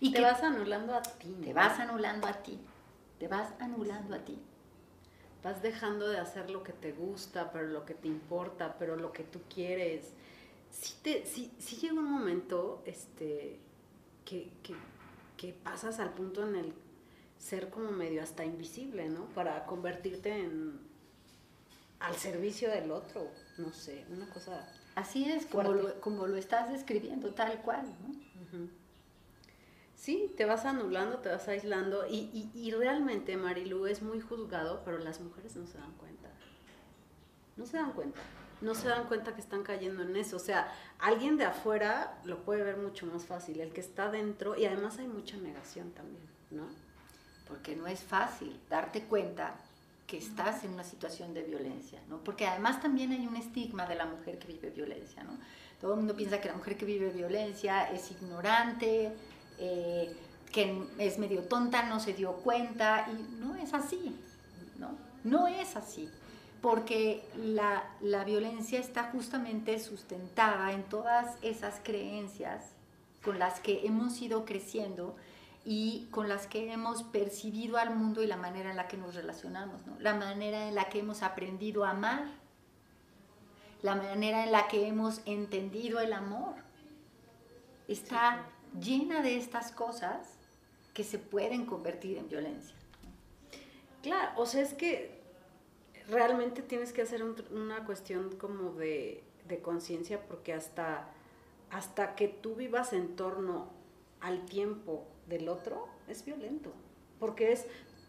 Y 0.00 0.10
te 0.10 0.22
vas 0.22 0.42
anulando 0.42 0.94
a 0.94 1.02
ti. 1.02 1.36
Te 1.44 1.52
vas 1.52 1.78
anulando 1.78 2.26
a 2.26 2.32
ti. 2.32 2.58
Te 3.18 3.28
vas 3.28 3.52
anulando 3.60 4.16
a 4.16 4.18
ti. 4.18 4.38
Vas 5.42 5.62
dejando 5.62 6.08
de 6.08 6.18
hacer 6.18 6.50
lo 6.50 6.62
que 6.62 6.72
te 6.72 6.92
gusta, 6.92 7.50
pero 7.52 7.66
lo 7.66 7.84
que 7.84 7.94
te 7.94 8.08
importa, 8.08 8.76
pero 8.78 8.96
lo 8.96 9.12
que 9.12 9.24
tú 9.24 9.40
quieres. 9.52 10.12
Si 10.70 10.94
te, 11.02 11.24
llega 11.24 11.94
un 11.94 12.10
momento 12.10 12.82
este, 12.86 13.58
que, 14.24 14.50
que 15.36 15.52
pasas 15.52 15.98
al 15.98 16.14
punto 16.14 16.46
en 16.46 16.56
el 16.56 16.72
ser 17.38 17.70
como 17.70 17.90
medio 17.90 18.22
hasta 18.22 18.44
invisible, 18.44 19.08
¿no? 19.08 19.26
Para 19.34 19.66
convertirte 19.66 20.30
en 20.30 20.92
al 22.02 22.16
servicio 22.16 22.70
del 22.70 22.90
otro, 22.90 23.28
no 23.58 23.72
sé, 23.72 24.04
una 24.10 24.28
cosa. 24.28 24.68
Así 24.94 25.30
es, 25.30 25.46
como 25.46 25.72
lo, 25.72 26.00
como 26.00 26.26
lo, 26.26 26.36
estás 26.36 26.70
describiendo, 26.70 27.32
tal 27.32 27.62
cual, 27.62 27.86
¿no? 28.02 28.68
Sí, 30.02 30.32
te 30.36 30.46
vas 30.46 30.64
anulando, 30.64 31.18
te 31.18 31.28
vas 31.28 31.46
aislando 31.46 32.08
y, 32.08 32.28
y, 32.32 32.50
y, 32.54 32.72
realmente 32.72 33.36
Marilu 33.36 33.86
es 33.86 34.02
muy 34.02 34.20
juzgado, 34.20 34.82
pero 34.84 34.98
las 34.98 35.20
mujeres 35.20 35.54
no 35.54 35.64
se 35.68 35.78
dan 35.78 35.92
cuenta. 35.92 36.28
No 37.56 37.66
se 37.66 37.76
dan 37.76 37.92
cuenta. 37.92 38.18
No 38.60 38.74
se 38.74 38.88
dan 38.88 39.06
cuenta 39.06 39.32
que 39.34 39.40
están 39.40 39.62
cayendo 39.62 40.02
en 40.02 40.16
eso. 40.16 40.36
O 40.36 40.40
sea, 40.40 40.72
alguien 40.98 41.36
de 41.36 41.44
afuera 41.44 42.18
lo 42.24 42.38
puede 42.44 42.64
ver 42.64 42.78
mucho 42.78 43.06
más 43.06 43.26
fácil, 43.26 43.60
el 43.60 43.72
que 43.72 43.80
está 43.80 44.10
dentro, 44.10 44.56
y 44.56 44.64
además 44.64 44.98
hay 44.98 45.06
mucha 45.06 45.36
negación 45.36 45.92
también, 45.92 46.26
¿no? 46.50 46.66
porque 47.52 47.76
no 47.76 47.86
es 47.86 48.00
fácil 48.00 48.58
darte 48.70 49.02
cuenta 49.02 49.54
que 50.06 50.16
estás 50.16 50.64
en 50.64 50.72
una 50.72 50.84
situación 50.84 51.34
de 51.34 51.42
violencia, 51.42 52.00
¿no? 52.08 52.16
Porque 52.24 52.46
además 52.46 52.80
también 52.80 53.12
hay 53.12 53.26
un 53.26 53.36
estigma 53.36 53.86
de 53.86 53.94
la 53.94 54.06
mujer 54.06 54.38
que 54.38 54.48
vive 54.48 54.70
violencia, 54.70 55.22
¿no? 55.22 55.32
Todo 55.78 55.92
el 55.92 55.98
mundo 55.98 56.16
piensa 56.16 56.40
que 56.40 56.48
la 56.48 56.54
mujer 56.54 56.78
que 56.78 56.86
vive 56.86 57.10
violencia 57.10 57.90
es 57.92 58.10
ignorante, 58.10 59.12
eh, 59.62 60.16
que 60.50 60.82
es 60.98 61.18
medio 61.18 61.44
tonta, 61.44 61.84
no 61.84 62.00
se 62.00 62.12
dio 62.12 62.32
cuenta, 62.32 63.08
y 63.10 63.40
no 63.40 63.54
es 63.56 63.72
así, 63.72 64.14
¿no? 64.78 64.90
No 65.24 65.46
es 65.46 65.76
así, 65.76 66.10
porque 66.60 67.24
la, 67.36 67.84
la 68.00 68.24
violencia 68.24 68.80
está 68.80 69.04
justamente 69.04 69.78
sustentada 69.78 70.72
en 70.72 70.82
todas 70.82 71.36
esas 71.42 71.80
creencias 71.82 72.64
con 73.24 73.38
las 73.38 73.60
que 73.60 73.86
hemos 73.86 74.20
ido 74.20 74.44
creciendo, 74.44 75.16
y 75.64 76.08
con 76.10 76.28
las 76.28 76.46
que 76.46 76.72
hemos 76.72 77.04
percibido 77.04 77.78
al 77.78 77.94
mundo 77.94 78.22
y 78.22 78.26
la 78.26 78.36
manera 78.36 78.70
en 78.70 78.76
la 78.76 78.88
que 78.88 78.96
nos 78.96 79.14
relacionamos, 79.14 79.86
¿no? 79.86 79.96
la 80.00 80.14
manera 80.14 80.66
en 80.68 80.74
la 80.74 80.88
que 80.88 80.98
hemos 80.98 81.22
aprendido 81.22 81.84
a 81.84 81.90
amar, 81.90 82.24
la 83.82 83.94
manera 83.94 84.44
en 84.44 84.52
la 84.52 84.68
que 84.68 84.86
hemos 84.86 85.20
entendido 85.24 86.00
el 86.00 86.12
amor. 86.12 86.54
Está 87.88 88.46
llena 88.80 89.22
de 89.22 89.36
estas 89.36 89.72
cosas 89.72 90.28
que 90.94 91.04
se 91.04 91.18
pueden 91.18 91.66
convertir 91.66 92.18
en 92.18 92.28
violencia. 92.28 92.74
Claro, 94.02 94.32
o 94.36 94.46
sea, 94.46 94.62
es 94.62 94.74
que 94.74 95.22
realmente 96.08 96.62
tienes 96.62 96.92
que 96.92 97.02
hacer 97.02 97.22
una 97.22 97.84
cuestión 97.84 98.36
como 98.36 98.72
de, 98.72 99.22
de 99.46 99.60
conciencia 99.60 100.20
porque 100.26 100.52
hasta, 100.52 101.08
hasta 101.70 102.14
que 102.14 102.28
tú 102.28 102.54
vivas 102.54 102.92
en 102.92 103.16
torno 103.16 103.70
al 104.20 104.44
tiempo 104.44 105.06
del 105.26 105.48
otro 105.48 105.88
es 106.08 106.24
violento, 106.24 106.72
porque 107.18 107.52
es, 107.52 107.66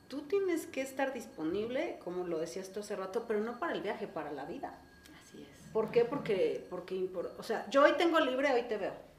tú 0.07 0.21
tienes 0.23 0.65
que 0.65 0.81
estar 0.81 1.13
disponible, 1.13 1.99
como 2.03 2.25
lo 2.25 2.39
decías 2.39 2.71
tú 2.71 2.79
hace 2.81 2.95
rato, 2.95 3.25
pero 3.27 3.39
no 3.39 3.59
para 3.59 3.73
el 3.73 3.81
viaje, 3.81 4.07
para 4.07 4.31
la 4.31 4.45
vida. 4.45 4.79
Así 5.21 5.41
es. 5.41 5.71
¿Por 5.71 5.91
qué? 5.91 6.05
Porque, 6.05 6.65
porque, 6.69 7.09
o 7.37 7.43
sea, 7.43 7.69
yo 7.69 7.83
hoy 7.83 7.93
tengo 7.97 8.19
libre, 8.19 8.51
hoy 8.51 8.63
te 8.63 8.77
veo. 8.77 9.12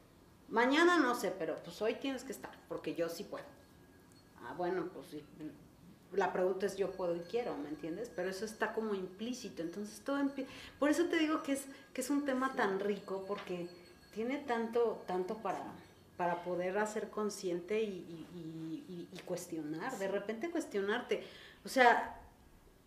Mañana 0.55 0.99
no 0.99 1.17
sé, 1.17 1.33
pero 1.37 1.57
pues 1.64 1.83
hoy 1.83 1.95
tienes 1.95 2.23
que 2.23 2.31
estar, 2.31 2.53
porque 2.69 2.95
yo 2.95 3.09
sí 3.09 3.25
puedo. 3.25 3.45
Ah, 4.40 4.55
bueno, 4.57 4.88
pues 4.95 5.09
sí. 5.09 5.21
La 6.12 6.33
pregunta 6.33 6.67
es 6.67 6.77
yo 6.77 6.93
puedo 6.93 7.17
y 7.17 7.23
quiero, 7.23 7.57
¿me 7.57 7.71
entiendes? 7.71 8.09
Pero 8.14 8.31
eso 8.31 8.45
está 8.45 8.73
como 8.73 8.95
implícito, 8.95 9.62
entonces 9.62 9.99
todo 10.05 10.19
Por 10.79 10.90
eso 10.90 11.07
te 11.07 11.19
digo 11.19 11.43
que 11.43 11.55
es, 11.55 11.64
que 11.93 12.03
es 12.03 12.09
un 12.09 12.25
tema 12.25 12.53
tan 12.55 12.79
rico, 12.79 13.25
porque 13.27 13.67
tiene 14.14 14.38
tanto, 14.38 15.03
tanto 15.09 15.38
para, 15.38 15.61
para 16.17 16.45
poder 16.45 16.79
hacer 16.79 17.11
consciente 17.11 17.83
y, 17.83 19.09
cuestionar, 19.25 19.99
de 19.99 20.07
repente 20.07 20.51
cuestionarte. 20.51 21.25
O 21.64 21.69
sea, 21.69 22.21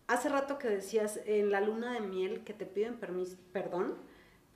hace 0.06 0.30
rato 0.30 0.58
que 0.58 0.70
decías 0.70 1.20
en 1.26 1.50
la 1.50 1.60
luna 1.60 1.92
de 1.92 2.00
miel 2.00 2.44
que 2.44 2.54
te 2.54 2.64
piden 2.64 2.96
permiso, 2.96 3.36
perdón, 3.52 3.94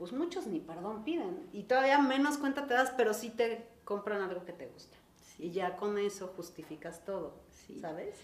pues 0.03 0.13
muchos 0.13 0.49
ni 0.49 0.59
perdón 0.59 1.05
piden 1.05 1.49
y 1.53 1.63
todavía 1.63 1.97
menos 2.01 2.37
cuenta 2.37 2.67
te 2.67 2.75
das, 2.75 2.93
pero 2.97 3.15
sí 3.15 3.31
te 3.31 3.69
compran 3.85 4.21
algo 4.21 4.45
que 4.45 4.53
te 4.53 4.67
gusta. 4.67 4.97
Y 5.39 5.53
ya 5.53 5.77
con 5.77 5.97
eso 5.97 6.33
justificas 6.37 7.05
todo, 7.05 7.37
¿sabes? 7.81 8.17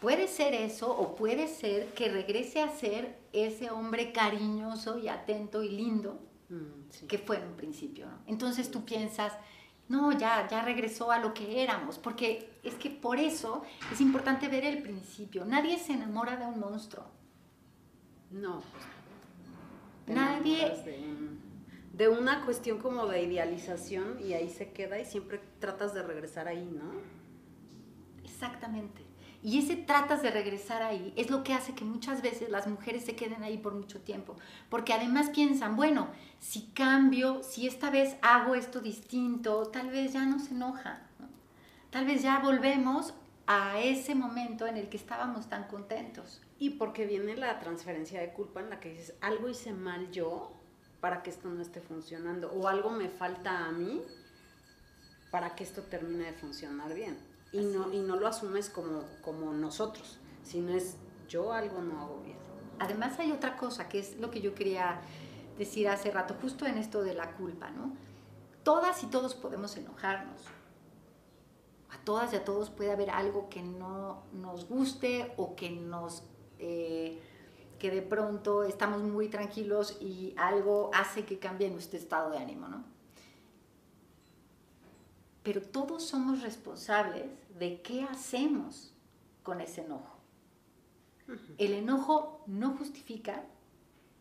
Puede 0.00 0.28
ser 0.28 0.54
eso 0.54 0.90
o 0.90 1.14
puede 1.14 1.46
ser 1.48 1.88
que 1.88 2.08
regrese 2.08 2.62
a 2.62 2.74
ser 2.74 3.18
ese 3.34 3.70
hombre 3.70 4.12
cariñoso 4.12 4.98
y 4.98 5.08
atento 5.08 5.62
y 5.62 5.68
lindo 5.68 6.18
mm, 6.48 7.06
que 7.06 7.18
fue 7.18 7.36
en 7.36 7.48
un 7.48 7.54
principio. 7.54 8.06
Entonces 8.26 8.70
tú 8.70 8.86
piensas, 8.86 9.34
no, 9.90 10.12
ya, 10.12 10.48
ya 10.48 10.62
regresó 10.62 11.12
a 11.12 11.18
lo 11.18 11.34
que 11.34 11.62
éramos, 11.62 11.98
porque 11.98 12.48
es 12.62 12.76
que 12.76 12.88
por 12.88 13.18
eso 13.18 13.62
es 13.92 14.00
importante 14.00 14.48
ver 14.48 14.64
el 14.64 14.82
principio. 14.82 15.44
Nadie 15.44 15.78
se 15.78 15.92
enamora 15.92 16.38
de 16.38 16.46
un 16.46 16.58
monstruo. 16.58 17.04
No. 18.30 18.62
Pues, 18.72 18.95
Nadie. 20.06 20.72
De, 21.92 22.08
una 22.08 22.44
cuestión 22.44 22.78
como 22.78 23.06
de 23.06 23.22
idealización 23.22 24.18
y 24.22 24.34
ahí 24.34 24.50
se 24.50 24.70
queda 24.70 25.00
y 25.00 25.06
siempre 25.06 25.40
tratas 25.60 25.94
de 25.94 26.02
regresar 26.02 26.46
ahí, 26.46 26.70
¿no? 26.70 26.92
Exactamente. 28.22 29.02
Y 29.42 29.58
ese 29.58 29.76
tratas 29.76 30.22
de 30.22 30.30
regresar 30.30 30.82
ahí 30.82 31.12
es 31.16 31.30
lo 31.30 31.42
que 31.42 31.54
hace 31.54 31.74
que 31.74 31.84
muchas 31.84 32.20
veces 32.20 32.50
las 32.50 32.66
mujeres 32.66 33.04
se 33.04 33.14
queden 33.14 33.42
ahí 33.44 33.58
por 33.58 33.74
mucho 33.74 34.00
tiempo. 34.00 34.36
Porque 34.68 34.92
además 34.92 35.30
piensan, 35.30 35.76
bueno, 35.76 36.08
si 36.38 36.62
cambio, 36.74 37.42
si 37.42 37.66
esta 37.66 37.90
vez 37.90 38.16
hago 38.22 38.54
esto 38.54 38.80
distinto, 38.80 39.68
tal 39.68 39.90
vez 39.90 40.12
ya 40.12 40.26
no 40.26 40.38
se 40.38 40.52
enoja. 40.52 41.00
Tal 41.90 42.04
vez 42.04 42.22
ya 42.22 42.40
volvemos 42.40 43.14
a 43.46 43.78
ese 43.78 44.14
momento 44.14 44.66
en 44.66 44.76
el 44.76 44.88
que 44.88 44.96
estábamos 44.96 45.48
tan 45.48 45.64
contentos. 45.64 46.42
Y 46.58 46.70
porque 46.70 47.06
viene 47.06 47.36
la 47.36 47.58
transferencia 47.58 48.20
de 48.20 48.32
culpa 48.32 48.60
en 48.60 48.70
la 48.70 48.80
que 48.80 48.90
dices, 48.90 49.14
algo 49.20 49.48
hice 49.48 49.72
mal 49.72 50.10
yo 50.10 50.52
para 51.00 51.22
que 51.22 51.30
esto 51.30 51.48
no 51.48 51.60
esté 51.60 51.80
funcionando 51.80 52.50
o 52.52 52.68
algo 52.68 52.90
me 52.90 53.08
falta 53.08 53.66
a 53.66 53.72
mí 53.72 54.02
para 55.30 55.54
que 55.54 55.64
esto 55.64 55.82
termine 55.82 56.24
de 56.24 56.32
funcionar 56.32 56.94
bien. 56.94 57.18
Y 57.52 57.60
no, 57.60 57.92
y 57.92 58.00
no 58.00 58.16
lo 58.16 58.26
asumes 58.26 58.70
como, 58.70 59.04
como 59.22 59.52
nosotros, 59.52 60.18
sino 60.42 60.72
es 60.72 60.96
yo 61.28 61.52
algo 61.52 61.82
no 61.82 62.00
hago 62.00 62.22
bien. 62.22 62.38
Además 62.78 63.18
hay 63.18 63.32
otra 63.32 63.56
cosa 63.56 63.88
que 63.88 63.98
es 63.98 64.16
lo 64.18 64.30
que 64.30 64.40
yo 64.40 64.54
quería 64.54 65.00
decir 65.58 65.88
hace 65.88 66.10
rato, 66.10 66.36
justo 66.40 66.66
en 66.66 66.78
esto 66.78 67.02
de 67.02 67.14
la 67.14 67.32
culpa, 67.32 67.70
¿no? 67.70 67.92
Todas 68.62 69.02
y 69.02 69.06
todos 69.06 69.34
podemos 69.34 69.76
enojarnos. 69.76 70.40
A 71.90 71.98
todas 72.04 72.32
y 72.32 72.36
a 72.36 72.44
todos 72.44 72.70
puede 72.70 72.92
haber 72.92 73.10
algo 73.10 73.48
que 73.48 73.62
no 73.62 74.22
nos 74.32 74.68
guste 74.68 75.32
o 75.36 75.54
que 75.54 75.70
nos... 75.70 76.24
Eh, 76.58 77.20
que 77.78 77.90
de 77.90 78.02
pronto 78.02 78.64
estamos 78.64 79.02
muy 79.02 79.28
tranquilos 79.28 79.98
y 80.00 80.34
algo 80.36 80.90
hace 80.94 81.24
que 81.24 81.38
cambie 81.38 81.70
nuestro 81.70 81.98
estado 81.98 82.30
de 82.30 82.38
ánimo, 82.38 82.68
¿no? 82.68 82.84
Pero 85.42 85.62
todos 85.62 86.04
somos 86.04 86.42
responsables 86.42 87.26
de 87.58 87.80
qué 87.82 88.02
hacemos 88.02 88.92
con 89.42 89.60
ese 89.60 89.82
enojo. 89.82 90.16
El 91.58 91.72
enojo 91.72 92.42
no 92.46 92.76
justifica 92.76 93.44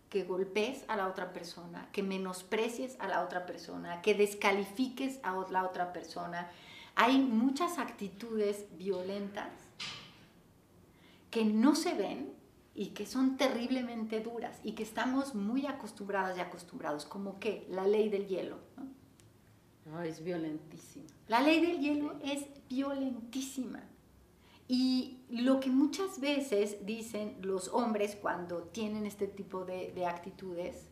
que 0.09 0.23
golpees 0.23 0.85
a 0.87 0.95
la 0.95 1.07
otra 1.07 1.33
persona, 1.33 1.89
que 1.91 2.03
menosprecies 2.03 2.95
a 2.99 3.07
la 3.07 3.23
otra 3.23 3.45
persona, 3.45 4.01
que 4.01 4.13
descalifiques 4.13 5.19
a 5.23 5.33
la 5.49 5.63
otra 5.63 5.93
persona. 5.93 6.49
Hay 6.95 7.19
muchas 7.19 7.79
actitudes 7.79 8.65
violentas 8.77 9.51
que 11.35 11.43
no 11.43 11.75
se 11.75 11.93
ven 11.93 12.31
y 12.73 12.91
que 12.91 13.05
son 13.05 13.35
terriblemente 13.35 14.21
duras 14.21 14.57
y 14.63 14.71
que 14.71 14.83
estamos 14.83 15.35
muy 15.35 15.65
acostumbradas 15.65 16.37
y 16.37 16.39
acostumbrados, 16.39 17.03
como 17.03 17.41
que 17.41 17.67
la 17.69 17.85
ley 17.85 18.07
del 18.07 18.25
hielo. 18.25 18.59
es 20.05 20.23
violentísima. 20.23 21.07
La 21.27 21.41
ley 21.41 21.59
del 21.59 21.81
hielo 21.81 22.15
es 22.23 22.45
violentísima. 22.69 23.83
Y 24.69 25.25
lo 25.29 25.59
que 25.59 25.69
muchas 25.69 26.21
veces 26.21 26.85
dicen 26.85 27.35
los 27.41 27.67
hombres 27.67 28.15
cuando 28.15 28.59
tienen 28.59 29.05
este 29.05 29.27
tipo 29.27 29.65
de, 29.65 29.91
de 29.91 30.05
actitudes 30.05 30.87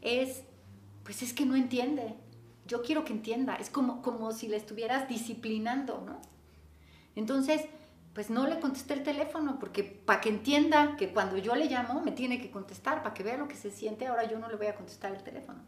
es, 0.00 0.44
pues 1.02 1.20
es 1.20 1.34
que 1.34 1.44
no 1.44 1.56
entiende. 1.56 2.14
Yo 2.66 2.80
quiero 2.80 3.04
que 3.04 3.12
entienda. 3.12 3.56
Es 3.56 3.68
como, 3.68 4.00
como 4.00 4.32
si 4.32 4.48
le 4.48 4.56
estuvieras 4.56 5.10
disciplinando, 5.10 6.02
¿no? 6.06 6.22
Entonces, 7.16 7.60
pues 8.14 8.30
no 8.30 8.46
le 8.46 8.60
contesté 8.60 8.94
el 8.94 9.02
teléfono, 9.02 9.58
porque 9.58 9.82
para 9.82 10.20
que 10.20 10.28
entienda 10.28 10.96
que 10.96 11.12
cuando 11.12 11.36
yo 11.36 11.56
le 11.56 11.66
llamo 11.66 12.00
me 12.00 12.12
tiene 12.12 12.40
que 12.40 12.50
contestar, 12.50 13.02
para 13.02 13.12
que 13.12 13.24
vea 13.24 13.36
lo 13.36 13.48
que 13.48 13.56
se 13.56 13.72
siente, 13.72 14.06
ahora 14.06 14.28
yo 14.28 14.38
no 14.38 14.48
le 14.48 14.56
voy 14.56 14.68
a 14.68 14.76
contestar 14.76 15.12
el 15.12 15.22
teléfono. 15.24 15.60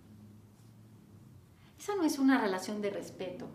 Esa 1.76 1.96
no 1.96 2.04
es 2.04 2.18
una 2.20 2.40
relación 2.40 2.80
de 2.80 2.90
respeto, 2.90 3.48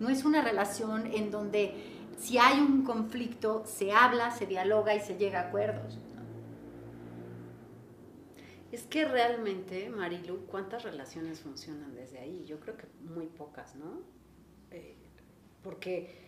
no 0.00 0.08
es 0.08 0.24
una 0.24 0.42
relación 0.42 1.06
en 1.06 1.30
donde 1.30 1.74
si 2.18 2.38
hay 2.38 2.58
un 2.58 2.82
conflicto 2.82 3.64
se 3.66 3.92
habla, 3.92 4.32
se 4.32 4.46
dialoga 4.46 4.94
y 4.94 5.00
se 5.00 5.16
llega 5.16 5.40
a 5.40 5.48
acuerdos. 5.48 5.98
Es 8.72 8.82
que 8.82 9.04
realmente, 9.04 9.88
Marilu, 9.90 10.46
¿cuántas 10.46 10.82
relaciones 10.82 11.38
funcionan 11.38 11.94
desde 11.94 12.18
ahí? 12.18 12.44
Yo 12.44 12.58
creo 12.58 12.76
que 12.76 12.88
muy 13.00 13.26
pocas, 13.26 13.76
¿no? 13.76 14.02
Eh, 14.72 14.96
porque 15.62 16.23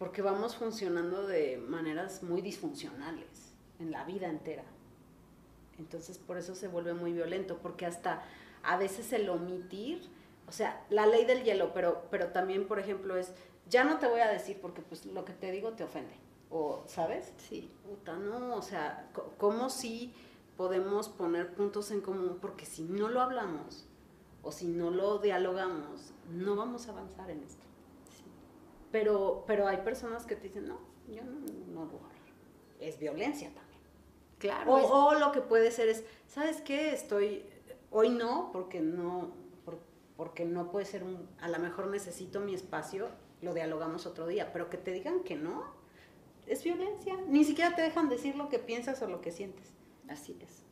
porque 0.00 0.22
vamos 0.22 0.56
funcionando 0.56 1.26
de 1.26 1.58
maneras 1.58 2.22
muy 2.22 2.40
disfuncionales 2.40 3.52
en 3.78 3.90
la 3.90 4.02
vida 4.04 4.28
entera. 4.28 4.64
Entonces 5.78 6.16
por 6.16 6.38
eso 6.38 6.54
se 6.54 6.68
vuelve 6.68 6.94
muy 6.94 7.12
violento, 7.12 7.58
porque 7.58 7.84
hasta 7.84 8.22
a 8.62 8.78
veces 8.78 9.12
el 9.12 9.28
omitir, 9.28 10.00
o 10.48 10.52
sea, 10.52 10.86
la 10.88 11.04
ley 11.04 11.26
del 11.26 11.44
hielo, 11.44 11.74
pero, 11.74 12.06
pero 12.10 12.28
también, 12.28 12.66
por 12.66 12.78
ejemplo, 12.78 13.14
es, 13.18 13.34
ya 13.68 13.84
no 13.84 13.98
te 13.98 14.06
voy 14.06 14.20
a 14.20 14.28
decir 14.28 14.58
porque 14.62 14.80
pues 14.80 15.04
lo 15.04 15.26
que 15.26 15.34
te 15.34 15.52
digo 15.52 15.72
te 15.72 15.84
ofende, 15.84 16.14
o, 16.48 16.82
¿sabes? 16.86 17.34
Sí. 17.36 17.70
Puta, 17.86 18.16
no, 18.16 18.56
o 18.56 18.62
sea, 18.62 19.10
¿cómo 19.36 19.68
si 19.68 20.14
podemos 20.56 21.10
poner 21.10 21.52
puntos 21.52 21.90
en 21.90 22.00
común? 22.00 22.38
Porque 22.40 22.64
si 22.64 22.84
no 22.84 23.10
lo 23.10 23.20
hablamos, 23.20 23.84
o 24.42 24.50
si 24.50 24.66
no 24.66 24.90
lo 24.90 25.18
dialogamos, 25.18 26.14
no 26.30 26.56
vamos 26.56 26.88
a 26.88 26.92
avanzar 26.92 27.30
en 27.30 27.42
esto. 27.42 27.69
Pero, 28.90 29.44
pero 29.46 29.66
hay 29.66 29.78
personas 29.78 30.26
que 30.26 30.36
te 30.36 30.48
dicen, 30.48 30.66
no, 30.66 30.78
yo 31.08 31.22
no, 31.24 31.40
no 31.72 31.80
a 31.80 31.84
hablar. 31.84 32.10
Es 32.80 32.98
violencia 32.98 33.48
también. 33.54 33.80
Claro. 34.38 34.72
O, 34.72 35.14
lo 35.14 35.32
que 35.32 35.40
puede 35.40 35.70
ser 35.70 35.88
es, 35.88 36.04
¿sabes 36.26 36.60
qué? 36.62 36.92
Estoy, 36.92 37.44
hoy 37.90 38.08
no, 38.08 38.50
porque 38.52 38.80
no, 38.80 39.32
porque 40.16 40.44
no 40.44 40.70
puede 40.70 40.86
ser 40.86 41.02
un, 41.02 41.28
a 41.40 41.48
lo 41.48 41.58
mejor 41.58 41.86
necesito 41.88 42.40
mi 42.40 42.54
espacio, 42.54 43.08
lo 43.42 43.54
dialogamos 43.54 44.06
otro 44.06 44.26
día, 44.26 44.52
pero 44.52 44.70
que 44.70 44.78
te 44.78 44.92
digan 44.92 45.22
que 45.24 45.36
no, 45.36 45.64
es 46.46 46.64
violencia. 46.64 47.16
Ni 47.28 47.44
siquiera 47.44 47.76
te 47.76 47.82
dejan 47.82 48.08
decir 48.08 48.34
lo 48.34 48.48
que 48.48 48.58
piensas 48.58 49.00
o 49.02 49.08
lo 49.08 49.20
que 49.20 49.30
sientes. 49.30 49.72
Así 50.08 50.36
es. 50.40 50.64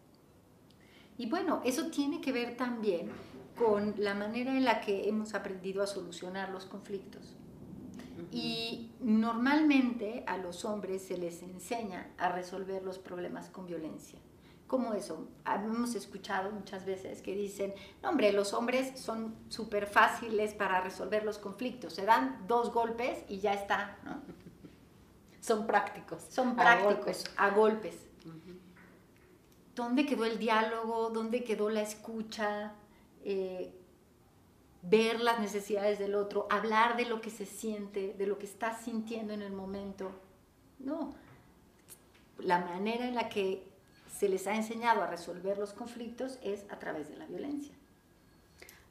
Y 1.16 1.28
bueno, 1.28 1.60
eso 1.64 1.90
tiene 1.90 2.20
que 2.20 2.32
ver 2.32 2.56
también 2.56 3.10
con 3.56 3.94
la 3.98 4.14
manera 4.14 4.56
en 4.56 4.64
la 4.64 4.80
que 4.80 5.08
hemos 5.08 5.34
aprendido 5.34 5.82
a 5.82 5.86
solucionar 5.86 6.50
los 6.50 6.64
conflictos. 6.64 7.36
Y 8.32 8.92
normalmente 9.00 10.24
a 10.26 10.36
los 10.38 10.64
hombres 10.64 11.02
se 11.02 11.16
les 11.16 11.42
enseña 11.42 12.10
a 12.18 12.30
resolver 12.30 12.82
los 12.82 12.98
problemas 12.98 13.50
con 13.50 13.66
violencia. 13.66 14.18
¿Cómo 14.66 14.92
eso? 14.92 15.28
Hemos 15.46 15.94
escuchado 15.94 16.50
muchas 16.50 16.84
veces 16.84 17.22
que 17.22 17.34
dicen, 17.34 17.72
no, 18.02 18.10
hombre, 18.10 18.32
los 18.32 18.52
hombres 18.52 19.00
son 19.00 19.34
súper 19.48 19.86
fáciles 19.86 20.52
para 20.52 20.82
resolver 20.82 21.24
los 21.24 21.38
conflictos, 21.38 21.94
se 21.94 22.04
dan 22.04 22.44
dos 22.46 22.70
golpes 22.72 23.24
y 23.28 23.38
ya 23.38 23.54
está, 23.54 23.96
¿no? 24.04 24.20
Son 25.40 25.66
prácticos. 25.66 26.22
Son 26.28 26.54
prácticos, 26.54 27.24
a 27.38 27.50
golpes. 27.50 27.96
¿Dónde 29.74 30.04
quedó 30.04 30.26
el 30.26 30.38
diálogo? 30.38 31.08
¿Dónde 31.08 31.44
quedó 31.44 31.70
la 31.70 31.80
escucha? 31.80 32.74
Eh, 33.24 33.72
ver 34.88 35.20
las 35.20 35.40
necesidades 35.40 35.98
del 35.98 36.14
otro, 36.14 36.46
hablar 36.50 36.96
de 36.96 37.04
lo 37.04 37.20
que 37.20 37.30
se 37.30 37.46
siente, 37.46 38.14
de 38.14 38.26
lo 38.26 38.38
que 38.38 38.46
está 38.46 38.74
sintiendo 38.74 39.32
en 39.32 39.42
el 39.42 39.52
momento. 39.52 40.10
No, 40.78 41.14
la 42.38 42.60
manera 42.60 43.06
en 43.06 43.14
la 43.14 43.28
que 43.28 43.68
se 44.10 44.28
les 44.28 44.46
ha 44.46 44.54
enseñado 44.54 45.02
a 45.02 45.06
resolver 45.06 45.58
los 45.58 45.72
conflictos 45.72 46.38
es 46.42 46.64
a 46.70 46.78
través 46.78 47.08
de 47.08 47.16
la 47.16 47.26
violencia. 47.26 47.74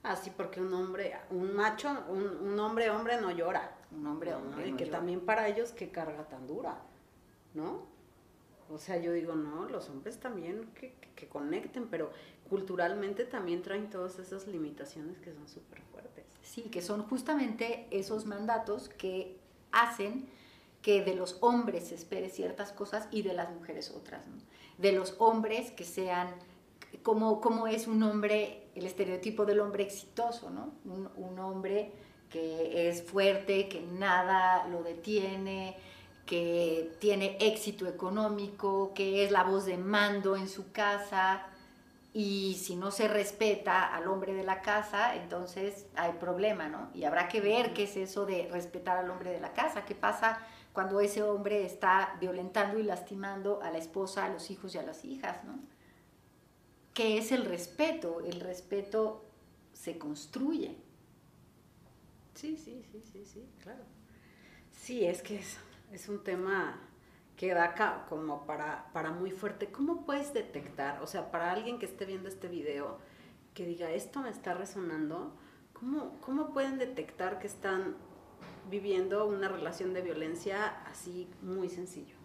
Así, 0.03 0.29
porque 0.29 0.61
un 0.61 0.73
hombre, 0.73 1.15
un 1.31 1.53
macho, 1.53 1.89
un, 2.07 2.57
hombre 2.59 2.89
hombre 2.89 3.19
no 3.19 3.31
llora. 3.31 3.75
Un 3.91 4.05
hombre 4.05 4.33
hombre. 4.33 4.69
y 4.69 4.73
que 4.73 4.85
también 4.85 5.21
para 5.21 5.47
ellos 5.47 5.71
qué 5.71 5.89
carga 5.89 6.27
tan 6.27 6.45
dura, 6.47 6.77
¿no? 7.53 7.85
O 8.69 8.77
sea, 8.77 8.97
yo 8.97 9.13
digo, 9.13 9.33
no, 9.33 9.67
los 9.69 9.89
hombres 9.89 10.19
también 10.19 10.69
que, 10.75 10.93
que 11.15 11.27
conecten, 11.27 11.87
pero 11.87 12.11
culturalmente 12.49 13.25
también 13.25 13.61
traen 13.61 13.89
todas 13.89 14.19
esas 14.19 14.47
limitaciones 14.47 15.19
que 15.19 15.33
son 15.33 15.47
súper 15.47 15.81
fuertes. 15.91 16.25
Sí, 16.41 16.63
que 16.63 16.81
son 16.81 17.03
justamente 17.03 17.87
esos 17.91 18.25
mandatos 18.25 18.89
que 18.89 19.37
hacen 19.71 20.27
que 20.81 21.03
de 21.03 21.15
los 21.15 21.37
hombres 21.41 21.89
se 21.89 21.95
espere 21.95 22.29
ciertas 22.29 22.71
cosas 22.71 23.07
y 23.11 23.21
de 23.21 23.33
las 23.33 23.49
mujeres 23.49 23.91
otras. 23.91 24.21
De 24.77 24.91
los 24.91 25.15
hombres 25.19 25.71
que 25.71 25.83
sean, 25.83 26.29
como, 27.03 27.41
como 27.41 27.67
es 27.67 27.87
un 27.87 28.01
hombre, 28.03 28.69
el 28.75 28.85
estereotipo 28.85 29.45
del 29.45 29.59
hombre 29.59 29.83
exitoso, 29.83 30.49
¿no? 30.49 30.73
Un, 30.85 31.09
un 31.17 31.39
hombre 31.39 31.91
que 32.29 32.89
es 32.89 33.03
fuerte, 33.03 33.67
que 33.67 33.81
nada 33.81 34.67
lo 34.67 34.83
detiene, 34.83 35.75
que 36.25 36.91
tiene 36.99 37.37
éxito 37.39 37.87
económico, 37.87 38.93
que 38.93 39.23
es 39.23 39.31
la 39.31 39.43
voz 39.43 39.65
de 39.65 39.77
mando 39.77 40.35
en 40.35 40.47
su 40.47 40.71
casa, 40.71 41.47
y 42.13 42.55
si 42.55 42.75
no 42.75 42.91
se 42.91 43.07
respeta 43.07 43.93
al 43.93 44.07
hombre 44.07 44.33
de 44.33 44.43
la 44.43 44.61
casa, 44.61 45.15
entonces 45.15 45.85
hay 45.95 46.13
problema, 46.13 46.67
¿no? 46.67 46.89
Y 46.93 47.03
habrá 47.03 47.27
que 47.27 47.41
ver 47.41 47.73
qué 47.73 47.83
es 47.83 47.97
eso 47.97 48.25
de 48.25 48.47
respetar 48.51 48.97
al 48.97 49.09
hombre 49.09 49.31
de 49.31 49.39
la 49.39 49.53
casa, 49.53 49.85
qué 49.85 49.95
pasa 49.95 50.39
cuando 50.73 50.99
ese 50.99 51.23
hombre 51.23 51.65
está 51.65 52.17
violentando 52.19 52.79
y 52.79 52.83
lastimando 52.83 53.61
a 53.61 53.71
la 53.71 53.77
esposa, 53.77 54.25
a 54.25 54.29
los 54.29 54.49
hijos 54.51 54.75
y 54.75 54.77
a 54.77 54.83
las 54.83 55.05
hijas, 55.05 55.43
¿no? 55.43 55.59
¿Qué 56.93 57.17
es 57.17 57.31
el 57.31 57.45
respeto? 57.45 58.21
El 58.21 58.39
respeto 58.39 59.25
se 59.73 59.97
construye. 59.97 60.77
Sí, 62.33 62.57
sí, 62.57 62.83
sí, 62.91 63.01
sí, 63.11 63.25
sí, 63.25 63.49
claro. 63.61 63.83
Sí, 64.71 65.05
es 65.05 65.21
que 65.21 65.37
es, 65.37 65.57
es 65.91 66.09
un 66.09 66.23
tema 66.23 66.79
que 67.37 67.53
da 67.53 68.05
como 68.09 68.45
para, 68.45 68.89
para 68.91 69.11
muy 69.11 69.29
fuerte. 69.29 69.71
¿Cómo 69.71 70.05
puedes 70.05 70.33
detectar, 70.33 71.01
o 71.03 71.07
sea, 71.07 71.31
para 71.31 71.51
alguien 71.51 71.77
que 71.77 71.85
esté 71.85 72.05
viendo 72.05 72.27
este 72.27 72.47
video, 72.47 72.97
que 73.53 73.65
diga, 73.65 73.91
esto 73.91 74.21
me 74.21 74.29
está 74.29 74.55
resonando, 74.55 75.33
¿cómo, 75.71 76.19
cómo 76.19 76.51
pueden 76.51 76.79
detectar 76.79 77.37
que 77.37 77.45
están 77.45 77.95
viviendo 78.69 79.27
una 79.27 79.47
relación 79.47 79.93
de 79.93 80.01
violencia 80.01 80.81
así 80.85 81.29
muy 81.43 81.69
sencillo? 81.69 82.15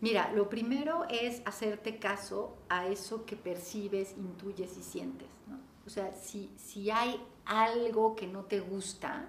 Mira, 0.00 0.32
lo 0.32 0.48
primero 0.48 1.04
es 1.10 1.42
hacerte 1.44 1.98
caso 1.98 2.56
a 2.68 2.86
eso 2.86 3.26
que 3.26 3.34
percibes, 3.34 4.16
intuyes 4.16 4.78
y 4.78 4.84
sientes. 4.84 5.28
¿no? 5.48 5.58
O 5.84 5.90
sea, 5.90 6.12
si, 6.12 6.54
si 6.56 6.92
hay 6.92 7.20
algo 7.44 8.14
que 8.14 8.28
no 8.28 8.44
te 8.44 8.60
gusta, 8.60 9.26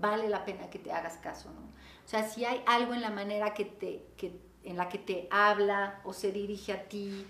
vale 0.00 0.30
la 0.30 0.46
pena 0.46 0.70
que 0.70 0.78
te 0.78 0.90
hagas 0.90 1.18
caso. 1.18 1.50
¿no? 1.50 1.73
O 2.04 2.08
sea, 2.08 2.28
si 2.28 2.44
hay 2.44 2.62
algo 2.66 2.94
en 2.94 3.00
la 3.00 3.10
manera 3.10 3.54
que 3.54 3.64
te, 3.64 4.04
que, 4.16 4.38
en 4.62 4.76
la 4.76 4.88
que 4.88 4.98
te 4.98 5.28
habla 5.30 6.00
o 6.04 6.12
se 6.12 6.32
dirige 6.32 6.72
a 6.72 6.88
ti 6.88 7.26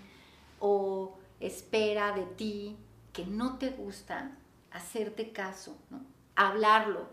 o 0.59 1.17
espera 1.39 2.11
de 2.13 2.25
ti 2.25 2.77
que 3.13 3.25
no 3.25 3.57
te 3.57 3.69
gusta, 3.69 4.37
hacerte 4.71 5.31
caso, 5.31 5.77
¿no? 5.89 6.01
hablarlo 6.35 7.07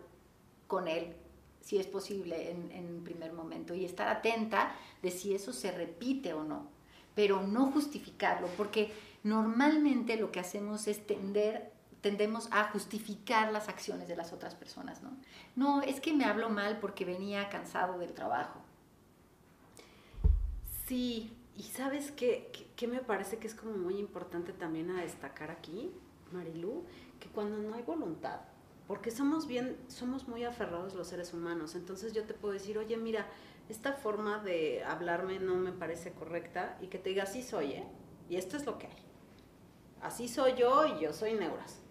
con 0.67 0.89
él, 0.89 1.15
si 1.61 1.79
es 1.79 1.87
posible, 1.87 2.51
en, 2.51 2.97
un 2.97 3.05
primer 3.05 3.33
momento, 3.33 3.75
y 3.75 3.85
estar 3.85 4.09
atenta 4.09 4.75
de 5.01 5.11
si 5.11 5.35
eso 5.35 5.53
se 5.53 5.71
repite 5.71 6.35
o 6.35 6.43
no, 6.43 6.67
pero 7.15 7.43
no 7.47 7.71
justificarlo, 7.71 8.49
porque 8.57 8.93
normalmente 9.23 10.17
lo 10.17 10.33
que 10.33 10.41
hacemos 10.41 10.89
es 10.89 11.07
tender 11.07 11.72
tendemos 12.03 12.49
a 12.51 12.65
justificar 12.65 13.53
las 13.53 13.69
acciones 13.69 14.09
de 14.09 14.17
las 14.17 14.33
otras 14.33 14.55
personas, 14.55 15.03
¿no? 15.03 15.11
No, 15.57 15.83
es 15.83 16.01
que 16.01 16.13
me 16.13 16.25
hablo 16.25 16.51
mal 16.51 16.79
porque 16.81 17.05
venía 17.05 17.49
cansado 17.49 17.99
del 17.99 18.13
trabajo. 18.13 18.61
Sí, 20.87 21.33
y 21.57 21.63
sabes 21.63 22.11
qué, 22.11 22.51
qué, 22.77 22.89
me 22.89 23.01
parece 23.01 23.39
que 23.39 23.47
es 23.47 23.55
como 23.55 23.77
muy 23.77 23.99
importante 23.99 24.53
también 24.53 24.91
a 24.91 25.01
destacar 25.01 25.51
aquí, 25.53 25.93
Marilú, 26.33 26.85
que 27.21 27.29
cuando 27.29 27.57
no 27.59 27.75
hay 27.75 27.83
voluntad, 27.83 28.41
porque 28.89 29.13
somos 29.13 29.47
bien, 29.47 29.77
somos 29.87 30.27
muy 30.27 30.43
aferrados 30.43 30.95
los 30.95 31.07
seres 31.07 31.33
humanos. 31.33 31.77
Entonces 31.77 32.13
yo 32.13 32.25
te 32.25 32.35
puedo 32.35 32.53
decir, 32.53 32.79
oye, 32.79 32.97
mira, 32.97 33.29
esta 33.69 33.93
forma 33.93 34.39
de 34.39 34.83
hablarme 34.85 35.39
no 35.39 35.55
me 35.55 35.71
parece 35.71 36.13
correcta 36.13 36.77
y 36.81 36.89
que 36.89 36.99
te 36.99 37.11
diga, 37.11 37.23
así 37.23 37.43
soy, 37.43 37.73
¿eh? 37.73 37.87
Y 38.29 38.37
esto 38.37 38.57
es 38.57 38.67
lo 38.67 38.77
que 38.79 38.89
hay. 38.89 39.05
Así 40.01 40.27
soy 40.27 40.55
yo 40.55 40.85
y 40.87 41.01
yo 41.01 41.13
soy 41.13 41.35
neuras. 41.35 41.82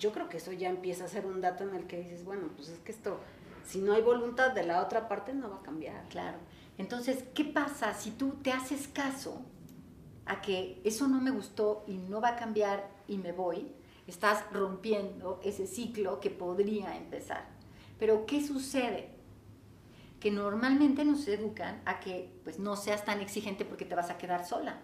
Yo 0.00 0.10
creo 0.10 0.28
que 0.28 0.38
eso 0.38 0.50
ya 0.50 0.68
empieza 0.68 1.04
a 1.04 1.08
ser 1.08 1.26
un 1.26 1.40
dato 1.40 1.62
en 1.62 1.76
el 1.76 1.86
que 1.86 1.98
dices, 1.98 2.24
bueno, 2.24 2.48
pues 2.56 2.70
es 2.70 2.80
que 2.80 2.90
esto, 2.90 3.20
si 3.64 3.78
no 3.78 3.92
hay 3.92 4.02
voluntad 4.02 4.50
de 4.50 4.64
la 4.64 4.82
otra 4.82 5.06
parte, 5.06 5.32
no 5.32 5.48
va 5.48 5.58
a 5.58 5.62
cambiar. 5.62 6.08
Claro. 6.08 6.38
Entonces, 6.76 7.22
¿qué 7.34 7.44
pasa 7.44 7.94
si 7.94 8.10
tú 8.10 8.34
te 8.42 8.50
haces 8.50 8.88
caso 8.88 9.42
a 10.26 10.40
que 10.40 10.80
eso 10.82 11.06
no 11.06 11.20
me 11.20 11.30
gustó 11.30 11.84
y 11.86 11.98
no 11.98 12.20
va 12.20 12.30
a 12.30 12.36
cambiar 12.36 12.90
y 13.06 13.18
me 13.18 13.30
voy? 13.30 13.72
estás 14.10 14.44
rompiendo 14.52 15.40
ese 15.42 15.66
ciclo 15.66 16.20
que 16.20 16.30
podría 16.30 16.96
empezar. 16.96 17.46
Pero 17.98 18.26
¿qué 18.26 18.44
sucede? 18.44 19.10
Que 20.18 20.30
normalmente 20.30 21.04
nos 21.04 21.26
educan 21.28 21.80
a 21.86 22.00
que 22.00 22.30
pues 22.44 22.58
no 22.58 22.76
seas 22.76 23.04
tan 23.04 23.20
exigente 23.20 23.64
porque 23.64 23.84
te 23.84 23.94
vas 23.94 24.10
a 24.10 24.18
quedar 24.18 24.46
sola. 24.46 24.80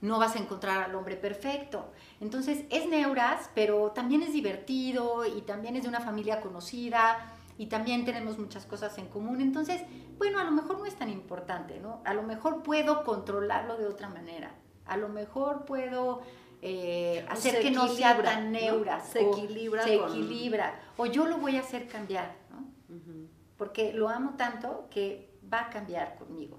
No 0.00 0.18
vas 0.18 0.36
a 0.36 0.38
encontrar 0.38 0.82
al 0.82 0.94
hombre 0.94 1.16
perfecto. 1.16 1.92
Entonces 2.20 2.64
es 2.70 2.88
neuras, 2.88 3.50
pero 3.54 3.90
también 3.90 4.22
es 4.22 4.32
divertido 4.32 5.26
y 5.26 5.42
también 5.42 5.76
es 5.76 5.82
de 5.82 5.88
una 5.88 6.00
familia 6.00 6.40
conocida 6.40 7.34
y 7.58 7.66
también 7.66 8.06
tenemos 8.06 8.38
muchas 8.38 8.64
cosas 8.64 8.96
en 8.96 9.08
común. 9.08 9.42
Entonces, 9.42 9.82
bueno, 10.16 10.38
a 10.38 10.44
lo 10.44 10.50
mejor 10.50 10.78
no 10.78 10.86
es 10.86 10.94
tan 10.94 11.10
importante, 11.10 11.78
¿no? 11.78 12.00
A 12.06 12.14
lo 12.14 12.22
mejor 12.22 12.62
puedo 12.62 13.04
controlarlo 13.04 13.76
de 13.76 13.86
otra 13.86 14.08
manera. 14.08 14.54
A 14.86 14.96
lo 14.96 15.10
mejor 15.10 15.66
puedo 15.66 16.22
eh, 16.62 17.24
hacer 17.28 17.60
que 17.60 17.70
no 17.70 17.88
sea 17.88 18.22
tan 18.22 18.52
neura. 18.52 19.00
Se 19.00 19.20
equilibra. 19.20 19.84
Se 19.84 19.94
equilibra. 19.94 20.80
O 20.96 21.04
yo 21.04 21.26
lo 21.26 21.36
voy 21.36 21.56
a 21.56 21.60
hacer 21.60 21.86
cambiar, 21.86 22.34
¿no? 22.50 22.66
Porque 23.58 23.92
lo 23.92 24.08
amo 24.08 24.36
tanto 24.38 24.88
que 24.90 25.30
va 25.52 25.66
a 25.66 25.68
cambiar 25.70 26.16
conmigo. 26.16 26.58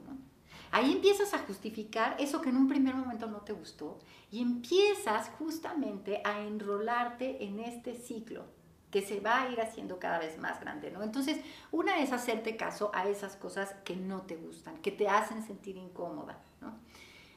Ahí 0.72 0.94
empiezas 0.94 1.34
a 1.34 1.40
justificar 1.40 2.16
eso 2.18 2.42
que 2.42 2.50
en 2.50 2.58
un 2.58 2.70
primer 2.70 2.96
momento 2.96 3.28
no 3.28 3.42
te 3.42 3.52
gustó 3.52 4.00
y 4.32 4.42
empiezas 4.42 5.30
justamente 5.38 6.22
a 6.24 6.40
enrolarte 6.42 7.44
en 7.44 7.60
este 7.60 7.96
ciclo 7.96 8.46
que 8.90 9.02
se 9.02 9.20
va 9.20 9.44
a 9.44 9.50
ir 9.50 9.60
haciendo 9.62 10.00
cada 10.00 10.20
vez 10.20 10.38
más 10.38 10.60
grande, 10.60 10.92
¿no? 10.92 11.02
Entonces, 11.04 11.38
una 11.72 12.00
es 12.00 12.12
hacerte 12.12 12.58
caso 12.58 12.92
a 12.94 13.08
esas 13.08 13.36
cosas 13.36 13.74
que 13.86 13.96
no 13.96 14.22
te 14.24 14.36
gustan, 14.36 14.78
que 14.78 14.92
te 14.92 15.08
hacen 15.08 15.44
sentir 15.44 15.78
incómoda, 15.78 16.40
¿no? 16.60 16.74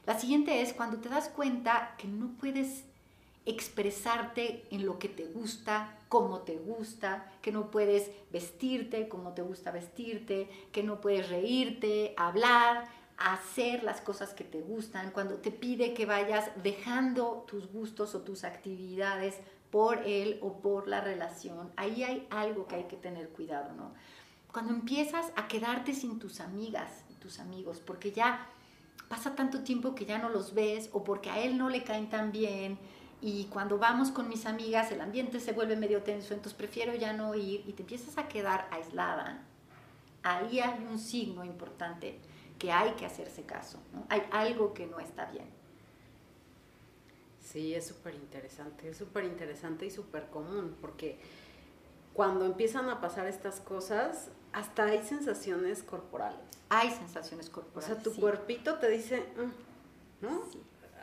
La 0.05 0.19
siguiente 0.19 0.61
es 0.61 0.73
cuando 0.73 0.97
te 0.97 1.09
das 1.09 1.29
cuenta 1.29 1.95
que 1.97 2.07
no 2.07 2.29
puedes 2.39 2.83
expresarte 3.45 4.65
en 4.71 4.85
lo 4.85 4.97
que 4.99 5.07
te 5.07 5.25
gusta, 5.25 5.97
como 6.09 6.39
te 6.39 6.57
gusta, 6.57 7.31
que 7.41 7.51
no 7.51 7.71
puedes 7.71 8.09
vestirte 8.31 9.07
como 9.07 9.33
te 9.33 9.41
gusta 9.41 9.71
vestirte, 9.71 10.49
que 10.71 10.83
no 10.83 10.99
puedes 10.99 11.29
reírte, 11.29 12.13
hablar, 12.17 12.85
hacer 13.17 13.83
las 13.83 14.01
cosas 14.01 14.33
que 14.33 14.43
te 14.43 14.61
gustan, 14.61 15.11
cuando 15.11 15.35
te 15.35 15.51
pide 15.51 15.93
que 15.93 16.05
vayas 16.05 16.51
dejando 16.61 17.45
tus 17.47 17.71
gustos 17.71 18.13
o 18.15 18.21
tus 18.21 18.43
actividades 18.43 19.35
por 19.71 19.99
él 20.05 20.39
o 20.41 20.59
por 20.59 20.87
la 20.87 21.01
relación, 21.01 21.71
ahí 21.75 22.03
hay 22.03 22.27
algo 22.29 22.67
que 22.67 22.75
hay 22.75 22.83
que 22.85 22.97
tener 22.97 23.29
cuidado, 23.29 23.73
¿no? 23.73 23.93
Cuando 24.51 24.73
empiezas 24.73 25.31
a 25.35 25.47
quedarte 25.47 25.93
sin 25.93 26.19
tus 26.19 26.39
amigas, 26.39 27.03
tus 27.19 27.39
amigos, 27.39 27.81
porque 27.83 28.11
ya 28.11 28.47
pasa 29.09 29.35
tanto 29.35 29.63
tiempo 29.63 29.95
que 29.95 30.05
ya 30.05 30.19
no 30.19 30.29
los 30.29 30.53
ves 30.53 30.89
o 30.93 31.03
porque 31.03 31.29
a 31.31 31.39
él 31.39 31.57
no 31.57 31.69
le 31.69 31.83
caen 31.83 32.09
tan 32.09 32.31
bien 32.31 32.77
y 33.19 33.45
cuando 33.45 33.77
vamos 33.77 34.11
con 34.11 34.29
mis 34.29 34.45
amigas 34.45 34.91
el 34.91 35.01
ambiente 35.01 35.39
se 35.39 35.51
vuelve 35.51 35.75
medio 35.75 36.03
tenso, 36.03 36.33
entonces 36.33 36.53
prefiero 36.53 36.93
ya 36.93 37.13
no 37.13 37.33
ir 37.33 37.63
y 37.67 37.73
te 37.73 37.81
empiezas 37.81 38.17
a 38.17 38.27
quedar 38.27 38.67
aislada, 38.71 39.43
ahí 40.23 40.59
hay 40.59 40.85
un 40.89 40.99
signo 40.99 41.43
importante 41.43 42.19
que 42.59 42.71
hay 42.71 42.91
que 42.93 43.05
hacerse 43.05 43.43
caso, 43.43 43.79
hay 44.09 44.23
algo 44.31 44.73
que 44.73 44.87
no 44.87 44.99
está 44.99 45.25
bien. 45.25 45.47
Sí, 47.41 47.73
es 47.73 47.85
súper 47.85 48.15
interesante, 48.15 48.89
es 48.89 48.97
súper 48.97 49.23
interesante 49.25 49.85
y 49.85 49.91
súper 49.91 50.27
común, 50.29 50.75
porque 50.81 51.19
cuando 52.13 52.45
empiezan 52.45 52.89
a 52.89 53.01
pasar 53.01 53.27
estas 53.27 53.59
cosas, 53.59 54.29
hasta 54.53 54.85
hay 54.85 55.03
sensaciones 55.03 55.83
corporales. 55.83 56.39
Hay 56.69 56.89
sensaciones 56.89 57.49
corporales. 57.49 57.91
O 57.91 57.93
sea, 57.93 58.01
tu 58.01 58.17
cuerpito 58.19 58.79
te 58.79 58.89
dice, 58.89 59.25
mm", 59.35 60.25
¿no? 60.25 60.43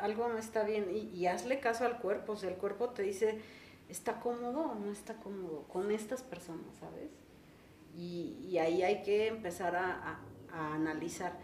Algo 0.00 0.28
no 0.28 0.38
está 0.38 0.64
bien. 0.64 0.88
Y, 0.90 1.26
hazle 1.26 1.60
caso 1.60 1.84
al 1.84 1.98
cuerpo. 1.98 2.32
O 2.32 2.36
sea, 2.36 2.48
el 2.48 2.56
cuerpo 2.56 2.88
te 2.88 3.02
dice, 3.02 3.40
¿está 3.90 4.20
cómodo 4.20 4.70
o 4.70 4.74
no 4.74 4.90
está 4.90 5.14
cómodo 5.16 5.64
con 5.68 5.90
estas 5.90 6.22
personas, 6.22 6.74
¿sabes? 6.80 7.10
Y, 7.94 8.56
ahí 8.56 8.82
hay 8.82 9.02
que 9.02 9.26
empezar 9.28 9.76
a, 9.76 10.18
analizar. 10.52 11.38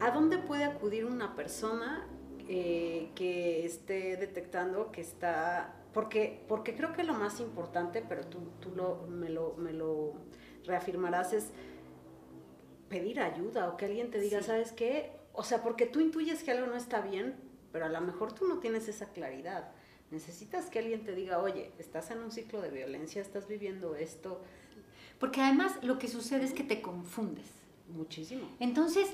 ¿A 0.00 0.10
dónde 0.10 0.38
puede 0.38 0.64
acudir 0.64 1.04
una 1.04 1.34
persona 1.34 2.06
eh, 2.48 3.10
que 3.14 3.64
esté 3.64 4.16
detectando 4.16 4.92
que 4.92 5.00
está... 5.00 5.74
Porque, 5.92 6.44
porque 6.46 6.76
creo 6.76 6.92
que 6.92 7.04
lo 7.04 7.14
más 7.14 7.40
importante, 7.40 8.04
pero 8.06 8.26
tú, 8.26 8.50
tú 8.60 8.70
lo, 8.76 9.06
me, 9.08 9.30
lo, 9.30 9.54
me 9.56 9.72
lo 9.72 10.12
reafirmarás, 10.64 11.32
es 11.32 11.50
pedir 12.88 13.20
ayuda 13.20 13.68
o 13.68 13.76
que 13.76 13.86
alguien 13.86 14.10
te 14.10 14.20
diga, 14.20 14.42
¿sabes 14.42 14.72
qué? 14.72 15.12
O 15.32 15.42
sea, 15.42 15.62
porque 15.62 15.86
tú 15.86 16.00
intuyes 16.00 16.42
que 16.42 16.50
algo 16.50 16.66
no 16.66 16.76
está 16.76 17.00
bien, 17.00 17.34
pero 17.72 17.86
a 17.86 17.88
lo 17.88 18.00
mejor 18.00 18.32
tú 18.32 18.46
no 18.46 18.58
tienes 18.58 18.88
esa 18.88 19.06
claridad. 19.06 19.72
Necesitas 20.10 20.66
que 20.66 20.78
alguien 20.78 21.04
te 21.04 21.14
diga, 21.14 21.40
oye, 21.40 21.72
estás 21.78 22.10
en 22.10 22.18
un 22.18 22.30
ciclo 22.30 22.60
de 22.60 22.70
violencia, 22.70 23.20
estás 23.20 23.48
viviendo 23.48 23.96
esto. 23.96 24.40
Porque 25.18 25.40
además 25.40 25.82
lo 25.82 25.98
que 25.98 26.08
sucede 26.08 26.44
es 26.44 26.52
que 26.52 26.62
te 26.62 26.80
confundes. 26.80 27.46
Muchísimo. 27.88 28.48
Entonces, 28.60 29.08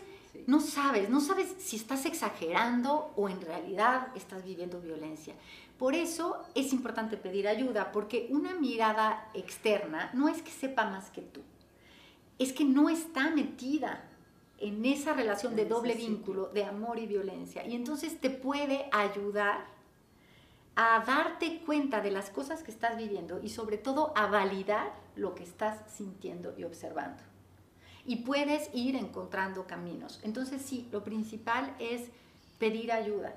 no 0.47 0.61
sabes, 0.61 1.11
no 1.11 1.21
sabes 1.21 1.55
si 1.59 1.77
estás 1.77 2.07
exagerando 2.07 3.13
o 3.17 3.29
en 3.29 3.41
realidad 3.41 4.09
estás 4.17 4.45
viviendo 4.45 4.81
violencia. 4.81 5.35
Por 5.79 5.95
eso 5.95 6.43
es 6.55 6.73
importante 6.73 7.17
pedir 7.17 7.49
ayuda, 7.49 7.93
porque 7.93 8.29
una 8.31 8.55
mirada 8.55 9.31
externa 9.35 10.11
no 10.15 10.29
es 10.29 10.43
que 10.43 10.51
sepa 10.51 10.89
más 10.89 11.11
que 11.11 11.23
tú 11.23 11.43
es 12.43 12.53
que 12.53 12.65
no 12.65 12.89
está 12.89 13.31
metida 13.31 14.05
en 14.59 14.85
esa 14.85 15.13
relación 15.13 15.57
de 15.57 15.65
doble 15.65 15.95
vínculo 15.95 16.49
de 16.49 16.65
amor 16.65 16.99
y 16.99 17.07
violencia. 17.07 17.67
Y 17.67 17.75
entonces 17.75 18.21
te 18.21 18.31
puede 18.31 18.89
ayudar 18.93 19.67
a 20.75 21.05
darte 21.05 21.61
cuenta 21.65 22.01
de 22.01 22.11
las 22.11 22.31
cosas 22.31 22.63
que 22.63 22.71
estás 22.71 22.97
viviendo 22.97 23.41
y 23.43 23.49
sobre 23.49 23.79
todo 23.79 24.13
a 24.17 24.27
validar 24.27 24.93
lo 25.17 25.35
que 25.35 25.43
estás 25.43 25.79
sintiendo 25.91 26.55
y 26.57 26.65
observando. 26.65 27.23
Y 28.05 28.17
puedes 28.17 28.71
ir 28.75 28.97
encontrando 28.97 29.67
caminos. 29.67 30.21
Entonces 30.23 30.63
sí, 30.63 30.89
lo 30.91 31.05
principal 31.05 31.75
es 31.79 32.09
pedir 32.59 32.93
ayuda, 32.93 33.35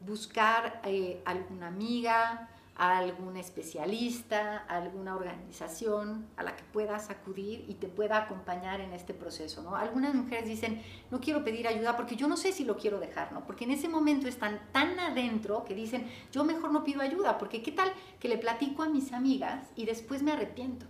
buscar 0.00 0.80
eh, 0.84 1.22
alguna 1.24 1.68
amiga, 1.68 2.48
a 2.80 2.96
algún 2.96 3.36
especialista, 3.36 4.64
a 4.66 4.78
alguna 4.78 5.14
organización 5.14 6.26
a 6.38 6.42
la 6.42 6.56
que 6.56 6.62
puedas 6.72 7.10
acudir 7.10 7.66
y 7.68 7.74
te 7.74 7.88
pueda 7.88 8.16
acompañar 8.16 8.80
en 8.80 8.94
este 8.94 9.12
proceso. 9.12 9.76
Algunas 9.76 10.14
mujeres 10.14 10.48
dicen, 10.48 10.80
no 11.10 11.20
quiero 11.20 11.44
pedir 11.44 11.68
ayuda 11.68 11.94
porque 11.94 12.16
yo 12.16 12.26
no 12.26 12.38
sé 12.38 12.52
si 12.52 12.64
lo 12.64 12.78
quiero 12.78 12.98
dejar, 12.98 13.32
¿no? 13.32 13.44
Porque 13.44 13.64
en 13.64 13.72
ese 13.72 13.90
momento 13.90 14.28
están 14.28 14.60
tan 14.72 14.98
adentro 14.98 15.62
que 15.66 15.74
dicen, 15.74 16.10
yo 16.32 16.42
mejor 16.42 16.72
no 16.72 16.82
pido 16.82 17.02
ayuda, 17.02 17.36
porque 17.36 17.62
qué 17.62 17.70
tal 17.70 17.92
que 18.18 18.30
le 18.30 18.38
platico 18.38 18.82
a 18.82 18.88
mis 18.88 19.12
amigas 19.12 19.66
y 19.76 19.84
después 19.84 20.22
me 20.22 20.32
arrepiento. 20.32 20.86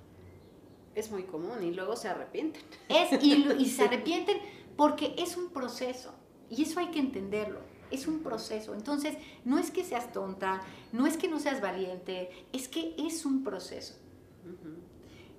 Es 0.95 1.11
muy 1.11 1.25
común 1.25 1.63
y 1.63 1.73
luego 1.73 1.97
se 1.97 2.09
arrepienten. 2.09 2.63
Es, 2.89 3.23
y, 3.23 3.47
y 3.59 3.67
se 3.67 3.85
arrepienten 3.87 4.39
porque 4.77 5.15
es 5.19 5.37
un 5.37 5.51
proceso 5.51 6.15
y 6.51 6.63
eso 6.63 6.81
hay 6.81 6.89
que 6.89 6.99
entenderlo. 6.99 7.61
Es 7.91 8.07
un 8.07 8.23
proceso. 8.23 8.75
Entonces, 8.75 9.17
no 9.45 9.59
es 9.59 9.71
que 9.71 9.85
seas 9.85 10.13
tonta, 10.13 10.61
no 10.93 11.07
es 11.07 11.17
que 11.17 11.29
no 11.29 11.39
seas 11.39 11.61
valiente, 11.61 12.31
es 12.53 12.69
que 12.69 12.95
es 12.99 13.25
un 13.25 13.43
proceso. 13.43 13.95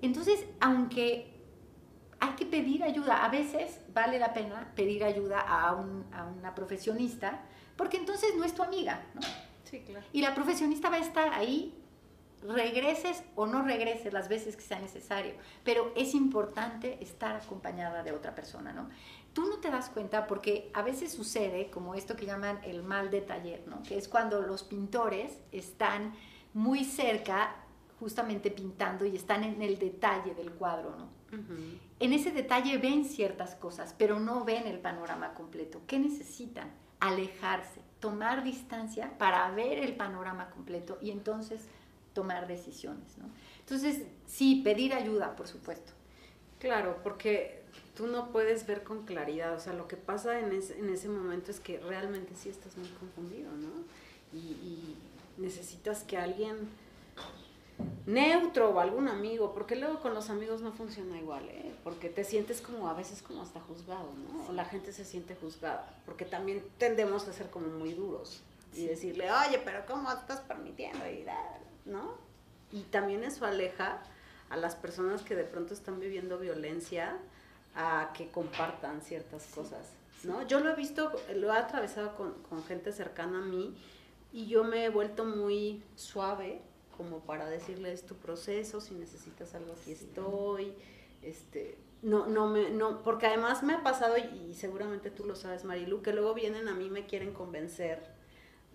Entonces, 0.00 0.44
aunque 0.60 1.32
hay 2.18 2.30
que 2.30 2.46
pedir 2.46 2.82
ayuda, 2.82 3.24
a 3.24 3.28
veces 3.28 3.80
vale 3.92 4.18
la 4.18 4.32
pena 4.32 4.72
pedir 4.74 5.04
ayuda 5.04 5.40
a, 5.40 5.74
una 5.74 6.54
profesionista, 6.54 7.42
porque 7.76 7.96
entonces 7.96 8.30
no 8.36 8.44
es 8.44 8.54
tu 8.54 8.62
amiga, 8.62 9.04
¿no? 9.14 9.20
Sí, 9.64 9.80
claro. 9.80 10.06
Y 10.12 10.20
la 10.20 10.34
profesionista 10.34 10.90
va 10.90 10.96
a 10.96 11.00
estar 11.00 11.32
ahí 11.32 11.81
regreses 12.42 13.22
o 13.34 13.46
no 13.46 13.62
regreses 13.62 14.12
las 14.12 14.28
veces 14.28 14.56
que 14.56 14.62
sea 14.62 14.80
necesario, 14.80 15.34
pero 15.64 15.92
es 15.96 16.14
importante 16.14 17.02
estar 17.02 17.36
acompañada 17.36 18.02
de 18.02 18.12
otra 18.12 18.34
persona, 18.34 18.72
¿no? 18.72 18.88
Tú 19.32 19.46
no 19.46 19.58
te 19.58 19.70
das 19.70 19.88
cuenta 19.88 20.26
porque 20.26 20.70
a 20.74 20.82
veces 20.82 21.12
sucede 21.12 21.70
como 21.70 21.94
esto 21.94 22.16
que 22.16 22.26
llaman 22.26 22.60
el 22.64 22.82
mal 22.82 23.10
de 23.10 23.22
taller, 23.22 23.62
¿no? 23.66 23.82
Que 23.82 23.96
es 23.96 24.08
cuando 24.08 24.42
los 24.42 24.62
pintores 24.62 25.38
están 25.52 26.14
muy 26.52 26.84
cerca 26.84 27.56
justamente 27.98 28.50
pintando 28.50 29.06
y 29.06 29.16
están 29.16 29.44
en 29.44 29.62
el 29.62 29.78
detalle 29.78 30.34
del 30.34 30.52
cuadro, 30.52 30.96
¿no? 30.96 31.22
En 31.98 32.12
ese 32.12 32.30
detalle 32.30 32.76
ven 32.76 33.06
ciertas 33.06 33.54
cosas, 33.54 33.94
pero 33.96 34.20
no 34.20 34.44
ven 34.44 34.66
el 34.66 34.80
panorama 34.80 35.32
completo. 35.32 35.80
¿Qué 35.86 35.98
necesitan? 35.98 36.70
Alejarse, 37.00 37.80
tomar 38.00 38.44
distancia 38.44 39.16
para 39.16 39.50
ver 39.52 39.78
el 39.78 39.96
panorama 39.96 40.50
completo 40.50 40.98
y 41.00 41.10
entonces 41.10 41.68
tomar 42.14 42.46
decisiones, 42.46 43.16
¿no? 43.18 43.24
Entonces, 43.60 44.02
sí, 44.26 44.60
pedir 44.64 44.92
ayuda, 44.94 45.36
por 45.36 45.48
supuesto. 45.48 45.92
Claro, 46.58 46.98
porque 47.02 47.62
tú 47.96 48.06
no 48.06 48.30
puedes 48.30 48.66
ver 48.66 48.82
con 48.84 49.04
claridad, 49.04 49.54
o 49.54 49.60
sea, 49.60 49.72
lo 49.72 49.88
que 49.88 49.96
pasa 49.96 50.38
en, 50.38 50.52
en 50.52 50.90
ese 50.90 51.08
momento 51.08 51.50
es 51.50 51.60
que 51.60 51.78
realmente 51.80 52.34
sí 52.36 52.48
estás 52.48 52.76
muy 52.76 52.88
confundido, 52.88 53.50
¿no? 53.52 54.02
y 54.32 54.96
necesitas 55.36 56.04
que 56.04 56.16
alguien 56.16 56.70
neutro 58.06 58.70
o 58.70 58.80
algún 58.80 59.08
amigo, 59.08 59.54
porque 59.54 59.76
luego 59.76 60.00
con 60.00 60.14
los 60.14 60.30
amigos 60.30 60.60
no 60.60 60.72
funciona 60.72 61.18
igual, 61.18 61.48
¿eh? 61.48 61.74
porque 61.84 62.08
te 62.08 62.24
sientes 62.24 62.60
como 62.60 62.88
a 62.88 62.94
veces 62.94 63.22
como 63.22 63.42
hasta 63.42 63.60
juzgado, 63.60 64.10
¿no? 64.12 64.48
O 64.48 64.52
la 64.52 64.64
gente 64.64 64.92
se 64.92 65.04
siente 65.04 65.36
juzgada, 65.36 65.94
porque 66.04 66.24
también 66.24 66.64
tendemos 66.78 67.26
a 67.28 67.32
ser 67.32 67.50
como 67.50 67.68
muy 67.68 67.92
duros 67.92 68.42
y 68.74 68.86
decirle, 68.86 69.30
oye, 69.30 69.60
pero 69.64 69.84
¿cómo 69.86 70.10
estás 70.10 70.40
permitiendo? 70.40 71.06
Y, 71.08 71.24
¿no? 71.84 72.14
Y 72.70 72.82
también 72.84 73.24
eso 73.24 73.44
aleja 73.44 74.02
a 74.48 74.56
las 74.56 74.76
personas 74.76 75.22
que 75.22 75.34
de 75.34 75.44
pronto 75.44 75.74
están 75.74 76.00
viviendo 76.00 76.38
violencia 76.38 77.16
a 77.74 78.12
que 78.16 78.30
compartan 78.30 79.00
ciertas 79.00 79.46
cosas, 79.46 79.90
¿no? 80.24 80.46
Yo 80.46 80.60
lo 80.60 80.70
he 80.70 80.74
visto, 80.74 81.12
lo 81.34 81.52
he 81.52 81.56
atravesado 81.56 82.14
con, 82.16 82.34
con 82.48 82.62
gente 82.64 82.92
cercana 82.92 83.38
a 83.38 83.42
mí 83.42 83.74
y 84.32 84.46
yo 84.46 84.64
me 84.64 84.84
he 84.84 84.88
vuelto 84.88 85.24
muy 85.24 85.82
suave 85.96 86.60
como 86.96 87.20
para 87.20 87.48
decirles 87.48 88.04
tu 88.06 88.16
proceso, 88.16 88.80
si 88.80 88.94
necesitas 88.94 89.54
algo 89.54 89.72
aquí 89.72 89.92
estoy, 89.92 90.74
este, 91.22 91.78
no, 92.02 92.26
no 92.26 92.48
me, 92.48 92.70
no, 92.70 93.02
porque 93.02 93.26
además 93.26 93.62
me 93.62 93.74
ha 93.74 93.82
pasado, 93.82 94.16
y, 94.18 94.54
seguramente 94.54 95.10
tú 95.10 95.24
lo 95.24 95.34
sabes, 95.34 95.64
Marilu, 95.64 96.02
que 96.02 96.12
luego 96.12 96.34
vienen 96.34 96.68
a 96.68 96.74
mí 96.74 96.86
y 96.86 96.90
me 96.90 97.06
quieren 97.06 97.32
convencer 97.32 98.02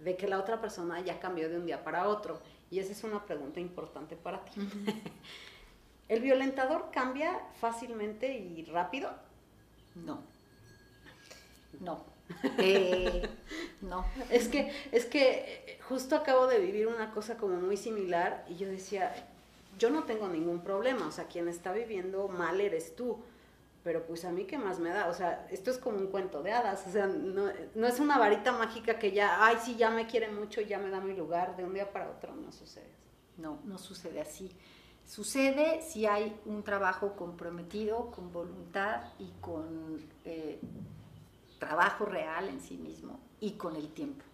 de 0.03 0.15
que 0.15 0.27
la 0.27 0.39
otra 0.39 0.61
persona 0.61 1.01
ya 1.01 1.19
cambió 1.19 1.49
de 1.49 1.57
un 1.57 1.65
día 1.65 1.83
para 1.83 2.07
otro. 2.07 2.39
Y 2.69 2.79
esa 2.79 2.91
es 2.91 3.03
una 3.03 3.25
pregunta 3.25 3.59
importante 3.59 4.15
para 4.15 4.43
ti. 4.45 4.61
¿El 6.09 6.21
violentador 6.21 6.89
cambia 6.91 7.39
fácilmente 7.59 8.37
y 8.37 8.63
rápido? 8.65 9.11
No. 9.95 10.19
No. 11.79 12.03
Eh, 12.57 13.27
no. 13.81 14.05
Es 14.29 14.47
que, 14.47 14.71
es 14.91 15.05
que 15.05 15.79
justo 15.87 16.15
acabo 16.15 16.47
de 16.47 16.59
vivir 16.59 16.87
una 16.87 17.11
cosa 17.11 17.37
como 17.37 17.55
muy 17.59 17.77
similar 17.77 18.45
y 18.49 18.55
yo 18.55 18.67
decía, 18.67 19.13
yo 19.79 19.89
no 19.89 20.03
tengo 20.03 20.27
ningún 20.27 20.61
problema, 20.61 21.07
o 21.07 21.11
sea, 21.11 21.25
quien 21.25 21.47
está 21.47 21.71
viviendo 21.71 22.27
mal 22.27 22.59
eres 22.59 22.95
tú, 22.95 23.17
pero 23.87 24.05
pues 24.05 24.25
a 24.25 24.33
mí 24.33 24.43
qué 24.43 24.57
más 24.57 24.79
me 24.79 24.89
da, 24.89 25.07
o 25.07 25.13
sea, 25.13 25.47
esto 25.49 25.71
es 25.71 25.77
como 25.77 25.97
un 25.97 26.07
cuento 26.07 26.43
de 26.43 26.51
hadas, 26.51 26.85
o 26.87 26.91
sea, 26.91 27.07
no, 27.07 27.45
no 27.73 27.87
es 27.87 28.01
una 28.01 28.17
varita 28.17 28.51
mágica 28.51 28.99
que 28.99 29.13
ya, 29.13 29.45
ay, 29.45 29.55
sí, 29.63 29.77
ya 29.77 29.89
me 29.89 30.07
quiere 30.07 30.29
mucho, 30.29 30.59
ya 30.59 30.77
me 30.77 30.89
da 30.89 30.99
mi 30.99 31.15
lugar, 31.15 31.55
de 31.55 31.63
un 31.63 31.73
día 31.73 31.89
para 31.93 32.09
otro 32.09 32.35
no 32.35 32.51
sucede. 32.51 32.91
No, 33.37 33.61
no 33.63 33.77
sucede 33.77 34.19
así. 34.19 34.51
Sucede 35.05 35.81
si 35.81 36.05
hay 36.05 36.37
un 36.45 36.63
trabajo 36.63 37.15
comprometido, 37.15 38.11
con 38.11 38.33
voluntad 38.33 39.05
y 39.19 39.31
con 39.39 40.01
eh, 40.25 40.59
trabajo 41.57 42.03
real 42.03 42.49
en 42.49 42.59
sí 42.59 42.75
mismo 42.75 43.21
y 43.39 43.51
con 43.51 43.77
el 43.77 43.87
tiempo. 43.93 44.25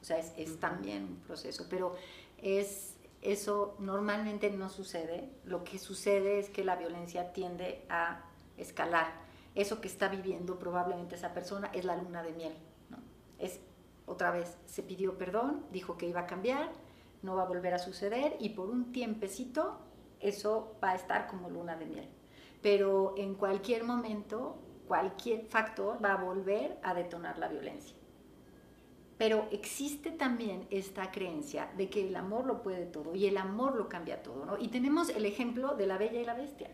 O 0.00 0.04
sea, 0.06 0.16
es, 0.16 0.58
también 0.58 1.04
un 1.04 1.16
proceso, 1.16 1.66
pero 1.68 1.96
es, 2.38 2.94
eso 3.20 3.76
normalmente 3.78 4.48
no 4.48 4.70
sucede. 4.70 5.28
Lo 5.44 5.64
que 5.64 5.78
sucede 5.78 6.38
es 6.38 6.48
que 6.48 6.64
la 6.64 6.76
violencia 6.76 7.34
tiende 7.34 7.84
a 7.90 8.31
escalar. 8.56 9.12
Eso 9.54 9.80
que 9.80 9.88
está 9.88 10.08
viviendo 10.08 10.58
probablemente 10.58 11.14
esa 11.14 11.34
persona 11.34 11.70
es 11.72 11.84
la 11.84 11.96
luna 11.96 12.22
de 12.22 12.32
miel. 12.32 12.54
Es 13.38 13.60
otra 14.06 14.30
vez, 14.30 14.56
se 14.66 14.82
pidió 14.82 15.18
perdón, 15.18 15.66
dijo 15.70 15.96
que 15.96 16.06
iba 16.06 16.20
a 16.20 16.26
cambiar, 16.26 16.70
no 17.22 17.36
va 17.36 17.42
a 17.42 17.46
volver 17.46 17.74
a 17.74 17.78
suceder 17.78 18.36
y 18.40 18.50
por 18.50 18.68
un 18.68 18.92
tiempecito 18.92 19.78
eso 20.20 20.76
va 20.82 20.90
a 20.90 20.94
estar 20.94 21.26
como 21.26 21.50
luna 21.50 21.76
de 21.76 21.86
miel. 21.86 22.08
Pero 22.62 23.14
en 23.16 23.34
cualquier 23.34 23.84
momento, 23.84 24.56
cualquier 24.86 25.46
factor 25.46 26.02
va 26.04 26.14
a 26.14 26.22
volver 26.22 26.78
a 26.82 26.94
detonar 26.94 27.38
la 27.38 27.48
violencia. 27.48 27.96
Pero 29.18 29.46
existe 29.50 30.10
también 30.10 30.66
esta 30.70 31.10
creencia 31.10 31.70
de 31.76 31.88
que 31.88 32.08
el 32.08 32.16
amor 32.16 32.44
lo 32.46 32.62
puede 32.62 32.86
todo 32.86 33.14
y 33.14 33.26
el 33.26 33.36
amor 33.36 33.76
lo 33.76 33.88
cambia 33.88 34.22
todo. 34.22 34.58
Y 34.58 34.68
tenemos 34.68 35.10
el 35.10 35.26
ejemplo 35.26 35.74
de 35.74 35.86
la 35.86 35.98
bella 35.98 36.20
y 36.20 36.24
la 36.24 36.34
bestia. 36.34 36.70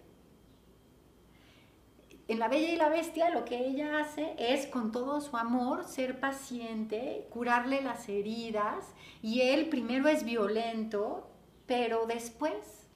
En 2.29 2.39
la 2.39 2.49
bella 2.49 2.70
y 2.70 2.76
la 2.76 2.91
bestia 2.91 3.31
lo 3.31 3.47
que 3.47 3.66
ella 3.66 4.01
hace 4.01 4.35
es 4.39 4.66
con 4.66 4.93
todo 4.93 5.22
su 5.22 5.35
amor 5.39 5.85
ser 5.85 6.20
paciente, 6.20 7.26
curarle 7.31 7.81
las 7.81 8.07
heridas 8.07 8.85
y 9.22 9.41
él 9.41 9.70
primero 9.70 10.09
es 10.09 10.24
violento, 10.24 11.26
pero 11.66 12.05
después 12.07 12.87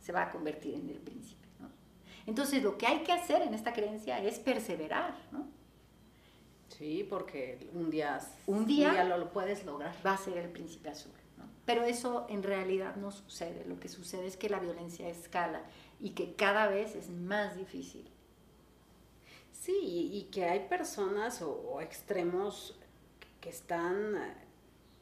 se 0.00 0.10
va 0.10 0.22
a 0.22 0.30
convertir 0.32 0.74
en 0.74 0.88
el 0.88 0.98
príncipe. 0.98 1.46
¿no? 1.60 1.68
Entonces 2.26 2.64
lo 2.64 2.76
que 2.76 2.88
hay 2.88 3.04
que 3.04 3.12
hacer 3.12 3.42
en 3.42 3.54
esta 3.54 3.72
creencia 3.72 4.18
es 4.18 4.40
perseverar, 4.40 5.14
¿no? 5.30 5.46
Sí, 6.66 7.06
porque 7.08 7.68
un 7.74 7.90
día, 7.90 8.18
un 8.46 8.66
día, 8.66 9.04
lo, 9.04 9.30
puedes 9.32 9.64
lograr. 9.64 9.94
Va 10.04 10.14
a 10.14 10.16
ser 10.16 10.38
el 10.38 10.48
príncipe 10.48 10.88
azul. 10.88 11.12
¿no? 11.36 11.44
Pero 11.66 11.84
eso 11.84 12.26
en 12.30 12.42
realidad 12.42 12.96
no 12.96 13.10
sucede. 13.10 13.64
Lo 13.66 13.78
que 13.78 13.88
sucede 13.88 14.26
es 14.26 14.36
que 14.36 14.48
la 14.48 14.60
violencia 14.60 15.08
escala 15.08 15.62
y 16.00 16.10
que 16.10 16.34
cada 16.34 16.68
vez 16.68 16.96
es 16.96 17.10
más 17.10 17.56
difícil. 17.56 18.08
Sí, 19.52 19.78
y, 19.82 20.22
que 20.32 20.46
hay 20.46 20.68
personas 20.68 21.42
o, 21.42 21.80
extremos 21.80 22.78
que 23.40 23.50
están... 23.50 24.16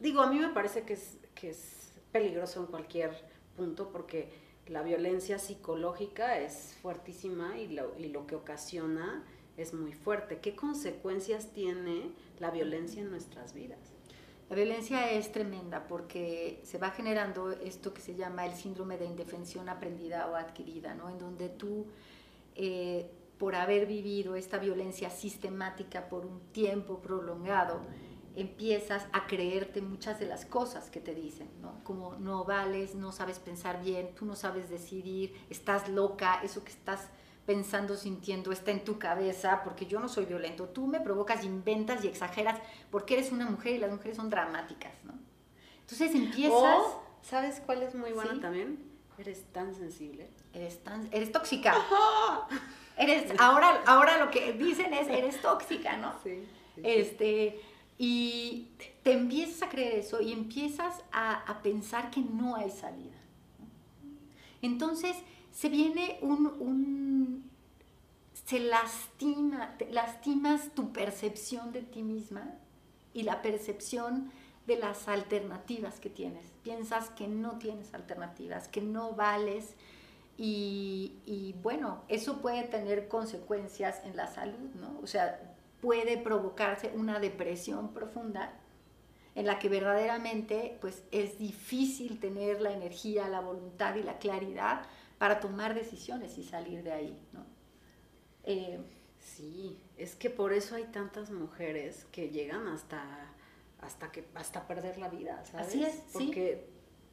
Digo, 0.00 0.20
a 0.20 0.30
mí 0.30 0.38
me 0.38 0.48
parece 0.48 0.82
que 0.82 0.94
es, 0.94 1.18
que 1.34 1.50
es 1.50 1.92
peligroso 2.10 2.60
en 2.60 2.66
cualquier 2.66 3.12
punto 3.56 3.90
porque 3.90 4.28
la 4.66 4.82
violencia 4.82 5.38
psicológica 5.38 6.38
es 6.38 6.76
fuertísima 6.82 7.56
y 7.58 7.68
lo, 7.68 7.96
y 7.98 8.08
lo 8.08 8.26
que 8.26 8.34
ocasiona 8.34 9.24
es 9.56 9.74
muy 9.74 9.92
fuerte. 9.92 10.40
¿Qué 10.40 10.56
consecuencias 10.56 11.52
tiene 11.52 12.12
la 12.38 12.50
violencia 12.50 13.02
en 13.02 13.10
nuestras 13.10 13.54
vidas? 13.54 13.97
La 14.48 14.56
violencia 14.56 15.10
es 15.10 15.30
tremenda 15.30 15.86
porque 15.86 16.60
se 16.64 16.78
va 16.78 16.90
generando 16.90 17.50
esto 17.50 17.92
que 17.92 18.00
se 18.00 18.14
llama 18.14 18.46
el 18.46 18.54
síndrome 18.54 18.96
de 18.96 19.04
indefensión 19.04 19.68
aprendida 19.68 20.26
o 20.28 20.36
adquirida, 20.36 20.94
¿no? 20.94 21.10
En 21.10 21.18
donde 21.18 21.50
tú, 21.50 21.86
eh, 22.54 23.10
por 23.38 23.54
haber 23.54 23.86
vivido 23.86 24.36
esta 24.36 24.56
violencia 24.56 25.10
sistemática 25.10 26.08
por 26.08 26.24
un 26.24 26.40
tiempo 26.52 27.00
prolongado, 27.00 27.82
empiezas 28.36 29.06
a 29.12 29.26
creerte 29.26 29.82
muchas 29.82 30.18
de 30.18 30.26
las 30.26 30.46
cosas 30.46 30.88
que 30.88 31.00
te 31.00 31.14
dicen, 31.14 31.48
¿no? 31.60 31.84
Como 31.84 32.14
no 32.16 32.44
vales, 32.44 32.94
no 32.94 33.12
sabes 33.12 33.40
pensar 33.40 33.82
bien, 33.82 34.14
tú 34.14 34.24
no 34.24 34.34
sabes 34.34 34.70
decidir, 34.70 35.34
estás 35.50 35.90
loca, 35.90 36.40
eso 36.42 36.64
que 36.64 36.70
estás 36.70 37.10
pensando, 37.48 37.96
sintiendo, 37.96 38.52
está 38.52 38.72
en 38.72 38.84
tu 38.84 38.98
cabeza, 38.98 39.62
porque 39.64 39.86
yo 39.86 40.00
no 40.00 40.08
soy 40.10 40.26
violento. 40.26 40.66
Tú 40.66 40.86
me 40.86 41.00
provocas, 41.00 41.44
inventas 41.44 42.04
y 42.04 42.08
exageras 42.08 42.60
porque 42.90 43.14
eres 43.14 43.32
una 43.32 43.46
mujer 43.46 43.72
y 43.72 43.78
las 43.78 43.90
mujeres 43.90 44.18
son 44.18 44.28
dramáticas, 44.28 44.92
¿no? 45.04 45.14
Entonces 45.80 46.14
empiezas... 46.14 46.82
¿Sabes 47.22 47.62
cuál 47.64 47.82
es 47.82 47.94
muy 47.94 48.12
buena 48.12 48.38
también? 48.38 48.84
Eres 49.16 49.50
tan 49.50 49.74
sensible. 49.74 50.28
Eres 50.52 50.84
tan... 50.84 51.08
Eres 51.10 51.32
tóxica. 51.32 51.74
eres... 52.98 53.32
Ahora, 53.38 53.82
ahora 53.86 54.18
lo 54.18 54.30
que 54.30 54.52
dicen 54.52 54.92
es, 54.92 55.08
eres 55.08 55.40
tóxica, 55.40 55.96
¿no? 55.96 56.12
Sí. 56.22 56.46
Este... 56.82 57.62
Y 57.96 58.72
te 59.02 59.12
empiezas 59.12 59.62
a 59.62 59.70
creer 59.70 59.94
eso 59.94 60.20
y 60.20 60.32
empiezas 60.32 61.02
a, 61.12 61.50
a 61.50 61.62
pensar 61.62 62.10
que 62.10 62.20
no 62.20 62.56
hay 62.56 62.70
salida. 62.70 63.16
Entonces 64.60 65.16
se 65.58 65.68
viene 65.68 66.20
un, 66.22 66.46
un 66.60 67.50
se 68.32 68.60
lastima, 68.60 69.74
lastimas 69.90 70.72
tu 70.72 70.92
percepción 70.92 71.72
de 71.72 71.82
ti 71.82 72.04
misma 72.04 72.54
y 73.12 73.24
la 73.24 73.42
percepción 73.42 74.30
de 74.68 74.76
las 74.76 75.08
alternativas 75.08 75.98
que 75.98 76.10
tienes. 76.10 76.46
Piensas 76.62 77.10
que 77.10 77.26
no 77.26 77.58
tienes 77.58 77.92
alternativas, 77.92 78.68
que 78.68 78.82
no 78.82 79.16
vales 79.16 79.74
y, 80.36 81.14
y, 81.26 81.56
bueno, 81.60 82.04
eso 82.06 82.40
puede 82.40 82.62
tener 82.62 83.08
consecuencias 83.08 84.00
en 84.04 84.16
la 84.16 84.28
salud, 84.28 84.70
¿no? 84.80 85.00
O 85.02 85.08
sea, 85.08 85.56
puede 85.80 86.18
provocarse 86.18 86.92
una 86.94 87.18
depresión 87.18 87.92
profunda 87.92 88.52
en 89.34 89.44
la 89.44 89.58
que 89.58 89.68
verdaderamente 89.68 90.78
pues 90.80 91.02
es 91.10 91.36
difícil 91.40 92.20
tener 92.20 92.60
la 92.60 92.72
energía, 92.72 93.26
la 93.26 93.40
voluntad 93.40 93.96
y 93.96 94.04
la 94.04 94.18
claridad 94.18 94.82
para 95.18 95.40
tomar 95.40 95.74
decisiones 95.74 96.38
y 96.38 96.44
salir 96.44 96.82
de 96.82 96.92
ahí, 96.92 97.18
¿no? 97.32 97.44
Eh, 98.44 98.80
sí, 99.18 99.78
es 99.96 100.14
que 100.14 100.30
por 100.30 100.52
eso 100.52 100.76
hay 100.76 100.84
tantas 100.84 101.30
mujeres 101.30 102.06
que 102.12 102.30
llegan 102.30 102.68
hasta, 102.68 103.02
hasta, 103.80 104.10
que, 104.10 104.24
hasta 104.34 104.66
perder 104.66 104.98
la 104.98 105.08
vida, 105.08 105.44
¿sabes? 105.44 105.68
Así 105.68 105.82
es, 105.82 106.02
Porque 106.12 106.68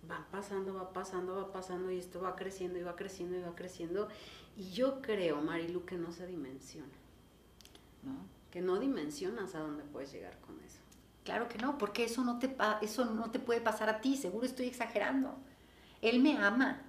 va 0.09 0.27
pasando, 0.31 0.75
va 0.75 0.93
pasando, 0.93 1.35
va 1.35 1.51
pasando 1.51 1.91
y 1.91 1.99
esto 1.99 2.21
va 2.21 2.35
creciendo 2.35 2.79
y 2.79 2.83
va 2.83 2.95
creciendo 2.95 3.37
y 3.37 3.41
va 3.41 3.55
creciendo. 3.55 4.07
Y 4.55 4.71
yo 4.71 5.01
creo, 5.01 5.41
Marilu, 5.41 5.85
que 5.85 5.97
no 5.97 6.11
se 6.11 6.27
dimensiona. 6.27 6.93
¿No? 8.03 8.15
Que 8.51 8.61
no 8.61 8.79
dimensionas 8.79 9.55
a 9.55 9.59
dónde 9.59 9.83
puedes 9.83 10.11
llegar 10.11 10.39
con 10.39 10.59
eso. 10.61 10.79
Claro 11.23 11.49
que 11.49 11.57
no, 11.57 11.79
porque 11.79 12.03
eso 12.03 12.23
no 12.23 12.37
te, 12.37 12.55
eso 12.83 13.05
no 13.05 13.31
te 13.31 13.39
puede 13.39 13.59
pasar 13.59 13.89
a 13.89 13.99
ti, 13.99 14.15
seguro 14.15 14.45
estoy 14.45 14.67
exagerando. 14.67 15.35
Él 16.01 16.21
me 16.21 16.37
ama, 16.37 16.83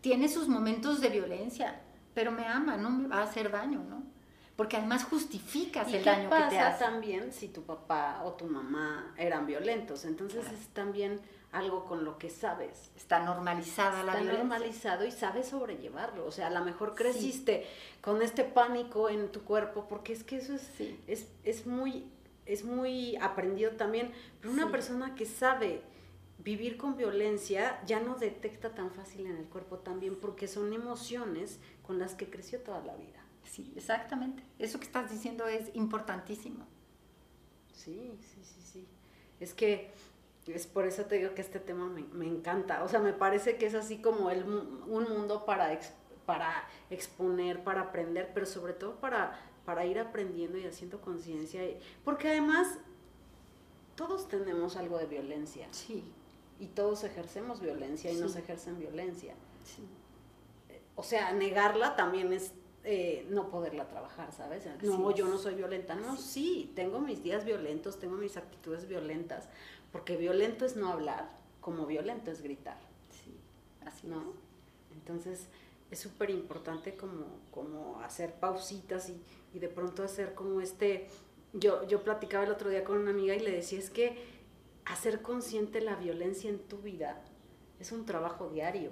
tiene 0.00 0.28
sus 0.28 0.48
momentos 0.48 1.00
de 1.00 1.08
violencia, 1.08 1.80
pero 2.14 2.32
me 2.32 2.46
ama, 2.46 2.76
no 2.76 2.90
me 2.90 3.08
va 3.08 3.18
a 3.18 3.22
hacer 3.22 3.50
daño, 3.50 3.82
¿no? 3.88 4.02
Porque 4.56 4.76
además 4.76 5.04
justificas 5.04 5.92
el 5.92 6.04
daño 6.04 6.30
que 6.30 6.36
te 6.50 6.58
hace. 6.58 6.84
también 6.84 7.32
si 7.32 7.48
tu 7.48 7.62
papá 7.62 8.22
o 8.24 8.32
tu 8.32 8.46
mamá 8.46 9.14
eran 9.16 9.46
violentos? 9.46 10.04
Entonces 10.04 10.44
es 10.50 10.66
también 10.68 11.20
algo 11.52 11.84
con 11.84 12.04
lo 12.04 12.18
que 12.18 12.28
sabes. 12.28 12.90
Está 12.96 13.20
normalizada 13.20 14.02
la 14.02 14.14
violencia. 14.14 14.32
Está 14.32 14.38
normalizado 14.38 15.06
y 15.06 15.12
sabes 15.12 15.48
sobrellevarlo. 15.48 16.26
O 16.26 16.32
sea, 16.32 16.48
a 16.48 16.50
lo 16.50 16.64
mejor 16.64 16.96
creciste 16.96 17.68
con 18.00 18.20
este 18.20 18.42
pánico 18.42 19.08
en 19.08 19.30
tu 19.30 19.44
cuerpo, 19.44 19.86
porque 19.88 20.12
es 20.12 20.24
que 20.24 20.38
eso 20.38 20.54
es, 20.54 20.68
es, 21.06 21.28
es 21.44 21.66
muy 21.66 22.10
es 22.48 22.64
muy 22.64 23.14
aprendido 23.16 23.72
también, 23.72 24.10
pero 24.40 24.52
una 24.52 24.70
persona 24.70 25.14
que 25.14 25.26
sabe 25.26 25.82
vivir 26.38 26.76
con 26.76 26.96
violencia 26.96 27.80
ya 27.86 28.00
no 28.00 28.16
detecta 28.16 28.74
tan 28.74 28.90
fácil 28.90 29.26
en 29.26 29.36
el 29.36 29.44
cuerpo 29.46 29.78
también 29.78 30.16
porque 30.16 30.48
son 30.48 30.72
emociones 30.72 31.58
con 31.82 31.98
las 31.98 32.14
que 32.14 32.30
creció 32.30 32.60
toda 32.60 32.80
la 32.80 32.94
vida. 32.96 33.24
Sí, 33.44 33.72
exactamente. 33.76 34.42
Eso 34.58 34.78
que 34.78 34.86
estás 34.86 35.10
diciendo 35.10 35.46
es 35.46 35.74
importantísimo. 35.74 36.66
Sí, 37.72 38.18
sí, 38.20 38.42
sí, 38.42 38.60
sí. 38.60 38.88
Es 39.40 39.54
que 39.54 39.92
es 40.46 40.66
por 40.66 40.86
eso 40.86 41.04
te 41.04 41.16
digo 41.16 41.34
que 41.34 41.42
este 41.42 41.60
tema 41.60 41.88
me, 41.88 42.02
me 42.12 42.26
encanta. 42.26 42.82
O 42.84 42.88
sea, 42.88 43.00
me 43.00 43.12
parece 43.12 43.56
que 43.56 43.66
es 43.66 43.74
así 43.74 43.98
como 43.98 44.30
el, 44.30 44.44
un 44.44 45.04
mundo 45.08 45.44
para, 45.44 45.78
para 46.26 46.68
exponer, 46.90 47.64
para 47.64 47.82
aprender, 47.82 48.30
pero 48.34 48.46
sobre 48.46 48.72
todo 48.74 49.00
para 49.00 49.38
para 49.68 49.84
ir 49.84 49.98
aprendiendo 49.98 50.56
y 50.56 50.64
haciendo 50.64 50.98
conciencia. 51.02 51.60
Porque 52.02 52.28
además, 52.28 52.78
todos 53.96 54.26
tenemos 54.26 54.76
algo 54.78 54.96
de 54.96 55.04
violencia. 55.04 55.68
Sí. 55.72 56.10
Y 56.58 56.66
todos 56.66 57.04
ejercemos 57.04 57.60
violencia 57.60 58.10
y 58.10 58.16
nos 58.16 58.36
ejercen 58.36 58.78
violencia. 58.78 59.34
Sí. 59.64 59.86
O 60.96 61.02
sea, 61.02 61.32
negarla 61.32 61.94
también 61.94 62.32
es 62.32 62.52
eh, 62.90 63.26
no 63.28 63.50
poderla 63.50 63.86
trabajar, 63.88 64.32
¿sabes? 64.32 64.66
No, 64.82 65.14
yo 65.14 65.28
no 65.28 65.36
soy 65.36 65.54
violenta. 65.54 65.94
No, 65.94 66.16
sí. 66.16 66.72
tengo 66.74 67.00
mis 67.00 67.22
días 67.22 67.44
violentos, 67.44 67.98
tengo 67.98 68.16
mis 68.16 68.36
actitudes 68.36 68.88
violentas, 68.88 69.48
porque 69.92 70.16
violento 70.16 70.64
es 70.64 70.76
no 70.76 70.88
hablar, 70.90 71.28
como 71.60 71.86
violento 71.86 72.30
es 72.30 72.40
gritar. 72.40 72.78
Sí, 73.10 73.36
así 73.84 74.06
¿no? 74.06 74.32
Entonces, 74.94 75.48
es 75.90 75.98
súper 75.98 76.30
importante 76.30 76.96
como, 76.96 77.26
como 77.50 78.00
hacer 78.00 78.32
pausitas 78.34 79.10
y, 79.10 79.22
y 79.52 79.58
de 79.58 79.68
pronto 79.68 80.02
hacer 80.02 80.34
como 80.34 80.60
este, 80.60 81.08
yo, 81.52 81.86
yo 81.86 82.02
platicaba 82.02 82.44
el 82.44 82.52
otro 82.52 82.70
día 82.70 82.84
con 82.84 82.98
una 82.98 83.10
amiga 83.10 83.34
y 83.34 83.40
le 83.40 83.52
decía, 83.52 83.78
es 83.78 83.90
que 83.90 84.16
hacer 84.88 85.22
consciente 85.22 85.80
la 85.80 85.96
violencia 85.96 86.50
en 86.50 86.58
tu 86.58 86.78
vida 86.78 87.22
es 87.78 87.92
un 87.92 88.04
trabajo 88.06 88.48
diario, 88.48 88.90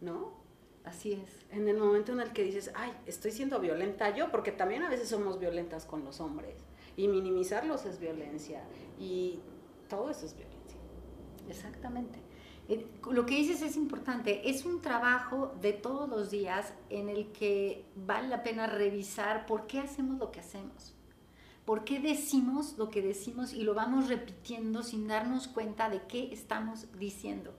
¿no? 0.00 0.38
Así 0.84 1.12
es. 1.12 1.46
En 1.50 1.68
el 1.68 1.76
momento 1.76 2.12
en 2.12 2.20
el 2.20 2.32
que 2.32 2.42
dices, 2.42 2.70
ay, 2.74 2.92
estoy 3.06 3.32
siendo 3.32 3.60
violenta 3.60 4.14
yo, 4.14 4.30
porque 4.30 4.52
también 4.52 4.82
a 4.82 4.88
veces 4.88 5.08
somos 5.08 5.38
violentas 5.38 5.84
con 5.84 6.04
los 6.04 6.20
hombres, 6.20 6.54
y 6.96 7.08
minimizarlos 7.08 7.84
es 7.86 7.98
violencia, 7.98 8.62
y 8.98 9.40
todo 9.88 10.10
eso 10.10 10.26
es 10.26 10.36
violencia. 10.36 10.78
Exactamente. 11.48 12.18
Eh, 12.68 12.86
lo 13.10 13.26
que 13.26 13.34
dices 13.34 13.62
es 13.62 13.76
importante, 13.76 14.48
es 14.48 14.64
un 14.64 14.80
trabajo 14.80 15.54
de 15.60 15.72
todos 15.72 16.08
los 16.08 16.30
días 16.30 16.72
en 16.88 17.08
el 17.08 17.32
que 17.32 17.84
vale 17.96 18.28
la 18.28 18.42
pena 18.42 18.66
revisar 18.66 19.44
por 19.46 19.66
qué 19.66 19.80
hacemos 19.80 20.18
lo 20.18 20.30
que 20.30 20.40
hacemos, 20.40 20.94
por 21.70 21.84
qué 21.84 22.00
decimos 22.00 22.74
lo 22.78 22.90
que 22.90 23.00
decimos 23.00 23.52
y 23.52 23.62
lo 23.62 23.74
vamos 23.74 24.08
repitiendo 24.08 24.82
sin 24.82 25.06
darnos 25.06 25.46
cuenta 25.46 25.88
de 25.88 26.02
qué 26.08 26.32
estamos 26.32 26.88
diciendo. 26.98 27.54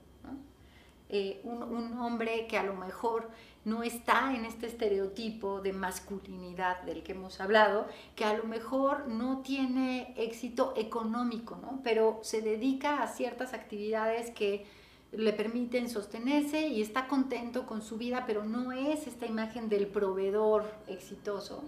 Eh, 1.08 1.40
un, 1.44 1.62
un, 1.62 1.98
hombre 1.98 2.46
que 2.46 2.58
a 2.58 2.62
lo 2.62 2.74
mejor 2.74 3.30
no 3.64 3.82
está 3.82 4.34
en 4.34 4.44
este 4.44 4.66
estereotipo 4.66 5.62
de 5.62 5.72
masculinidad 5.72 6.82
del 6.82 7.02
que 7.02 7.12
hemos 7.12 7.40
hablado, 7.40 7.86
que 8.14 8.26
a 8.26 8.36
lo 8.36 8.44
mejor 8.44 9.08
no 9.08 9.38
tiene 9.38 10.12
éxito 10.18 10.74
económico, 10.76 11.56
¿no? 11.56 11.80
pero 11.82 12.20
se 12.22 12.42
dedica 12.42 13.02
a 13.02 13.08
ciertas 13.08 13.54
actividades 13.54 14.30
que 14.30 14.66
le 15.12 15.32
permiten 15.32 15.88
sostenerse 15.88 16.68
y 16.68 16.82
está 16.82 17.08
contento 17.08 17.64
con 17.64 17.80
su 17.80 17.96
vida, 17.96 18.24
pero 18.26 18.44
no 18.44 18.72
es 18.72 19.06
esta 19.06 19.24
imagen 19.24 19.70
del 19.70 19.86
proveedor 19.86 20.70
exitoso. 20.86 21.64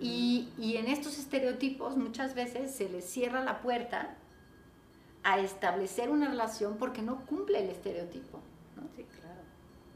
Y, 0.00 0.48
y, 0.58 0.76
en 0.76 0.86
estos 0.86 1.18
estereotipos 1.18 1.96
muchas 1.96 2.34
veces 2.34 2.74
se 2.74 2.88
les 2.88 3.04
cierra 3.04 3.42
la 3.42 3.60
puerta 3.60 4.16
a 5.22 5.38
establecer 5.40 6.10
una 6.10 6.28
relación 6.28 6.76
porque 6.78 7.02
no 7.02 7.26
cumple 7.26 7.60
el 7.60 7.70
estereotipo. 7.70 8.38
¿no? 8.76 8.82
Sí, 8.96 9.04
claro. 9.20 9.40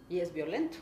Y 0.08 0.20
es 0.20 0.32
violento 0.32 0.78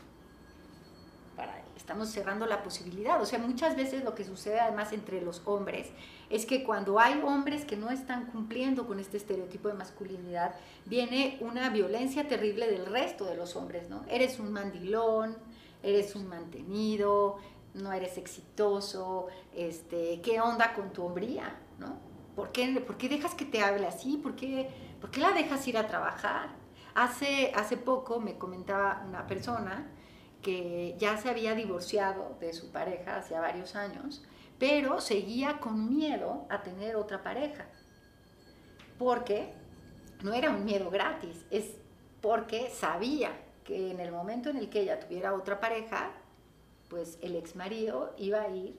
para 1.35 1.57
él. 1.59 1.65
Estamos 1.75 2.09
cerrando 2.09 2.45
la 2.45 2.63
posibilidad. 2.63 3.21
O 3.21 3.25
sea, 3.25 3.39
muchas 3.39 3.75
veces 3.75 4.03
lo 4.03 4.15
que 4.15 4.23
sucede 4.23 4.59
además 4.59 4.93
entre 4.93 5.21
los 5.21 5.41
hombres 5.45 5.89
es 6.29 6.45
que 6.45 6.63
cuando 6.63 6.99
hay 6.99 7.21
hombres 7.23 7.65
que 7.65 7.75
no 7.75 7.89
están 7.89 8.27
cumpliendo 8.27 8.87
con 8.87 8.99
este 8.99 9.17
estereotipo 9.17 9.67
de 9.67 9.73
masculinidad, 9.75 10.55
viene 10.85 11.37
una 11.41 11.69
violencia 11.69 12.27
terrible 12.27 12.67
del 12.67 12.85
resto 12.85 13.25
de 13.25 13.35
los 13.35 13.55
hombres, 13.55 13.89
¿no? 13.89 14.03
Eres 14.09 14.39
un 14.39 14.51
mandilón, 14.51 15.37
eres 15.81 16.15
un 16.15 16.27
mantenido, 16.27 17.37
no 17.73 17.91
eres 17.91 18.17
exitoso, 18.17 19.27
este, 19.55 20.21
¿qué 20.21 20.41
onda 20.41 20.73
con 20.73 20.91
tu 20.91 21.03
hombría, 21.03 21.55
¿no? 21.79 21.97
¿Por 22.35 22.51
qué, 22.51 22.67
¿Por 22.79 22.97
qué 22.97 23.09
dejas 23.09 23.35
que 23.35 23.45
te 23.45 23.61
hable 23.61 23.87
así? 23.87 24.17
¿Por 24.17 24.35
qué, 24.35 24.69
¿Por 24.99 25.11
qué 25.11 25.19
la 25.19 25.31
dejas 25.31 25.67
ir 25.67 25.77
a 25.77 25.87
trabajar? 25.87 26.49
Hace, 26.95 27.51
hace 27.55 27.77
poco 27.77 28.19
me 28.19 28.37
comentaba 28.37 29.03
una 29.07 29.25
persona 29.27 29.91
que 30.41 30.95
ya 30.99 31.17
se 31.17 31.29
había 31.29 31.55
divorciado 31.55 32.37
de 32.39 32.53
su 32.53 32.71
pareja 32.71 33.17
hace 33.17 33.33
varios 33.37 33.75
años 33.75 34.23
pero 34.63 35.01
seguía 35.01 35.59
con 35.59 35.89
miedo 35.89 36.45
a 36.49 36.63
tener 36.63 36.95
otra 36.95 37.21
pareja, 37.21 37.65
porque 38.97 39.51
no 40.21 40.33
era 40.33 40.51
un 40.51 40.63
miedo 40.63 40.89
gratis, 40.89 41.45
es 41.51 41.75
porque 42.21 42.69
sabía 42.69 43.31
que 43.65 43.91
en 43.91 43.99
el 43.99 44.13
momento 44.13 44.49
en 44.49 44.55
el 44.55 44.69
que 44.69 44.79
ella 44.79 45.01
tuviera 45.01 45.33
otra 45.33 45.59
pareja, 45.59 46.11
pues 46.93 47.17
el 47.23 47.35
ex 47.35 47.55
marido 47.55 48.13
iba 48.19 48.43
a 48.43 48.49
ir 48.49 48.75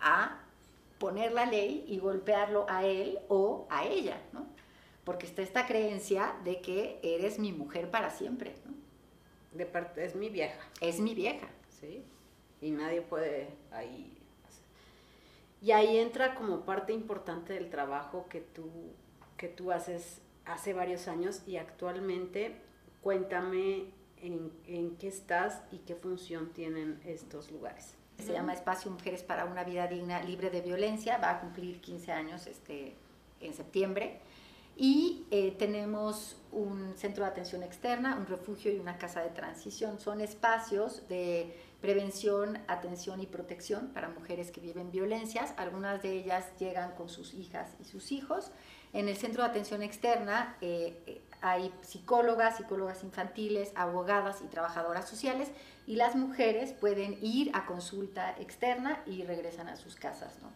a 0.00 0.40
poner 0.98 1.32
la 1.32 1.44
ley 1.44 1.84
y 1.86 1.98
golpearlo 1.98 2.64
a 2.70 2.86
él 2.86 3.18
o 3.28 3.66
a 3.68 3.84
ella, 3.84 4.18
¿no? 4.32 4.46
Porque 5.04 5.26
está 5.26 5.42
esta 5.42 5.66
creencia 5.66 6.34
de 6.42 6.62
que 6.62 6.98
eres 7.02 7.38
mi 7.38 7.52
mujer 7.52 7.90
para 7.90 8.08
siempre, 8.08 8.54
¿no? 8.64 8.72
De 9.58 9.66
parte, 9.66 10.06
es 10.06 10.14
mi 10.14 10.30
vieja. 10.30 10.58
Es 10.80 11.00
mi 11.00 11.14
vieja. 11.14 11.48
Sí. 11.68 12.02
Y 12.62 12.70
nadie 12.70 13.02
puede 13.02 13.50
ahí 13.72 14.16
y 15.60 15.72
ahí 15.72 15.98
entra 15.98 16.34
como 16.34 16.64
parte 16.64 16.94
importante 16.94 17.52
del 17.52 17.68
trabajo 17.68 18.26
que 18.30 18.40
tú, 18.40 18.70
que 19.36 19.48
tú 19.48 19.72
haces 19.72 20.22
hace 20.46 20.72
varios 20.72 21.06
años 21.06 21.42
y 21.46 21.58
actualmente 21.58 22.56
cuéntame 23.02 23.90
en, 24.22 24.52
en 24.66 24.96
qué 24.96 25.08
estás 25.08 25.62
y 25.70 25.78
qué 25.78 25.94
función 25.94 26.50
tienen 26.52 27.00
estos 27.04 27.50
lugares. 27.50 27.94
Se 28.18 28.32
llama 28.32 28.52
Espacio 28.52 28.90
Mujeres 28.90 29.22
para 29.22 29.46
una 29.46 29.64
Vida 29.64 29.86
Digna, 29.86 30.22
Libre 30.22 30.50
de 30.50 30.60
Violencia, 30.60 31.18
va 31.18 31.30
a 31.30 31.40
cumplir 31.40 31.80
15 31.80 32.12
años 32.12 32.46
este, 32.46 32.94
en 33.40 33.54
septiembre 33.54 34.20
Y 34.76 35.26
eh, 35.30 35.54
tenemos 35.58 36.36
un 36.52 36.94
centro 36.96 37.24
de 37.24 37.30
atención 37.30 37.62
externa, 37.62 38.16
un 38.16 38.26
refugio 38.26 38.72
y 38.72 38.78
una 38.78 38.96
casa 38.98 39.20
de 39.20 39.30
transición. 39.30 40.00
Son 40.00 40.20
espacios 40.20 41.06
de 41.08 41.54
prevención, 41.80 42.58
atención 42.66 43.20
y 43.20 43.26
protección 43.26 43.88
para 43.88 44.08
mujeres 44.08 44.50
que 44.50 44.60
viven 44.60 44.90
violencias. 44.90 45.52
Algunas 45.56 46.02
de 46.02 46.12
ellas 46.12 46.46
llegan 46.58 46.94
con 46.94 47.08
sus 47.08 47.34
hijas 47.34 47.68
y 47.78 47.84
sus 47.84 48.10
hijos. 48.12 48.52
En 48.92 49.08
el 49.08 49.16
centro 49.16 49.42
de 49.42 49.50
atención 49.50 49.82
externa 49.82 50.56
eh, 50.60 51.02
eh, 51.06 51.20
hay 51.42 51.72
psicólogas, 51.82 52.56
psicólogas 52.56 53.02
infantiles, 53.04 53.72
abogadas 53.74 54.42
y 54.44 54.48
trabajadoras 54.48 55.08
sociales 55.08 55.48
y 55.86 55.96
las 55.96 56.16
mujeres 56.16 56.72
pueden 56.72 57.18
ir 57.22 57.50
a 57.54 57.66
consulta 57.66 58.34
externa 58.38 59.02
y 59.06 59.22
regresan 59.24 59.68
a 59.68 59.76
sus 59.76 59.96
casas. 59.96 60.38
¿no? 60.42 60.48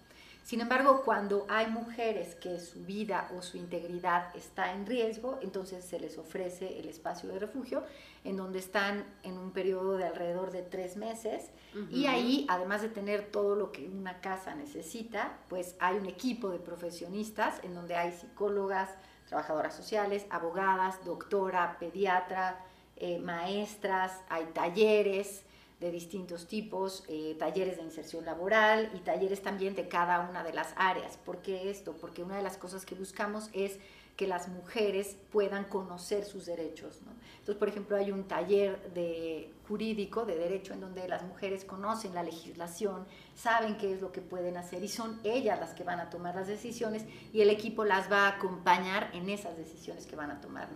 Sin 0.44 0.60
embargo, 0.60 1.02
cuando 1.06 1.46
hay 1.48 1.68
mujeres 1.68 2.34
que 2.34 2.60
su 2.60 2.84
vida 2.84 3.30
o 3.34 3.40
su 3.40 3.56
integridad 3.56 4.26
está 4.36 4.72
en 4.72 4.84
riesgo, 4.84 5.38
entonces 5.40 5.86
se 5.86 5.98
les 5.98 6.18
ofrece 6.18 6.78
el 6.78 6.86
espacio 6.86 7.30
de 7.30 7.38
refugio, 7.38 7.82
en 8.24 8.36
donde 8.36 8.58
están 8.58 9.06
en 9.22 9.38
un 9.38 9.52
periodo 9.52 9.96
de 9.96 10.04
alrededor 10.04 10.50
de 10.50 10.60
tres 10.60 10.98
meses. 10.98 11.50
Y 11.90 12.06
ahí, 12.06 12.46
además 12.50 12.82
de 12.82 12.90
tener 12.90 13.32
todo 13.32 13.56
lo 13.56 13.72
que 13.72 13.88
una 13.88 14.20
casa 14.20 14.54
necesita, 14.54 15.38
pues 15.48 15.76
hay 15.80 15.96
un 15.96 16.06
equipo 16.06 16.50
de 16.50 16.58
profesionistas 16.58 17.58
en 17.64 17.74
donde 17.74 17.96
hay 17.96 18.12
psicólogas, 18.12 18.90
trabajadoras 19.34 19.74
sociales, 19.74 20.26
abogadas, 20.30 21.04
doctora, 21.04 21.76
pediatra, 21.80 22.64
eh, 22.96 23.18
maestras, 23.18 24.20
hay 24.28 24.44
talleres 24.54 25.42
de 25.80 25.90
distintos 25.90 26.46
tipos, 26.46 27.02
eh, 27.08 27.34
talleres 27.36 27.78
de 27.78 27.82
inserción 27.82 28.24
laboral 28.24 28.92
y 28.94 28.98
talleres 29.00 29.42
también 29.42 29.74
de 29.74 29.88
cada 29.88 30.20
una 30.20 30.44
de 30.44 30.52
las 30.52 30.72
áreas. 30.76 31.16
¿Por 31.16 31.38
qué 31.38 31.68
esto? 31.68 31.96
Porque 32.00 32.22
una 32.22 32.36
de 32.36 32.44
las 32.44 32.56
cosas 32.56 32.86
que 32.86 32.94
buscamos 32.94 33.50
es 33.52 33.80
que 34.16 34.26
las 34.28 34.48
mujeres 34.48 35.16
puedan 35.32 35.64
conocer 35.64 36.24
sus 36.24 36.46
derechos. 36.46 37.00
Entonces, 37.32 37.56
por 37.56 37.68
ejemplo, 37.68 37.96
hay 37.96 38.12
un 38.12 38.24
taller 38.24 38.92
de 38.94 39.50
jurídico, 39.66 40.24
de 40.24 40.36
derecho, 40.36 40.72
en 40.72 40.80
donde 40.80 41.08
las 41.08 41.24
mujeres 41.24 41.64
conocen 41.64 42.14
la 42.14 42.22
legislación, 42.22 43.06
saben 43.34 43.76
qué 43.76 43.92
es 43.92 44.00
lo 44.00 44.12
que 44.12 44.20
pueden 44.20 44.56
hacer 44.56 44.84
y 44.84 44.88
son 44.88 45.20
ellas 45.24 45.58
las 45.58 45.74
que 45.74 45.82
van 45.82 45.98
a 45.98 46.10
tomar 46.10 46.36
las 46.36 46.46
decisiones 46.46 47.04
y 47.32 47.40
el 47.40 47.50
equipo 47.50 47.84
las 47.84 48.10
va 48.10 48.26
a 48.26 48.36
acompañar 48.36 49.10
en 49.14 49.28
esas 49.28 49.56
decisiones 49.56 50.06
que 50.06 50.16
van 50.16 50.30
a 50.30 50.40
tomar. 50.40 50.68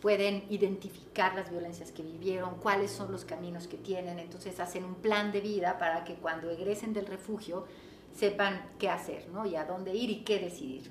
pueden 0.00 0.44
identificar 0.50 1.34
las 1.34 1.50
violencias 1.50 1.90
que 1.90 2.02
vivieron, 2.02 2.56
cuáles 2.60 2.92
son 2.92 3.10
los 3.10 3.24
caminos 3.24 3.66
que 3.66 3.76
tienen, 3.76 4.18
entonces 4.20 4.60
hacen 4.60 4.84
un 4.84 4.94
plan 4.96 5.32
de 5.32 5.40
vida 5.40 5.78
para 5.78 6.04
que 6.04 6.14
cuando 6.14 6.50
egresen 6.50 6.92
del 6.92 7.06
refugio 7.06 7.66
sepan 8.14 8.70
qué 8.78 8.88
hacer, 8.88 9.28
¿no? 9.28 9.44
Y 9.44 9.56
a 9.56 9.64
dónde 9.64 9.94
ir 9.94 10.10
y 10.10 10.24
qué 10.24 10.38
decidir. 10.38 10.90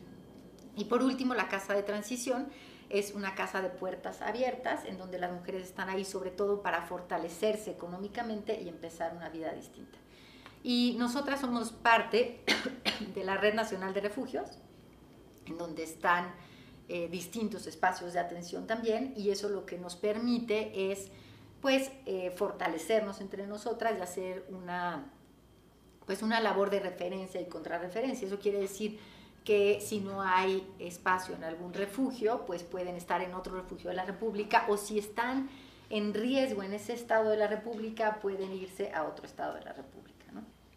Y 0.75 0.85
por 0.85 1.03
último, 1.03 1.33
la 1.33 1.47
casa 1.47 1.73
de 1.73 1.83
transición 1.83 2.47
es 2.89 3.13
una 3.13 3.35
casa 3.35 3.61
de 3.61 3.69
puertas 3.69 4.21
abiertas 4.21 4.85
en 4.85 4.97
donde 4.97 5.17
las 5.17 5.31
mujeres 5.31 5.63
están 5.63 5.89
ahí 5.89 6.05
sobre 6.05 6.31
todo 6.31 6.61
para 6.61 6.83
fortalecerse 6.83 7.71
económicamente 7.71 8.61
y 8.61 8.69
empezar 8.69 9.15
una 9.15 9.29
vida 9.29 9.51
distinta. 9.53 9.97
Y 10.63 10.95
nosotras 10.97 11.41
somos 11.41 11.71
parte 11.71 12.43
de 13.15 13.23
la 13.23 13.37
Red 13.37 13.53
Nacional 13.53 13.93
de 13.93 14.01
Refugios, 14.01 14.49
en 15.45 15.57
donde 15.57 15.83
están 15.83 16.33
eh, 16.87 17.07
distintos 17.09 17.65
espacios 17.67 18.13
de 18.13 18.19
atención 18.19 18.67
también 18.67 19.13
y 19.17 19.31
eso 19.31 19.49
lo 19.49 19.65
que 19.65 19.79
nos 19.79 19.95
permite 19.95 20.91
es 20.91 21.09
pues 21.59 21.91
eh, 22.05 22.31
fortalecernos 22.35 23.21
entre 23.21 23.47
nosotras 23.47 23.95
y 23.97 24.01
hacer 24.01 24.45
una 24.49 25.11
pues 26.05 26.21
una 26.21 26.39
labor 26.39 26.69
de 26.69 26.79
referencia 26.79 27.41
y 27.41 27.47
contrarreferencia. 27.47 28.27
Eso 28.27 28.37
quiere 28.37 28.59
decir 28.59 28.99
que 29.45 29.79
si 29.79 29.99
no 29.99 30.21
hay 30.21 30.67
espacio 30.79 31.35
en 31.35 31.43
algún 31.43 31.73
refugio, 31.73 32.45
pues 32.45 32.63
pueden 32.63 32.95
estar 32.95 33.21
en 33.21 33.33
otro 33.33 33.55
refugio 33.55 33.91
de 33.91 33.95
la 33.95 34.03
República 34.03 34.65
o 34.67 34.75
si 34.75 34.97
están 34.99 35.49
en 35.89 36.13
riesgo 36.13 36.63
en 36.63 36.73
ese 36.73 36.93
estado 36.93 37.29
de 37.29 37.37
la 37.37 37.47
República, 37.47 38.19
pueden 38.21 38.51
irse 38.51 38.91
a 38.91 39.03
otro 39.03 39.25
estado 39.25 39.53
de 39.53 39.61
la 39.61 39.73
República. 39.73 40.15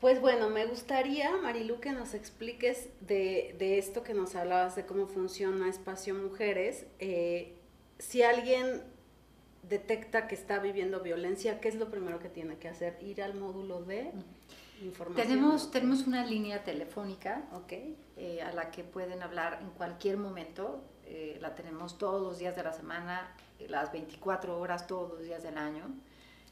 Pues 0.01 0.21
bueno, 0.21 0.49
me 0.51 0.67
gustaría, 0.67 1.35
Marilu, 1.39 1.81
que 1.81 1.91
nos 1.91 2.15
expliques 2.15 2.89
de, 3.01 3.57
de 3.59 3.79
esto 3.79 4.05
que 4.05 4.15
nos 4.15 4.37
hablabas 4.37 4.77
de 4.77 4.87
cómo 4.87 5.07
funciona 5.07 5.69
Espacio 5.69 6.15
Mujeres. 6.15 6.87
Eh, 7.01 7.57
si 7.99 8.23
alguien 8.23 8.83
detecta 9.69 10.29
que 10.29 10.35
está 10.35 10.59
viviendo 10.61 11.01
violencia, 11.01 11.59
¿qué 11.61 11.69
es 11.69 11.75
lo 11.75 11.91
primero 11.91 12.21
que 12.21 12.29
tiene 12.29 12.59
que 12.59 12.69
hacer? 12.69 12.99
Ir 13.03 13.23
al 13.23 13.35
módulo 13.35 13.83
de 13.83 14.13
información. 14.83 15.27
Tenemos, 15.27 15.71
tenemos 15.71 16.07
una 16.07 16.25
línea 16.25 16.65
telefónica 16.65 17.45
okay. 17.53 17.97
Eh, 18.17 18.43
a 18.43 18.53
la 18.53 18.71
que 18.71 18.85
pueden 18.85 19.23
hablar 19.23 19.59
en 19.63 19.71
cualquier 19.71 20.17
momento. 20.17 20.83
Eh, 21.05 21.39
la 21.41 21.55
tenemos 21.55 21.99
todos 21.99 22.21
los 22.21 22.39
días 22.39 22.55
de 22.57 22.63
la 22.63 22.73
semana, 22.73 23.35
las 23.67 23.93
24 23.93 24.59
horas, 24.59 24.87
todos 24.87 25.11
los 25.11 25.23
días 25.23 25.43
del 25.43 25.57
año. 25.57 25.85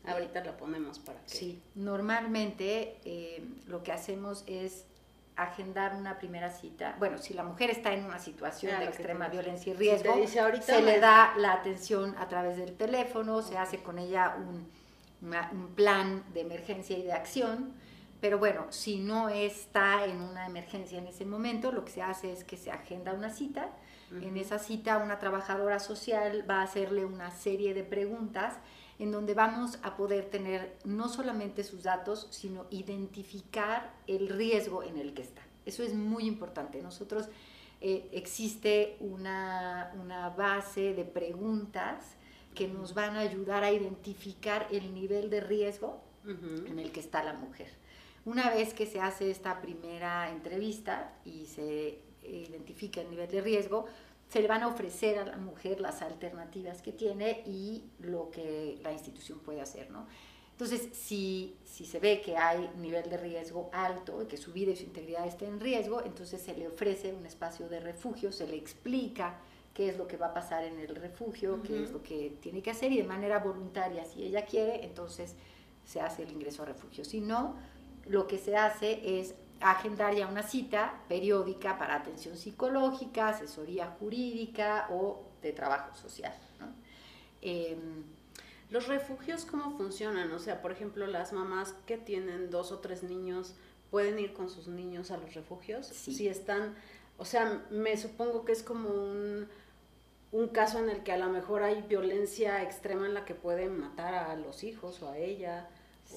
Ahorita 0.07 0.43
la 0.45 0.57
ponemos 0.57 0.99
para 0.99 1.21
que... 1.23 1.29
Sí, 1.29 1.63
normalmente 1.75 3.01
eh, 3.05 3.45
lo 3.67 3.83
que 3.83 3.93
hacemos 3.93 4.45
es 4.47 4.87
agendar 5.37 5.95
una 5.95 6.19
primera 6.19 6.51
cita. 6.51 6.97
Bueno, 6.99 7.19
si 7.19 7.35
la 7.35 7.43
mujer 7.43 7.71
está 7.71 7.93
en 7.93 8.05
una 8.05 8.19
situación 8.19 8.79
de 8.79 8.87
extrema 8.87 9.29
violencia 9.29 9.73
y 9.73 9.77
riesgo, 9.77 10.15
se 10.61 10.83
le 10.83 10.99
da 10.99 11.35
la 11.37 11.53
atención 11.53 12.15
a 12.19 12.27
través 12.29 12.57
del 12.57 12.75
teléfono, 12.75 13.43
se 13.43 13.59
hace 13.59 13.83
con 13.83 13.99
ella 13.99 14.37
un, 14.39 14.71
un, 15.21 15.69
plan 15.75 16.25
de 16.33 16.41
emergencia 16.41 16.97
y 16.97 17.03
de 17.03 17.13
acción. 17.13 17.75
Pero 18.21 18.39
bueno, 18.39 18.67
si 18.71 18.99
no 18.99 19.29
está 19.29 20.05
en 20.07 20.21
una 20.21 20.47
emergencia 20.47 20.99
en 20.99 21.07
ese 21.07 21.25
momento, 21.25 21.73
lo 21.73 21.85
que 21.85 21.93
se 21.93 22.03
hace 22.03 22.33
es 22.33 22.45
que 22.45 22.57
se 22.57 22.71
agenda 22.71 23.13
una 23.13 23.31
cita. 23.31 23.71
En 24.23 24.37
esa 24.37 24.61
cita, 24.61 24.99
una 24.99 25.19
trabajadora 25.19 25.81
social 25.81 26.49
va 26.49 26.61
a 26.61 26.63
hacerle 26.63 27.05
una 27.05 27.33
serie 27.33 27.75
de 27.75 27.83
preguntas 27.83 28.55
en 29.01 29.11
donde 29.11 29.35
vamos 29.35 29.79
a 29.83 29.97
poder 29.97 30.31
tener 30.31 30.77
no 30.85 31.09
solamente 31.09 31.65
sus 31.65 31.83
datos, 31.83 32.29
sino 32.31 32.67
identificar 32.71 33.93
el 34.07 34.29
riesgo 34.29 34.85
en 34.85 34.97
el 34.97 35.13
que 35.13 35.23
está. 35.23 35.43
Eso 35.67 35.83
es 35.83 35.93
muy 35.93 36.27
importante. 36.27 36.81
Nosotros 36.81 37.29
eh, 37.81 38.09
existe 38.13 38.97
una, 39.01 39.93
base 40.37 40.95
de 40.95 41.05
preguntas 41.05 42.17
que 42.55 42.69
nos 42.69 42.95
van 42.95 43.17
a 43.17 43.21
ayudar 43.21 43.65
a 43.65 43.73
identificar 43.73 44.67
el 44.71 44.95
nivel 44.95 45.29
de 45.31 45.41
riesgo 45.41 46.01
en 46.25 46.81
el 46.81 46.91
que 46.91 47.01
está 47.01 47.23
la 47.23 47.35
mujer. 47.35 47.69
Una 48.27 48.51
vez 48.51 48.75
que 48.75 48.87
se 48.87 49.01
hace 49.01 49.31
esta 49.31 49.63
primera 49.63 50.31
entrevista 50.33 51.13
y 51.25 51.47
se 51.47 52.01
identifica 52.25 53.01
el 53.01 53.09
nivel 53.09 53.31
de 53.31 53.41
riesgo, 53.41 53.87
se 54.29 54.41
le 54.41 54.49
van 54.49 54.65
a 54.65 54.67
ofrecer 54.67 55.21
a 55.21 55.25
la 55.25 55.37
mujer 55.37 55.81
las 55.81 56.03
alternativas 56.03 56.83
que 56.83 56.91
tiene 56.91 57.45
y 57.47 57.85
lo 58.01 58.29
que 58.33 58.81
la 58.83 58.93
institución 58.93 59.39
puede 59.39 59.61
hacer, 59.61 59.93
¿no? 59.93 60.09
Entonces, 60.51 60.89
si, 60.93 61.55
si 61.65 61.85
se 61.85 62.01
ve 62.01 62.21
que 62.21 62.37
hay 62.37 62.69
nivel 62.79 63.09
de 63.09 63.17
riesgo 63.17 63.71
alto, 63.73 64.27
que 64.27 64.37
su 64.37 64.53
vida 64.53 64.73
y 64.73 64.77
su 64.77 64.85
integridad 64.85 65.25
estén 65.25 65.51
en 65.51 65.61
riesgo, 65.61 66.03
entonces 66.05 66.43
se 66.43 66.57
le 66.57 66.67
ofrece 66.67 67.13
un 67.13 67.27
espacio 67.27 67.69
de 67.69 67.79
refugio, 67.79 68.33
se 68.33 68.49
le 68.49 68.57
explica 68.57 69.39
qué 69.73 69.91
es 69.91 69.99
lo 69.99 70.09
que 70.09 70.17
va 70.17 70.29
a 70.29 70.35
pasar 70.35 70.65
en 70.65 70.81
el 70.81 70.97
refugio, 70.97 71.63
qué 71.63 71.85
es 71.85 71.93
lo 71.93 72.03
que 72.03 72.39
tiene 72.41 72.61
que 72.61 72.71
hacer 72.71 72.91
y 72.91 72.97
de 72.97 73.05
manera 73.05 73.39
voluntaria, 73.39 74.05
si 74.05 74.25
ella 74.25 74.47
quiere, 74.47 74.85
entonces 74.85 75.37
se 75.85 76.01
hace 76.01 76.25
el 76.25 76.33
ingreso 76.33 76.63
a 76.63 76.67
refugio. 76.67 77.05
Si 77.05 77.21
no, 77.21 77.55
lo 78.09 78.27
que 78.27 78.39
se 78.39 78.57
hace 78.57 79.21
es 79.21 79.35
agendar 79.61 80.15
ya 80.15 80.27
una 80.27 80.43
cita 80.43 81.03
periódica 81.09 81.79
para 81.79 81.97
atención 81.97 82.37
psicológica, 82.37 83.29
asesoría 83.29 83.97
jurídica 83.99 84.89
o 84.91 85.23
de 85.43 85.53
trabajo 85.53 85.95
social. 85.97 86.35
Em, 87.41 88.05
¿Los 88.71 88.89
refugios 88.89 89.45
cómo 89.45 89.77
funcionan? 89.77 90.33
O 90.33 90.39
sea, 90.39 90.61
por 90.61 90.73
ejemplo, 90.73 91.07
las 91.07 91.33
mamás 91.33 91.75
que 91.87 91.97
tienen 91.97 92.51
dos 92.51 92.73
o 92.73 92.81
tres 92.81 93.05
niños, 93.05 93.55
¿pueden 93.91 94.19
ir 94.19 94.33
con 94.33 94.51
sus 94.51 94.67
niños 94.67 95.13
a 95.13 95.17
los 95.19 95.35
refugios? 95.35 95.87
Si 95.87 96.27
están, 96.27 96.75
o 97.17 97.25
sea, 97.25 97.65
me 97.71 97.97
supongo 97.97 98.45
que 98.45 98.53
es 98.53 98.65
como 98.65 98.89
un, 98.89 99.47
un 100.33 100.49
caso 100.49 100.81
en 100.81 100.91
el 100.91 101.05
que 101.05 101.13
a 101.13 101.17
lo 101.17 101.29
mejor 101.29 101.63
hay 101.63 101.83
violencia 101.83 102.63
extrema 102.63 103.07
en 103.07 103.15
la 103.15 103.25
que 103.25 103.37
pueden 103.37 103.79
matar 103.79 104.15
a 104.15 104.35
los 104.35 104.65
hijos 104.65 105.01
o 105.01 105.11
a 105.11 105.19
ella 105.19 105.69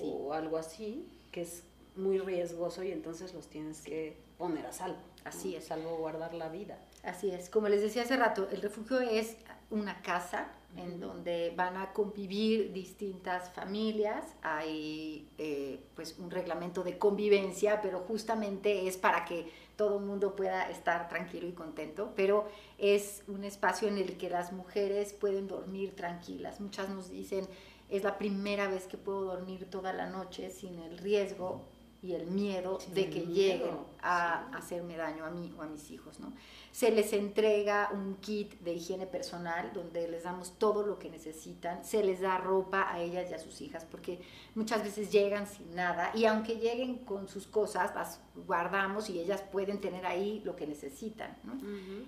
o 0.02 0.34
algo 0.34 0.58
así, 0.58 1.08
que 1.32 1.42
es 1.42 1.64
muy 2.00 2.20
riesgoso 2.20 2.84
y 2.84 2.92
entonces 2.92 3.34
los 3.34 3.48
tienes 3.48 3.82
que 3.82 4.18
poner 4.38 4.66
a 4.66 4.72
salvo. 4.72 5.00
Así 5.26 5.56
es. 5.56 5.66
Salvo 5.66 5.98
guardar 5.98 6.34
la 6.34 6.50
vida. 6.50 6.80
Así 7.04 7.30
es. 7.30 7.50
Como 7.50 7.70
les 7.70 7.82
decía 7.82 8.04
hace 8.04 8.18
rato, 8.18 8.48
el 8.52 8.62
refugio 8.62 9.00
es 9.00 9.38
una 9.70 10.02
casa 10.02 10.48
en 10.78 11.00
donde 11.00 11.54
van 11.56 11.78
a 11.78 11.94
convivir 11.94 12.72
distintas 12.74 13.52
familias. 13.52 14.26
Hay 14.42 15.28
eh, 15.38 15.84
pues 15.96 16.18
un 16.20 16.32
reglamento 16.32 16.84
de 16.84 16.98
convivencia, 16.98 17.82
pero 17.82 18.00
justamente 18.00 18.88
es 18.88 18.98
para 18.98 19.26
que 19.26 19.52
todo 19.76 20.00
el 20.00 20.06
mundo 20.06 20.36
pueda 20.36 20.70
estar 20.70 21.10
tranquilo 21.10 21.48
y 21.48 21.54
contento. 21.54 22.14
Pero 22.16 22.48
es 22.78 23.24
un 23.28 23.44
espacio 23.44 23.88
en 23.88 23.98
el 23.98 24.18
que 24.18 24.30
las 24.30 24.52
mujeres 24.52 25.14
pueden 25.14 25.48
dormir 25.48 25.96
tranquilas. 25.96 26.60
Muchas 26.62 26.90
nos 26.90 27.10
dicen, 27.10 27.46
es 27.90 28.04
la 28.04 28.18
primera 28.18 28.68
vez 28.68 28.86
que 28.88 28.98
puedo 28.98 29.24
dormir 29.24 29.70
toda 29.70 29.94
la 29.94 30.08
noche 30.08 30.50
sin 30.52 30.80
el 30.80 30.98
riesgo 30.98 31.66
y 32.02 32.14
el 32.14 32.28
miedo 32.28 32.80
de 32.94 33.10
que 33.10 33.26
lleguen 33.26 33.76
a 34.02 34.50
hacerme 34.56 34.96
daño 34.96 35.26
a 35.26 35.30
mí 35.30 35.54
o 35.58 35.62
a 35.62 35.68
mis 35.68 35.92
hijos, 35.92 36.20
¿no? 36.20 36.32
Se 36.72 36.92
les 36.92 37.12
entrega 37.12 37.90
un 37.92 38.16
kit 38.16 38.58
de 38.62 38.74
higiene 38.74 39.06
personal 39.06 39.72
donde 39.74 40.08
les 40.08 40.24
damos 40.24 40.58
todo 40.58 40.86
lo 40.86 40.98
que 40.98 41.10
necesitan, 41.10 41.84
se 41.84 42.04
les 42.04 42.22
da 42.22 42.38
ropa 42.38 42.88
a 42.90 43.02
ellas 43.02 43.30
y 43.30 43.34
a 43.34 43.40
sus 43.40 43.60
hijas, 43.60 43.86
porque 43.86 44.22
muchas 44.56 44.84
veces 44.84 45.12
llegan 45.12 45.46
sin 45.46 45.76
nada 45.76 46.12
y 46.16 46.26
aunque 46.26 46.56
lleguen 46.56 47.00
con 47.00 47.28
sus 47.28 47.48
cosas, 47.48 47.94
las 47.94 48.22
guardamos 48.48 49.10
y 49.10 49.20
ellas 49.20 49.42
pueden 49.42 49.82
tener 49.82 50.06
ahí 50.06 50.42
lo 50.46 50.56
que 50.56 50.68
necesitan, 50.68 51.38
¿no? 51.44 51.58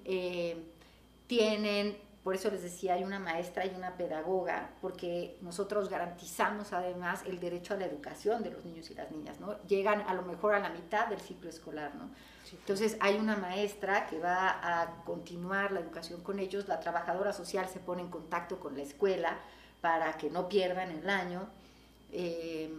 Eh, 0.05 0.63
tienen 1.27 1.97
por 2.23 2.35
eso 2.35 2.51
les 2.51 2.61
decía, 2.61 2.93
hay 2.93 3.03
una 3.03 3.19
maestra 3.19 3.65
y 3.65 3.73
una 3.75 3.97
pedagoga, 3.97 4.69
porque 4.79 5.37
nosotros 5.41 5.89
garantizamos 5.89 6.71
además 6.71 7.23
el 7.25 7.39
derecho 7.39 7.73
a 7.73 7.77
la 7.77 7.85
educación 7.85 8.43
de 8.43 8.51
los 8.51 8.63
niños 8.63 8.91
y 8.91 8.93
las 8.93 9.09
niñas, 9.11 9.39
¿no? 9.39 9.57
Llegan 9.63 10.01
a 10.01 10.13
lo 10.13 10.21
mejor 10.21 10.53
a 10.53 10.59
la 10.59 10.69
mitad 10.69 11.07
del 11.07 11.19
ciclo 11.19 11.49
escolar, 11.49 11.95
¿no? 11.95 12.11
Entonces 12.51 12.97
hay 12.99 13.17
una 13.17 13.37
maestra 13.37 14.05
que 14.05 14.19
va 14.19 14.59
a 14.61 15.03
continuar 15.03 15.71
la 15.71 15.79
educación 15.79 16.21
con 16.21 16.37
ellos, 16.37 16.67
la 16.67 16.79
trabajadora 16.79 17.33
social 17.33 17.67
se 17.67 17.79
pone 17.79 18.03
en 18.03 18.09
contacto 18.09 18.59
con 18.59 18.75
la 18.75 18.83
escuela 18.83 19.39
para 19.79 20.15
que 20.17 20.29
no 20.29 20.47
pierdan 20.47 20.91
el 20.91 21.09
año, 21.09 21.49
eh, 22.11 22.71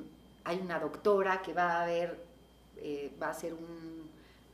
hay 0.45 0.59
una 0.61 0.79
doctora 0.79 1.43
que 1.43 1.53
va 1.53 1.83
a 1.83 1.87
ver, 1.87 2.25
eh, 2.77 3.13
va 3.21 3.29
a 3.29 3.31
hacer 3.31 3.57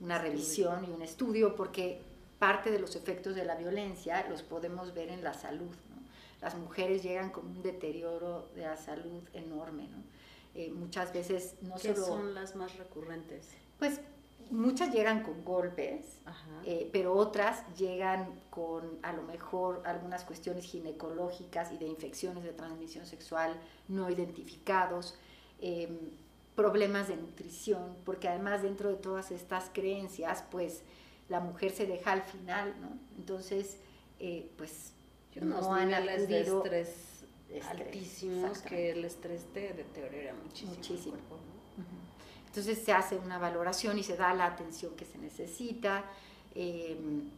una 0.01 0.19
revisión 0.19 0.85
y 0.85 0.91
un 0.91 1.03
estudio, 1.03 1.55
porque 1.57 2.08
parte 2.39 2.71
de 2.71 2.79
los 2.79 2.97
efectos 2.97 3.35
de 3.35 3.45
la 3.45 3.57
violencia 3.57 4.27
los 4.29 4.43
podemos 4.43 4.95
ver 4.95 5.09
en 5.09 5.25
la 5.25 5.35
salud. 5.35 5.75
Las 6.41 6.55
mujeres 6.57 7.03
llegan 7.03 7.31
con 7.31 7.47
un 7.47 7.63
deterioro 7.63 8.49
de 8.55 8.63
la 8.63 8.77
salud 8.77 9.23
enorme. 9.33 9.89
Eh, 10.55 10.71
muchas 10.71 11.13
veces 11.13 11.55
no 11.63 11.75
¿Qué 11.77 11.95
son 11.95 12.35
las 12.35 12.55
más 12.55 12.77
recurrentes? 12.79 13.49
Pues 13.79 14.01
muchas 14.51 14.93
llegan 14.93 15.23
con 15.23 15.45
golpes, 15.45 16.21
eh, 16.65 16.89
pero 16.93 17.15
otras 17.15 17.65
llegan 17.77 18.41
con 18.51 18.99
a 19.03 19.13
lo 19.13 19.23
mejor 19.23 19.83
algunas 19.85 20.25
cuestiones 20.25 20.65
ginecológicas 20.65 21.73
y 21.73 21.79
de 21.79 21.87
infecciones 21.87 22.45
de 22.45 22.53
transmisión 22.53 23.05
sexual 23.07 23.55
no 23.89 24.09
identificados, 24.11 25.19
em, 25.61 25.99
problemas 26.55 27.09
de 27.09 27.17
nutrición, 27.17 27.97
porque 28.05 28.29
además 28.29 28.63
dentro 28.63 28.89
de 28.91 28.97
todas 28.97 29.31
estas 29.31 29.71
creencias, 29.73 30.45
pues 30.51 30.83
la 31.29 31.41
mujer 31.41 31.71
se 31.73 31.87
deja 31.87 32.13
al 32.13 32.23
final, 32.23 32.75
¿no? 32.81 32.89
Entonces, 33.17 33.79
eh, 34.19 34.51
pues 34.57 34.93
no 35.41 35.75
han 35.75 35.95
acudido... 35.95 36.63
De 36.63 36.81
estrés, 36.81 37.19
altísimos 37.71 38.59
que 38.61 38.91
el 38.91 39.05
estrés 39.05 39.47
te 39.53 39.73
deteriora 39.73 40.35
muchísimo. 40.35 40.75
muchísimo. 40.75 41.17
Entonces 42.47 42.79
se 42.79 42.93
hace 42.93 43.17
una 43.17 43.39
valoración 43.39 43.99
y 43.99 44.03
se 44.03 44.17
da 44.17 44.35
la 44.35 44.47
atención 44.47 44.95
que 44.97 45.05
se 45.05 45.19
necesita. 45.19 46.05
Em, 46.55 47.31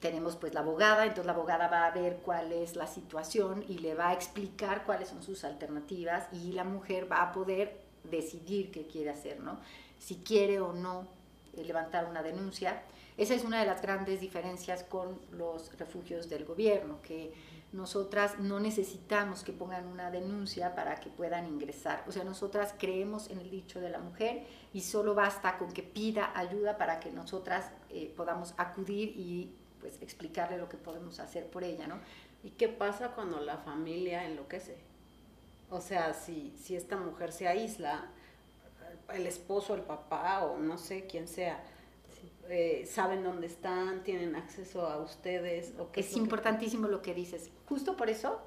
tenemos 0.00 0.36
pues 0.36 0.52
la 0.52 0.60
abogada, 0.60 1.04
entonces 1.04 1.26
la 1.26 1.32
abogada 1.32 1.68
va 1.68 1.86
a 1.86 1.90
ver 1.90 2.18
cuál 2.22 2.52
es 2.52 2.76
la 2.76 2.86
situación 2.86 3.64
y 3.68 3.78
le 3.78 3.94
va 3.94 4.10
a 4.10 4.12
explicar 4.12 4.84
cuáles 4.84 5.08
son 5.08 5.22
sus 5.22 5.44
alternativas 5.44 6.28
y 6.32 6.52
la 6.52 6.64
mujer 6.64 7.10
va 7.10 7.22
a 7.22 7.32
poder 7.32 7.80
decidir 8.04 8.70
qué 8.70 8.86
quiere 8.86 9.10
hacer, 9.10 9.40
¿no? 9.40 9.58
Si 9.98 10.16
quiere 10.16 10.60
o 10.60 10.74
no 10.74 11.08
eh, 11.54 11.64
levantar 11.64 12.04
una 12.04 12.22
denuncia 12.22 12.82
esa 13.16 13.34
es 13.34 13.44
una 13.44 13.60
de 13.60 13.66
las 13.66 13.80
grandes 13.80 14.20
diferencias 14.20 14.82
con 14.82 15.20
los 15.30 15.76
refugios 15.78 16.28
del 16.28 16.44
gobierno, 16.44 17.00
que 17.02 17.32
nosotras 17.72 18.38
no 18.38 18.60
necesitamos 18.60 19.42
que 19.42 19.52
pongan 19.52 19.86
una 19.86 20.10
denuncia 20.10 20.74
para 20.74 20.96
que 20.96 21.10
puedan 21.10 21.46
ingresar. 21.46 22.04
O 22.08 22.12
sea, 22.12 22.24
nosotras 22.24 22.74
creemos 22.78 23.30
en 23.30 23.40
el 23.40 23.50
dicho 23.50 23.80
de 23.80 23.90
la 23.90 23.98
mujer 23.98 24.46
y 24.72 24.80
solo 24.80 25.14
basta 25.14 25.58
con 25.58 25.72
que 25.72 25.82
pida 25.82 26.32
ayuda 26.36 26.76
para 26.76 27.00
que 27.00 27.10
nosotras 27.10 27.70
eh, 27.90 28.12
podamos 28.16 28.54
acudir 28.56 29.12
y 29.16 29.56
pues 29.80 30.00
explicarle 30.02 30.56
lo 30.56 30.68
que 30.68 30.76
podemos 30.76 31.20
hacer 31.20 31.50
por 31.50 31.62
ella, 31.62 31.86
¿no? 31.86 31.98
¿Y 32.42 32.50
qué 32.50 32.68
pasa 32.68 33.12
cuando 33.12 33.40
la 33.40 33.58
familia 33.58 34.24
enloquece? 34.24 34.76
O 35.70 35.80
sea, 35.80 36.14
si, 36.14 36.54
si 36.56 36.76
esta 36.76 36.96
mujer 36.96 37.32
se 37.32 37.48
aísla, 37.48 38.10
el 39.12 39.26
esposo, 39.26 39.74
el 39.74 39.82
papá 39.82 40.44
o 40.44 40.58
no 40.58 40.78
sé 40.78 41.06
quién 41.06 41.28
sea, 41.28 41.62
eh, 42.48 42.86
saben 42.86 43.24
dónde 43.24 43.46
están, 43.46 44.02
tienen 44.02 44.36
acceso 44.36 44.86
a 44.86 44.98
ustedes. 44.98 45.72
¿o 45.78 45.88
es, 45.94 46.16
importantísimo 46.16 46.88
lo 46.88 47.02
que 47.02 47.14
dices. 47.14 47.50
Justo 47.66 47.96
por 47.96 48.10
eso 48.10 48.40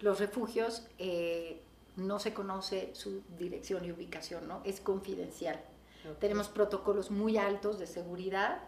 los 0.00 0.18
refugios 0.18 0.86
eh, 0.98 1.60
no 1.96 2.18
se 2.18 2.34
conoce 2.34 2.90
su 2.94 3.22
dirección 3.38 3.84
y 3.84 3.92
ubicación, 3.92 4.48
¿no? 4.48 4.62
Es 4.64 4.80
confidencial. 4.80 5.60
Tenemos 6.18 6.48
protocolos 6.48 7.10
muy 7.10 7.36
altos 7.36 7.78
de 7.78 7.86
seguridad 7.86 8.62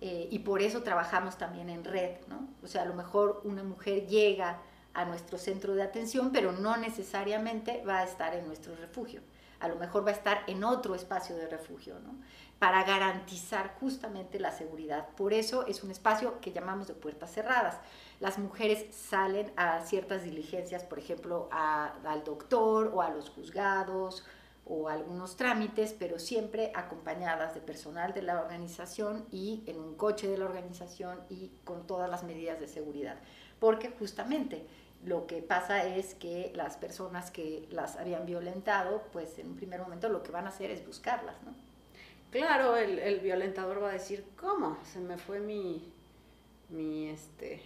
eh, 0.00 0.26
y 0.30 0.40
por 0.40 0.62
eso 0.62 0.82
trabajamos 0.82 1.36
también 1.36 1.68
en 1.68 1.84
red, 1.84 2.16
¿no? 2.28 2.48
O 2.62 2.66
sea, 2.66 2.82
a 2.82 2.86
lo 2.86 2.94
mejor 2.94 3.42
una 3.44 3.62
mujer 3.62 4.06
llega 4.06 4.60
a 4.94 5.04
nuestro 5.04 5.38
centro 5.38 5.74
de 5.74 5.82
atención, 5.82 6.32
pero 6.32 6.52
no 6.52 6.76
necesariamente 6.76 7.82
va 7.86 8.00
a 8.00 8.04
estar 8.04 8.34
en 8.34 8.46
nuestro 8.46 8.74
refugio. 8.74 9.20
A 9.60 9.68
lo 9.68 9.76
mejor 9.76 10.04
va 10.04 10.10
a 10.10 10.14
estar 10.14 10.42
en 10.48 10.64
otro 10.64 10.94
espacio 10.94 11.36
de 11.36 11.46
refugio, 11.46 11.98
¿no? 12.00 12.16
Para 12.62 12.84
garantizar 12.84 13.74
justamente 13.80 14.38
la 14.38 14.52
seguridad. 14.52 15.08
Por 15.16 15.32
eso 15.32 15.66
es 15.66 15.82
un 15.82 15.90
espacio 15.90 16.40
que 16.40 16.52
llamamos 16.52 16.86
de 16.86 16.94
puertas 16.94 17.32
cerradas. 17.32 17.80
Las 18.20 18.38
mujeres 18.38 18.86
salen 18.94 19.52
a 19.56 19.80
ciertas 19.80 20.22
diligencias, 20.22 20.84
por 20.84 21.00
ejemplo, 21.00 21.48
al 21.50 22.22
doctor 22.22 22.92
o 22.94 23.02
a 23.02 23.10
los 23.10 23.30
juzgados 23.30 24.24
o 24.64 24.88
algunos 24.88 25.36
trámites, 25.36 25.92
pero 25.92 26.20
siempre 26.20 26.70
acompañadas 26.76 27.52
de 27.52 27.60
personal 27.60 28.14
de 28.14 28.22
la 28.22 28.40
organización 28.40 29.26
y 29.32 29.64
en 29.66 29.80
un 29.80 29.96
coche 29.96 30.28
de 30.28 30.38
la 30.38 30.44
organización 30.44 31.18
y 31.28 31.50
con 31.64 31.88
todas 31.88 32.08
las 32.08 32.22
medidas 32.22 32.60
de 32.60 32.68
seguridad. 32.68 33.16
Porque 33.58 33.90
justamente 33.90 34.68
lo 35.04 35.26
que 35.26 35.42
pasa 35.42 35.84
es 35.84 36.14
que 36.14 36.52
las 36.54 36.76
personas 36.76 37.32
que 37.32 37.66
las 37.72 37.96
habían 37.96 38.24
violentado, 38.24 39.02
pues 39.12 39.36
en 39.40 39.48
un 39.48 39.56
primer 39.56 39.80
momento 39.80 40.08
lo 40.08 40.22
que 40.22 40.30
van 40.30 40.46
a 40.46 40.50
hacer 40.50 40.70
es 40.70 40.86
buscarlas, 40.86 41.42
¿no? 41.42 41.71
Claro, 42.32 42.76
el, 42.76 43.20
violentador 43.20 43.82
va 43.82 43.90
a 43.90 43.92
decir, 43.92 44.24
¿cómo? 44.40 44.78
Se 44.90 45.00
me 45.00 45.18
fue 45.18 45.38
mi, 45.38 45.92
mi, 46.70 47.10
este, 47.10 47.60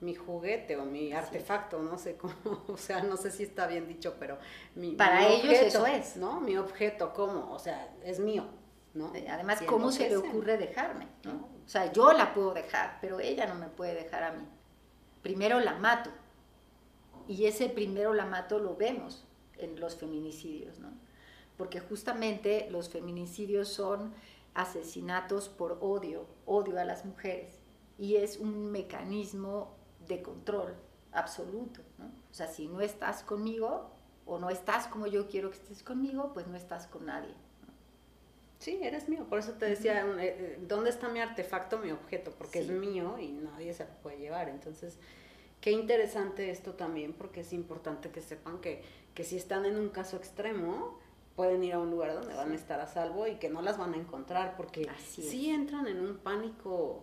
mi 0.00 0.16
juguete 0.16 0.76
o 0.76 0.84
mi 0.84 1.12
artefacto, 1.12 1.80
no 1.80 1.96
sé 1.96 2.16
cómo, 2.16 2.34
o 2.66 2.76
sea, 2.76 3.04
no 3.04 3.16
sé 3.16 3.30
si 3.30 3.44
está 3.44 3.68
bien 3.68 3.86
dicho, 3.86 4.16
pero 4.18 4.38
mi, 4.74 4.96
Para 4.96 5.28
ellos 5.28 5.52
eso 5.52 5.86
es. 5.86 6.16
¿no? 6.16 6.40
Mi 6.40 6.56
objeto, 6.56 7.12
¿cómo? 7.14 7.52
O 7.52 7.60
sea, 7.60 7.94
es 8.04 8.18
mío, 8.18 8.44
¿no? 8.94 9.14
Eh, 9.14 9.28
además, 9.30 9.62
¿cómo 9.62 9.92
se 9.92 10.08
le 10.08 10.16
ocurre 10.16 10.58
dejarme? 10.58 11.06
¿no? 11.22 11.48
O 11.64 11.68
sea, 11.68 11.92
yo 11.92 12.12
la 12.12 12.34
puedo 12.34 12.54
dejar, 12.54 12.98
pero 13.00 13.20
ella 13.20 13.46
no 13.46 13.54
me 13.54 13.68
puede 13.68 13.94
dejar 13.94 14.24
a 14.24 14.32
mí. 14.32 14.44
Primero 15.22 15.60
la 15.60 15.74
mato. 15.74 16.10
Y 17.28 17.44
ese 17.44 17.68
primero 17.68 18.14
la 18.14 18.26
mato 18.26 18.58
lo 18.58 18.74
vemos 18.74 19.24
en 19.58 19.78
los 19.78 19.94
feminicidios, 19.94 20.80
¿no? 20.80 20.88
Porque 21.62 21.78
justamente 21.78 22.66
los 22.72 22.88
feminicidios 22.88 23.68
son 23.68 24.12
asesinatos 24.52 25.48
por 25.48 25.78
odio, 25.80 26.26
odio 26.44 26.80
a 26.80 26.84
las 26.84 27.04
mujeres, 27.04 27.60
y 27.96 28.16
es 28.16 28.38
un 28.38 28.72
mecanismo 28.72 29.76
de 30.08 30.22
control 30.22 30.74
absoluto. 31.12 31.80
¿no? 31.98 32.06
O 32.06 32.34
sea, 32.34 32.48
si 32.48 32.66
no 32.66 32.80
estás 32.80 33.22
conmigo 33.22 33.92
o 34.26 34.40
no 34.40 34.50
estás 34.50 34.88
como 34.88 35.06
yo 35.06 35.28
quiero 35.28 35.52
que 35.52 35.58
estés 35.58 35.84
conmigo, 35.84 36.32
pues 36.34 36.48
no 36.48 36.56
estás 36.56 36.88
con 36.88 37.06
nadie. 37.06 37.32
Sí, 38.58 38.80
eres 38.82 39.08
mío. 39.08 39.24
Por 39.30 39.38
eso 39.38 39.52
te 39.52 39.66
decía, 39.66 40.00
eh, 40.00 40.16
eh, 40.20 40.58
¿dónde 40.66 40.90
está 40.90 41.10
mi 41.10 41.20
artefacto, 41.20 41.78
mi 41.78 41.92
objeto? 41.92 42.32
Porque 42.36 42.58
es 42.58 42.70
mío 42.70 43.20
y 43.20 43.28
nadie 43.28 43.72
se 43.72 43.84
lo 43.84 43.92
puede 44.02 44.18
llevar. 44.18 44.48
Entonces, 44.48 44.98
qué 45.60 45.70
interesante 45.70 46.50
esto 46.50 46.74
también, 46.74 47.12
porque 47.12 47.42
es 47.42 47.52
importante 47.52 48.10
que 48.10 48.20
sepan 48.20 48.60
que, 48.60 48.82
que 49.14 49.22
si 49.22 49.36
están 49.36 49.64
en 49.64 49.76
un 49.78 49.90
caso 49.90 50.16
extremo, 50.16 51.00
pueden 51.36 51.62
ir 51.64 51.74
a 51.74 51.78
un 51.78 51.90
lugar 51.90 52.14
donde 52.14 52.34
van 52.34 52.52
a 52.52 52.54
estar 52.54 52.80
a 52.80 52.86
salvo 52.86 53.26
y 53.26 53.36
que 53.36 53.48
no 53.48 53.62
las 53.62 53.78
van 53.78 53.94
a 53.94 53.96
encontrar 53.96 54.56
porque 54.56 54.88
sí 54.98 55.50
entran 55.50 55.86
en 55.86 56.00
un 56.00 56.18
pánico 56.18 57.02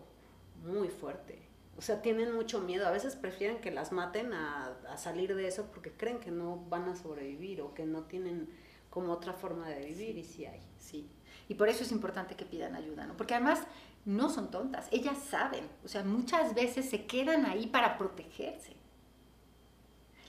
muy 0.64 0.90
fuerte. 0.90 1.50
O 1.78 1.82
sea, 1.82 2.02
tienen 2.02 2.36
mucho 2.36 2.60
miedo. 2.60 2.86
A 2.86 2.92
veces 2.92 3.16
prefieren 3.16 3.60
que 3.60 3.72
las 3.72 3.92
maten 3.92 4.34
a, 4.34 4.76
salir 4.98 5.34
de 5.36 5.48
eso 5.48 5.68
porque 5.72 5.94
creen 5.94 6.20
que 6.20 6.30
no 6.30 6.58
van 6.70 6.90
a 6.90 6.96
sobrevivir 6.96 7.62
o 7.62 7.74
que 7.74 7.86
no 7.86 8.04
tienen 8.04 8.50
como 8.90 9.14
otra 9.14 9.34
forma 9.34 9.70
de 9.70 9.86
vivir 9.86 10.18
y 10.18 10.24
sí 10.24 10.46
hay. 10.46 10.62
Sí. 10.78 11.10
Y 11.48 11.54
por 11.54 11.70
eso 11.70 11.84
es 11.84 11.92
importante 11.92 12.36
que 12.36 12.46
pidan 12.46 12.76
ayuda, 12.76 13.08
¿no? 13.08 13.16
Porque 13.16 13.34
además 13.34 13.62
no 14.04 14.30
son 14.30 14.52
tontas, 14.52 14.88
ellas 14.92 15.18
saben. 15.18 15.68
O 15.86 15.88
sea, 15.88 16.04
muchas 16.04 16.54
veces 16.54 16.90
se 16.90 17.06
quedan 17.06 17.46
ahí 17.46 17.68
para 17.68 17.98
protegerse. 17.98 18.79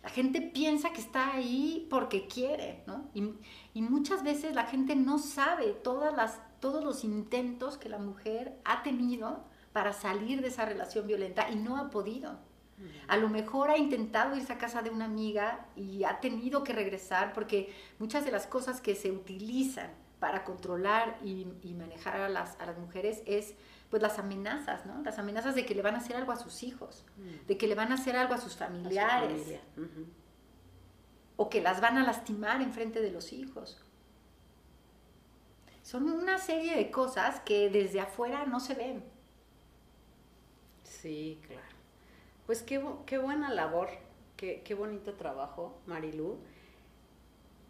La 0.03 0.09
gente 0.09 0.41
piensa 0.41 0.93
que 0.93 1.01
está 1.01 1.35
ahí 1.35 1.87
porque 1.91 2.27
quiere, 2.27 2.83
¿no? 2.87 3.11
Y, 3.15 3.83
muchas 3.83 4.23
veces 4.23 4.55
la 4.55 4.65
gente 4.65 4.97
no 4.97 5.19
sabe 5.19 5.73
todas 5.73 6.15
las, 6.15 6.41
todos 6.61 6.83
los 6.83 7.05
intentos 7.05 7.77
que 7.77 7.89
la 7.89 7.99
mujer 7.99 8.59
ha 8.65 8.83
tenido 8.83 9.45
para 9.73 9.93
salir 9.93 10.41
de 10.41 10.49
esa 10.49 10.65
relación 10.65 11.07
violenta 11.07 11.51
y 11.51 11.57
no 11.57 11.77
ha 11.77 11.91
podido. 11.91 12.39
A 13.09 13.19
lo 13.19 13.29
mejor 13.29 13.71
ha 13.71 13.77
intentado 13.77 14.35
irse 14.37 14.55
a 14.55 14.59
casa 14.59 14.81
de 14.81 14.89
una 14.89 15.05
amiga 15.05 15.67
y 15.77 16.05
ha 16.05 16.19
tenido 16.21 16.65
que 16.65 16.73
regresar 16.73 17.35
porque 17.35 17.75
muchas 17.99 18.25
de 18.25 18.31
las 18.31 18.47
cosas 18.47 18.81
que 18.81 18.95
se 18.95 19.13
utilizan 19.13 19.91
para 20.19 20.45
controlar 20.45 21.19
y, 21.23 21.47
manejar 21.75 22.17
a 22.17 22.29
las, 22.31 22.59
a 22.59 22.65
las 22.65 22.79
mujeres 22.79 23.23
es 23.27 23.55
pues 23.91 24.01
las 24.03 24.19
amenazas, 24.21 24.87
¿no? 24.87 25.03
Las 25.03 25.19
amenazas 25.19 25.57
de 25.57 25.67
que 25.67 25.75
le 25.75 25.83
van 25.83 25.97
a 25.97 25.99
hacer 25.99 26.17
algo 26.17 26.31
a 26.31 26.37
sus 26.37 26.63
hijos, 26.63 27.05
mm. 27.17 27.47
de 27.49 27.59
que 27.59 27.67
le 27.67 27.75
van 27.75 27.91
a 27.91 27.97
hacer 27.97 28.17
algo 28.17 28.35
a 28.35 28.39
sus 28.39 28.57
familiares, 28.57 29.59
o 31.37 31.51
que 31.51 31.61
las 31.61 31.81
van 31.81 31.99
a 31.99 32.05
lastimar 32.05 32.63
en 32.63 32.73
frente 32.73 33.01
de 33.01 33.11
los 33.11 33.33
hijos. 33.33 33.83
Son 35.83 36.09
una 36.09 36.39
serie 36.39 36.77
de 36.77 36.91
cosas 36.91 37.41
que 37.41 37.69
desde 37.69 38.01
afuera 38.01 38.47
no 38.47 38.61
se 38.61 38.75
ven. 38.75 39.03
Sí, 40.85 41.41
claro. 41.47 41.63
Pues 42.47 42.63
qué, 42.63 42.81
qué 43.07 43.19
buena 43.19 43.53
labor, 43.53 43.89
qué, 44.37 44.63
qué 44.65 44.75
bonito 44.75 45.15
trabajo, 45.15 45.81
Marilu. 45.87 46.39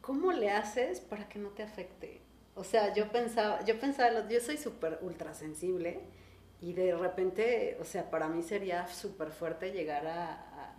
¿Cómo 0.03 0.33
le 0.33 0.51
haces 0.51 1.01
para 1.01 1.29
que 1.29 1.39
no 1.39 1.49
te 1.51 1.63
afecte? 1.63 2.20
O 2.61 2.65
sea, 2.65 2.93
yo 2.93 3.11
pensaba, 3.11 3.65
yo 3.65 3.81
pensaba, 3.81 4.29
yo 4.29 4.39
soy 4.39 4.59
súper 4.59 4.99
ultra 5.01 5.33
sensible 5.33 5.99
y 6.61 6.75
de 6.75 6.95
repente, 6.95 7.79
o 7.81 7.85
sea, 7.85 8.11
para 8.11 8.29
mí 8.29 8.43
sería 8.43 8.87
súper 8.87 9.31
fuerte 9.31 9.73
llegar 9.73 10.07
a, 10.07 10.77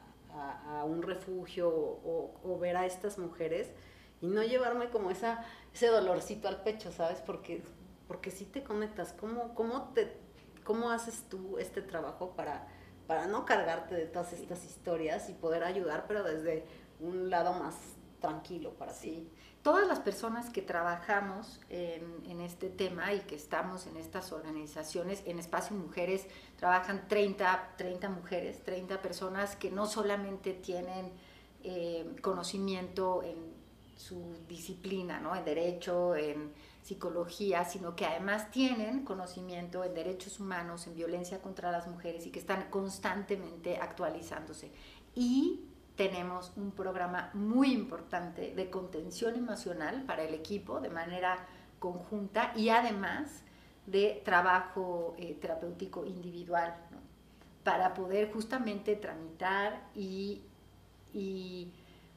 un 0.85 1.01
refugio 1.01 1.69
o, 1.69 2.57
ver 2.61 2.77
a 2.77 2.85
estas 2.85 3.17
mujeres 3.17 3.71
y 4.21 4.27
no 4.27 4.43
llevarme 4.43 4.91
como 4.91 5.09
esa, 5.09 5.43
ese 5.73 5.87
dolorcito 5.87 6.47
al 6.47 6.61
pecho, 6.61 6.91
¿sabes? 6.91 7.19
Porque, 7.19 7.63
porque 8.07 8.29
sí 8.29 8.45
te 8.45 8.63
conectas. 8.63 9.13
¿Cómo, 9.13 9.55
cómo, 9.55 9.91
te, 9.95 10.17
¿Cómo 10.63 10.91
haces 10.91 11.23
tú 11.29 11.57
este 11.57 11.81
trabajo 11.81 12.35
para, 12.35 12.67
para 13.07 13.25
no 13.25 13.43
cargarte 13.43 13.95
de 13.95 14.05
todas 14.05 14.33
estas 14.33 14.63
historias 14.65 15.29
y 15.29 15.33
poder 15.33 15.63
ayudar, 15.63 16.05
pero 16.07 16.23
desde 16.23 16.63
un 16.99 17.31
lado 17.31 17.53
más 17.53 17.75
tranquilo 18.21 18.71
para 18.75 18.93
sí. 18.93 19.09
ti? 19.09 19.29
todas 19.61 19.87
las 19.87 19.99
personas 19.99 20.49
que 20.49 20.61
trabajamos 20.61 21.59
en, 21.69 22.41
este 22.41 22.69
tema 22.69 23.13
y 23.13 23.19
que 23.21 23.35
estamos 23.35 23.85
en 23.85 23.97
estas 23.97 24.31
organizaciones, 24.31 25.21
en 25.25 25.37
Espacio 25.37 25.75
Mujeres, 25.75 26.25
trabajan 26.57 27.07
30, 27.07 27.73
30 27.77 28.09
mujeres, 28.09 28.63
30 28.63 29.01
personas 29.01 29.55
que 29.55 29.69
no 29.69 29.85
solamente 29.85 30.53
tienen 30.53 31.11
eh, 31.63 32.15
conocimiento 32.21 33.21
en 33.21 33.37
su 33.95 34.35
disciplina, 34.47 35.19
¿no? 35.19 35.35
en 35.35 35.45
derecho, 35.45 36.15
en 36.15 36.51
psicología, 36.81 37.63
sino 37.63 37.95
que 37.95 38.07
además 38.07 38.49
tienen 38.49 39.05
conocimiento 39.05 39.83
en 39.83 39.93
derechos 39.93 40.39
humanos, 40.39 40.87
en 40.87 40.95
violencia 40.95 41.39
contra 41.39 41.71
las 41.71 41.87
mujeres 41.87 42.25
y 42.25 42.31
que 42.31 42.39
están 42.39 42.71
constantemente 42.71 43.77
actualizándose. 43.77 44.71
Y 45.13 45.70
tenemos 45.95 46.51
un 46.55 46.71
programa 46.71 47.29
muy 47.33 47.73
importante 47.73 48.53
de 48.55 48.69
contención 48.69 49.35
emocional 49.35 50.03
para 50.03 50.23
el 50.23 50.33
equipo 50.33 50.79
de 50.79 50.89
manera 50.89 51.45
conjunta 51.79 52.53
y 52.55 52.69
además 52.69 53.43
de 53.85 54.21
trabajo 54.23 55.15
eh, 55.17 55.37
terapéutico 55.41 56.05
individual 56.05 56.75
para 57.63 57.93
poder 57.93 58.31
justamente 58.31 58.95
tramitar 58.95 59.83
y, 59.95 60.41
y, 61.13 61.71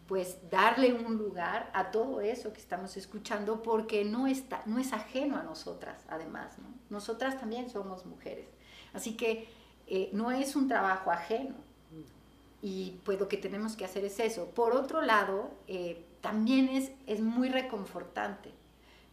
pues 0.07 0.39
darle 0.51 0.93
un 0.93 1.17
lugar 1.17 1.71
a 1.73 1.91
todo 1.91 2.21
eso 2.21 2.53
que 2.53 2.61
estamos 2.61 2.95
escuchando 2.99 3.63
porque 3.63 4.05
no, 4.05 4.27
está, 4.27 4.63
no 4.67 4.79
es 4.79 4.93
ajeno 4.93 5.39
a 5.39 5.43
nosotras 5.43 6.05
además. 6.09 6.57
Nosotras 6.91 7.41
también 7.41 7.71
somos 7.71 8.05
mujeres. 8.05 8.47
Así 8.93 9.17
que 9.17 9.49
eh, 9.87 10.11
no 10.13 10.31
es 10.31 10.57
un 10.57 10.69
trabajo 10.69 11.11
ajeno 11.11 11.55
y 12.67 12.99
pues 13.05 13.21
lo 13.21 13.29
que 13.29 13.37
tenemos 13.37 13.77
que 13.77 13.85
hacer 13.85 14.07
es 14.07 14.19
eso. 14.21 14.47
Por 14.55 14.75
otro 14.75 15.03
lado, 15.03 15.51
eh, 15.69 16.07
también 16.23 16.71
es, 16.71 16.93
es 17.07 17.21
muy 17.21 17.51
reconfortante 17.51 18.53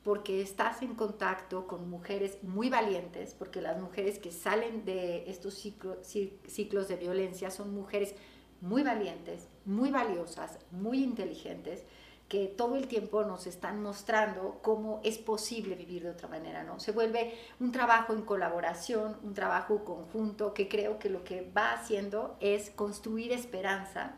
porque 0.05 0.41
estás 0.41 0.81
en 0.81 0.95
contacto 0.95 1.67
con 1.67 1.89
mujeres 1.89 2.37
muy 2.43 2.69
valientes, 2.69 3.35
porque 3.37 3.61
las 3.61 3.77
mujeres 3.77 4.19
que 4.19 4.31
salen 4.31 4.85
de 4.85 5.29
estos 5.29 5.55
ciclos 5.55 6.87
de 6.87 6.95
violencia 6.95 7.51
son 7.51 7.75
mujeres 7.75 8.15
muy 8.61 8.83
valientes, 8.83 9.49
muy 9.65 9.91
valiosas, 9.91 10.57
muy 10.71 11.03
inteligentes, 11.03 11.83
que 12.31 12.47
todo 12.47 12.77
el 12.77 12.87
tiempo 12.87 13.25
nos 13.25 13.45
están 13.45 13.83
mostrando 13.83 14.59
cómo 14.61 15.01
es 15.03 15.17
posible 15.17 15.75
vivir 15.75 16.03
de 16.03 16.11
otra 16.11 16.29
manera, 16.29 16.63
¿no? 16.63 16.79
Se 16.79 16.93
vuelve 16.93 17.37
un 17.59 17.73
trabajo 17.73 18.13
en 18.13 18.21
colaboración, 18.21 19.17
un 19.21 19.33
trabajo 19.33 19.83
conjunto, 19.83 20.53
que 20.53 20.69
creo 20.69 20.97
que 20.97 21.09
lo 21.09 21.25
que 21.25 21.51
va 21.51 21.73
haciendo 21.73 22.37
es 22.39 22.69
construir 22.69 23.33
esperanza 23.33 24.13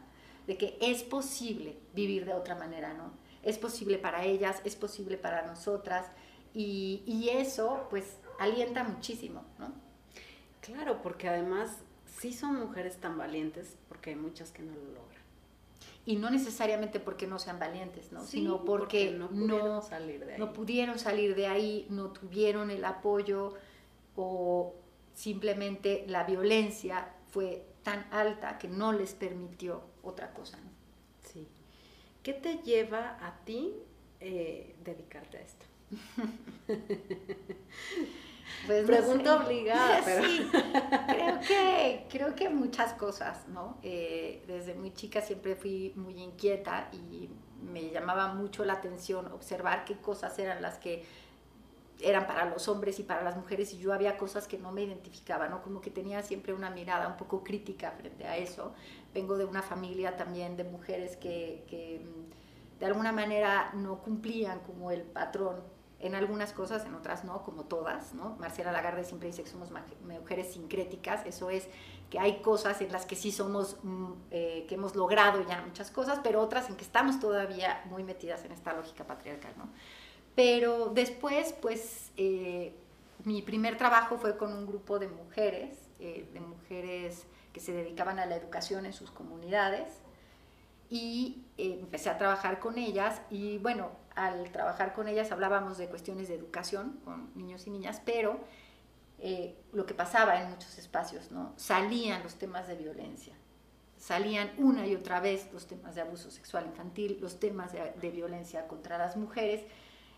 de 0.45 0.59
que 0.59 0.77
es 0.79 1.01
posible 1.01 1.79
vivir 1.95 2.25
de 2.25 2.35
otra 2.35 2.53
manera, 2.53 2.93
¿no? 2.93 3.13
Es 3.41 3.57
posible 3.57 3.97
para 3.97 4.23
ellas, 4.23 4.61
es 4.63 4.75
posible 4.75 5.17
para 5.17 5.47
nosotras, 5.47 6.05
y, 6.53 7.01
y 7.07 7.29
eso, 7.29 7.87
pues, 7.89 8.19
alienta 8.37 8.83
muchísimo, 8.83 9.43
¿no? 9.57 9.73
Claro, 10.61 11.01
porque 11.01 11.29
además 11.29 11.79
sí 12.19 12.31
son 12.31 12.59
mujeres 12.59 12.97
tan 12.97 13.17
valientes, 13.17 13.75
porque 13.89 14.11
hay 14.11 14.17
muchas 14.17 14.51
que 14.51 14.61
no 14.61 14.75
lo 14.75 14.85
logran 14.91 15.12
y 16.05 16.17
no 16.17 16.29
necesariamente 16.29 16.99
porque 16.99 17.27
no 17.27 17.39
sean 17.39 17.59
valientes, 17.59 18.11
¿no? 18.11 18.25
sino 18.25 18.65
porque, 18.65 19.11
no, 19.11 19.29
pudieron 19.29 19.81
salir 19.81 20.25
de 20.25 20.33
ahí. 20.33 20.39
no 20.39 20.51
pudieron 20.53 20.99
salir 20.99 21.35
de 21.35 21.47
ahí, 21.47 21.87
no 21.89 22.11
tuvieron 22.11 22.71
el 22.71 22.83
apoyo 22.83 23.53
o 24.15 24.75
simplemente 25.13 26.03
la 26.07 26.25
violencia 26.25 27.13
fue 27.29 27.65
tan 27.83 28.05
alta 28.11 28.57
que 28.57 28.67
no 28.67 28.91
les 28.91 29.13
permitió 29.13 29.81
otra 30.01 30.33
cosa. 30.33 30.57
¿no? 30.57 30.69
Sí. 31.21 31.47
¿Qué 32.21 32.33
te 32.33 32.57
lleva 32.57 33.17
a 33.21 33.37
ti 33.45 33.73
eh, 34.19 34.75
dedicarte 34.83 35.37
a 35.37 35.41
esto? 35.41 35.65
Pues 38.65 38.85
Pregunta 38.85 39.37
obligada, 39.37 40.01
pero... 40.05 40.23
Sí, 40.23 40.49
creo 41.07 41.39
que, 41.39 42.07
creo 42.09 42.35
que 42.35 42.49
muchas 42.49 42.93
cosas, 42.93 43.47
¿no? 43.47 43.77
Eh, 43.83 44.43
desde 44.47 44.73
muy 44.73 44.93
chica 44.93 45.21
siempre 45.21 45.55
fui 45.55 45.93
muy 45.95 46.21
inquieta 46.21 46.89
y 46.91 47.29
me 47.61 47.89
llamaba 47.89 48.33
mucho 48.33 48.65
la 48.65 48.73
atención 48.73 49.31
observar 49.31 49.85
qué 49.85 49.97
cosas 49.97 50.37
eran 50.39 50.61
las 50.61 50.77
que 50.77 51.05
eran 52.01 52.27
para 52.27 52.45
los 52.45 52.67
hombres 52.67 52.99
y 52.99 53.03
para 53.03 53.23
las 53.23 53.37
mujeres 53.37 53.73
y 53.73 53.77
yo 53.77 53.93
había 53.93 54.17
cosas 54.17 54.47
que 54.47 54.57
no 54.57 54.71
me 54.71 54.83
identificaba, 54.83 55.47
¿no? 55.47 55.61
Como 55.61 55.79
que 55.79 55.89
tenía 55.89 56.21
siempre 56.21 56.53
una 56.53 56.69
mirada 56.69 57.07
un 57.07 57.17
poco 57.17 57.43
crítica 57.43 57.91
frente 57.91 58.25
a 58.25 58.37
eso. 58.37 58.73
Vengo 59.13 59.37
de 59.37 59.45
una 59.45 59.61
familia 59.61 60.17
también 60.17 60.57
de 60.57 60.63
mujeres 60.63 61.15
que, 61.15 61.63
que 61.69 62.01
mm, 62.03 62.79
de 62.79 62.85
alguna 62.85 63.11
manera 63.11 63.71
no 63.73 63.99
cumplían 63.99 64.59
como 64.61 64.91
el 64.91 65.03
patrón 65.03 65.61
en 66.03 66.15
algunas 66.15 66.51
cosas, 66.51 66.85
en 66.85 66.93
otras 66.95 67.23
no, 67.23 67.43
como 67.43 67.63
todas, 67.63 68.13
¿no? 68.13 68.35
Marcela 68.37 68.73
Lagarde 68.73 69.05
siempre 69.05 69.29
dice 69.29 69.41
que 69.41 69.49
somos 69.49 69.69
mujeres 70.01 70.51
sincréticas, 70.51 71.25
eso 71.25 71.49
es 71.49 71.69
que 72.09 72.19
hay 72.19 72.41
cosas 72.41 72.81
en 72.81 72.91
las 72.91 73.05
que 73.05 73.15
sí 73.15 73.31
somos, 73.31 73.77
mm, 73.83 74.11
eh, 74.29 74.65
que 74.67 74.75
hemos 74.75 74.97
logrado 74.97 75.41
ya 75.47 75.61
muchas 75.61 75.91
cosas, 75.91 76.19
pero 76.21 76.41
otras 76.41 76.69
en 76.69 76.75
que 76.75 76.83
estamos 76.83 77.21
todavía 77.21 77.81
muy 77.85 78.03
metidas 78.03 78.43
en 78.43 78.51
esta 78.51 78.73
lógica 78.73 79.07
patriarcal, 79.07 79.53
¿no? 79.57 79.69
Pero 80.35 80.89
después, 80.89 81.53
pues, 81.53 82.11
eh, 82.17 82.75
mi 83.23 83.41
primer 83.41 83.77
trabajo 83.77 84.17
fue 84.17 84.35
con 84.35 84.51
un 84.51 84.67
grupo 84.67 84.99
de 84.99 85.07
mujeres, 85.07 85.87
eh, 85.99 86.29
de 86.33 86.39
mujeres 86.41 87.25
que 87.53 87.61
se 87.61 87.71
dedicaban 87.71 88.19
a 88.19 88.25
la 88.25 88.35
educación 88.35 88.85
en 88.85 88.91
sus 88.91 89.09
comunidades, 89.09 90.02
y 90.93 91.43
empecé 91.57 92.11
a 92.11 92.19
trabajar 92.19 92.59
con 92.59 92.77
ellas 92.77 93.19
y 93.31 93.57
bueno, 93.57 93.89
al 94.13 94.51
trabajar 94.51 94.93
con 94.93 95.07
ellas 95.07 95.31
hablábamos 95.31 95.79
de 95.79 95.87
cuestiones 95.87 96.27
de 96.27 96.35
educación 96.35 96.99
con 97.03 97.31
niños 97.33 97.65
y 97.65 97.71
niñas, 97.71 97.99
pero 98.05 98.39
eh, 99.17 99.55
lo 99.71 99.87
que 99.87 99.95
pasaba 99.95 100.39
en 100.39 100.51
muchos 100.51 100.77
espacios, 100.77 101.31
¿no? 101.31 101.51
Salían 101.55 102.21
los 102.21 102.35
temas 102.35 102.67
de 102.67 102.75
violencia, 102.75 103.33
salían 103.97 104.51
una 104.59 104.85
y 104.85 104.93
otra 104.93 105.19
vez 105.19 105.49
los 105.51 105.65
temas 105.65 105.95
de 105.95 106.01
abuso 106.01 106.29
sexual 106.29 106.67
infantil, 106.67 107.17
los 107.19 107.39
temas 107.39 107.71
de, 107.73 108.11
violencia 108.11 108.67
contra 108.67 108.99
las 108.99 109.17
mujeres, 109.17 109.63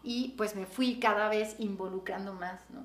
y 0.04 0.34
pues 0.38 0.58
me 0.58 0.66
fui 0.66 1.00
cada 1.00 1.30
vez 1.30 1.56
involucrando 1.58 2.34
más, 2.34 2.60
¿no? 2.70 2.84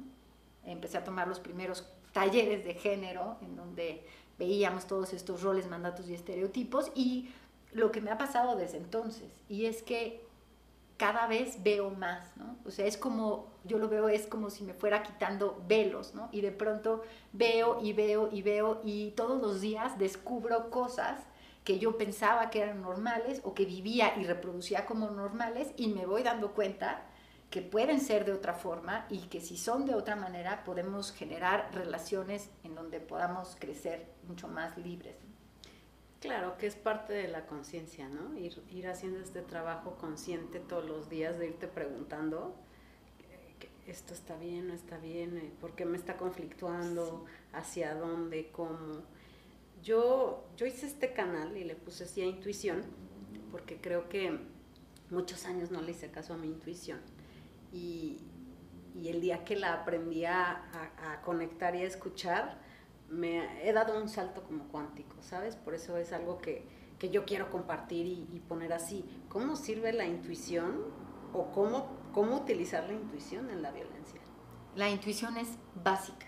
Empecé 0.64 0.96
a 0.98 1.02
tomar 1.02 1.26
los 1.26 1.40
primeros 1.40 1.88
talleres 2.12 2.64
de 2.64 2.74
género, 2.74 3.36
en 3.42 3.56
donde 3.56 4.06
veíamos 4.38 4.86
todos 4.86 5.12
estos 5.12 5.42
roles, 5.42 5.68
mandatos 5.68 6.08
y 6.08 6.14
estereotipos, 6.14 6.92
y 6.94 7.30
lo 7.72 7.92
que 7.92 8.00
me 8.00 8.10
ha 8.10 8.18
pasado 8.18 8.56
desde 8.56 8.78
entonces, 8.78 9.42
y 9.48 9.66
es 9.66 9.82
que 9.82 10.24
cada 11.00 11.26
vez 11.26 11.62
veo 11.62 11.88
más, 11.88 12.36
¿no? 12.36 12.56
O 12.66 12.70
sea, 12.70 12.84
es 12.84 12.98
como, 12.98 13.46
yo 13.64 13.78
lo 13.78 13.88
veo, 13.88 14.10
es 14.10 14.26
como 14.26 14.50
si 14.50 14.64
me 14.64 14.74
fuera 14.74 15.02
quitando 15.02 15.62
velos, 15.66 16.14
¿no? 16.14 16.28
Y 16.30 16.42
de 16.42 16.52
pronto 16.52 17.02
veo 17.32 17.80
y 17.80 17.94
veo 17.94 18.28
y 18.30 18.42
veo 18.42 18.82
y 18.84 19.12
todos 19.12 19.40
los 19.40 19.62
días 19.62 19.98
descubro 19.98 20.68
cosas 20.68 21.18
que 21.64 21.78
yo 21.78 21.96
pensaba 21.96 22.50
que 22.50 22.60
eran 22.60 22.82
normales 22.82 23.40
o 23.44 23.54
que 23.54 23.64
vivía 23.64 24.14
y 24.18 24.24
reproducía 24.24 24.84
como 24.84 25.08
normales 25.08 25.68
y 25.78 25.88
me 25.88 26.04
voy 26.04 26.22
dando 26.22 26.52
cuenta 26.52 27.02
que 27.48 27.62
pueden 27.62 28.00
ser 28.00 28.26
de 28.26 28.32
otra 28.32 28.52
forma 28.52 29.06
y 29.08 29.20
que 29.28 29.40
si 29.40 29.56
son 29.56 29.86
de 29.86 29.94
otra 29.94 30.16
manera 30.16 30.64
podemos 30.64 31.12
generar 31.12 31.70
relaciones 31.72 32.50
en 32.62 32.74
donde 32.74 33.00
podamos 33.00 33.56
crecer 33.58 34.06
mucho 34.28 34.48
más 34.48 34.76
libres. 34.76 35.16
Claro, 36.20 36.56
que 36.58 36.66
es 36.66 36.76
parte 36.76 37.14
de 37.14 37.28
la 37.28 37.46
conciencia, 37.46 38.08
¿no? 38.08 38.36
Ir, 38.38 38.62
ir 38.70 38.88
haciendo 38.88 39.20
este 39.20 39.40
trabajo 39.42 39.96
consciente 39.96 40.60
todos 40.60 40.86
los 40.86 41.08
días, 41.08 41.38
de 41.38 41.48
irte 41.48 41.66
preguntando 41.66 42.54
esto 43.90 44.14
está 44.14 44.36
bien, 44.36 44.68
no 44.68 44.74
está 44.74 44.98
bien, 44.98 45.36
eh, 45.36 45.52
por 45.60 45.74
qué 45.74 45.84
me 45.84 45.96
está 45.96 46.16
conflictuando, 46.16 47.24
hacia 47.52 47.94
dónde, 47.94 48.50
cómo. 48.52 49.02
Yo, 49.82 50.44
yo 50.56 50.66
hice 50.66 50.86
este 50.86 51.12
canal 51.12 51.56
y 51.56 51.64
le 51.64 51.74
puse 51.74 52.04
así 52.04 52.20
a 52.20 52.26
intuición, 52.26 52.82
porque 53.50 53.78
creo 53.78 54.08
que 54.08 54.38
muchos 55.10 55.44
años 55.46 55.70
no 55.70 55.82
le 55.82 55.92
hice 55.92 56.10
caso 56.10 56.34
a 56.34 56.36
mi 56.36 56.46
intuición. 56.46 57.00
Y, 57.72 58.18
y 58.94 59.08
el 59.08 59.20
día 59.20 59.44
que 59.44 59.56
la 59.56 59.72
aprendí 59.74 60.24
a, 60.24 60.62
a, 61.12 61.22
conectar 61.22 61.74
y 61.74 61.82
a 61.82 61.86
escuchar, 61.86 62.58
me 63.10 63.68
he 63.68 63.72
dado 63.72 64.00
un 64.00 64.08
salto 64.08 64.42
como 64.44 64.68
cuántico, 64.68 65.16
¿sabes? 65.20 65.56
Por 65.56 65.74
eso 65.74 65.96
es 65.96 66.12
algo 66.12 66.38
que, 66.38 66.64
que 66.98 67.10
yo 67.10 67.24
quiero 67.24 67.50
compartir 67.50 68.06
y, 68.06 68.28
y, 68.32 68.40
poner 68.40 68.72
así. 68.72 69.04
¿Cómo 69.28 69.56
sirve 69.56 69.92
la 69.92 70.06
intuición 70.06 70.84
o 71.32 71.50
cómo, 71.50 71.88
cómo 72.12 72.36
utilizar 72.36 72.84
la 72.84 72.94
intuición 72.94 73.50
en 73.50 73.62
la 73.62 73.72
violencia? 73.72 74.20
La 74.76 74.88
intuición 74.88 75.36
es 75.36 75.48
básica 75.82 76.26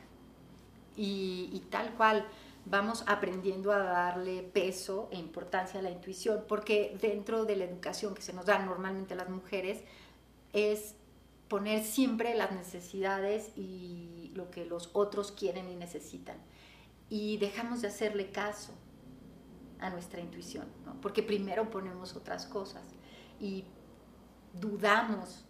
y, 0.96 1.50
y 1.52 1.60
tal 1.70 1.94
cual 1.94 2.26
vamos 2.64 3.04
aprendiendo 3.06 3.72
a 3.72 3.78
darle 3.78 4.42
peso 4.42 5.08
e 5.12 5.18
importancia 5.18 5.80
a 5.80 5.82
la 5.82 5.90
intuición, 5.90 6.44
porque 6.48 6.96
dentro 7.00 7.44
de 7.44 7.56
la 7.56 7.64
educación 7.64 8.14
que 8.14 8.22
se 8.22 8.32
nos 8.32 8.46
da 8.46 8.58
normalmente 8.58 9.14
a 9.14 9.16
las 9.16 9.28
mujeres 9.28 9.82
es 10.52 10.96
poner 11.48 11.84
siempre 11.84 12.34
las 12.34 12.52
necesidades 12.52 13.52
y 13.56 14.32
lo 14.34 14.50
que 14.50 14.64
los 14.64 14.90
otros 14.94 15.32
quieren 15.32 15.68
y 15.68 15.76
necesitan. 15.76 16.38
Y 17.12 17.36
dejamos 17.36 17.82
de 17.82 17.88
hacerle 17.88 18.30
caso 18.30 18.72
a 19.78 19.90
nuestra 19.90 20.22
intuición, 20.22 20.66
porque 21.02 21.22
primero 21.22 21.68
ponemos 21.68 22.16
otras 22.16 22.46
cosas 22.46 22.84
y 23.38 23.66
dudamos 24.58 25.44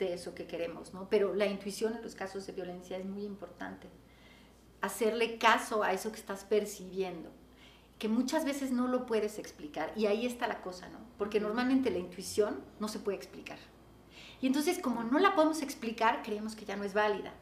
de 0.00 0.12
eso 0.14 0.34
que 0.34 0.48
queremos, 0.48 0.92
¿no? 0.92 1.08
pero 1.08 1.34
la 1.34 1.46
intuición 1.46 1.94
en 1.94 2.02
los 2.02 2.16
casos 2.16 2.48
de 2.48 2.52
violencia 2.52 2.96
es 2.96 3.04
muy 3.04 3.22
importante 3.22 3.86
hacerle 4.80 5.38
caso 5.38 5.84
a 5.84 5.92
eso 5.92 6.10
que 6.10 6.18
estás 6.18 6.42
percibiendo, 6.42 7.30
que 8.00 8.08
muchas 8.08 8.44
veces 8.44 8.72
no 8.72 8.88
lo 8.88 9.06
puedes 9.06 9.38
explicar. 9.38 9.92
Y 9.94 10.06
ahí 10.06 10.26
está 10.26 10.48
la 10.48 10.62
cosa, 10.62 10.88
¿no? 10.88 10.98
Porque 11.16 11.38
normalmente 11.38 11.92
la 11.92 11.98
intuición 11.98 12.60
no 12.80 12.88
se 12.88 12.98
puede 12.98 13.18
explicar. 13.18 13.58
Y 14.40 14.48
entonces 14.48 14.80
como 14.80 15.04
no 15.04 15.20
la 15.20 15.36
podemos 15.36 15.62
explicar, 15.62 16.24
creemos 16.24 16.56
que 16.56 16.64
ya 16.64 16.74
no 16.74 16.82
es 16.82 16.92
válida. 16.92 17.34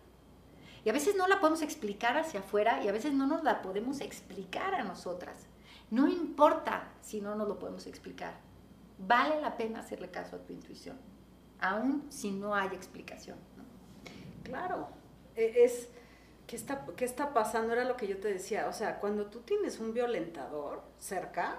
Y 0.84 0.88
a 0.88 0.92
veces 0.92 1.16
no 1.16 1.26
la 1.28 1.40
podemos 1.40 1.62
explicar 1.62 2.16
hacia 2.16 2.40
afuera 2.40 2.82
y 2.82 2.88
a 2.88 2.92
veces 2.92 3.12
no 3.12 3.26
nos 3.26 3.42
la 3.42 3.62
podemos 3.62 4.00
explicar 4.00 4.74
a 4.74 4.82
nosotras. 4.82 5.46
No 5.90 6.08
importa 6.08 6.88
si 7.02 7.20
no 7.20 7.34
nos 7.34 7.48
lo 7.48 7.58
podemos 7.58 7.86
explicar. 7.86 8.34
Vale 8.98 9.40
la 9.40 9.56
pena 9.56 9.80
hacerle 9.80 10.10
caso 10.10 10.36
a 10.36 10.38
tu 10.40 10.52
intuición, 10.52 10.96
aun 11.58 12.06
si 12.10 12.30
no 12.30 12.54
hay 12.54 12.68
explicación. 12.68 13.38
Claro, 14.44 14.88
e-, 15.36 15.64
es, 15.64 15.88
¿qué 16.46 16.56
está, 16.56 16.86
¿qué 16.96 17.04
está 17.04 17.32
pasando? 17.32 17.72
Era 17.72 17.84
lo 17.84 17.96
que 17.96 18.06
yo 18.06 18.18
te 18.18 18.28
decía. 18.28 18.68
O 18.68 18.72
sea, 18.72 19.00
cuando 19.00 19.26
tú 19.26 19.40
tienes 19.40 19.80
un 19.80 19.94
violentador 19.94 20.82
cerca, 20.98 21.58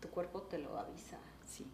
tu 0.00 0.08
cuerpo 0.08 0.42
te 0.42 0.58
lo 0.58 0.78
avisa. 0.78 1.18
Sí. 1.46 1.66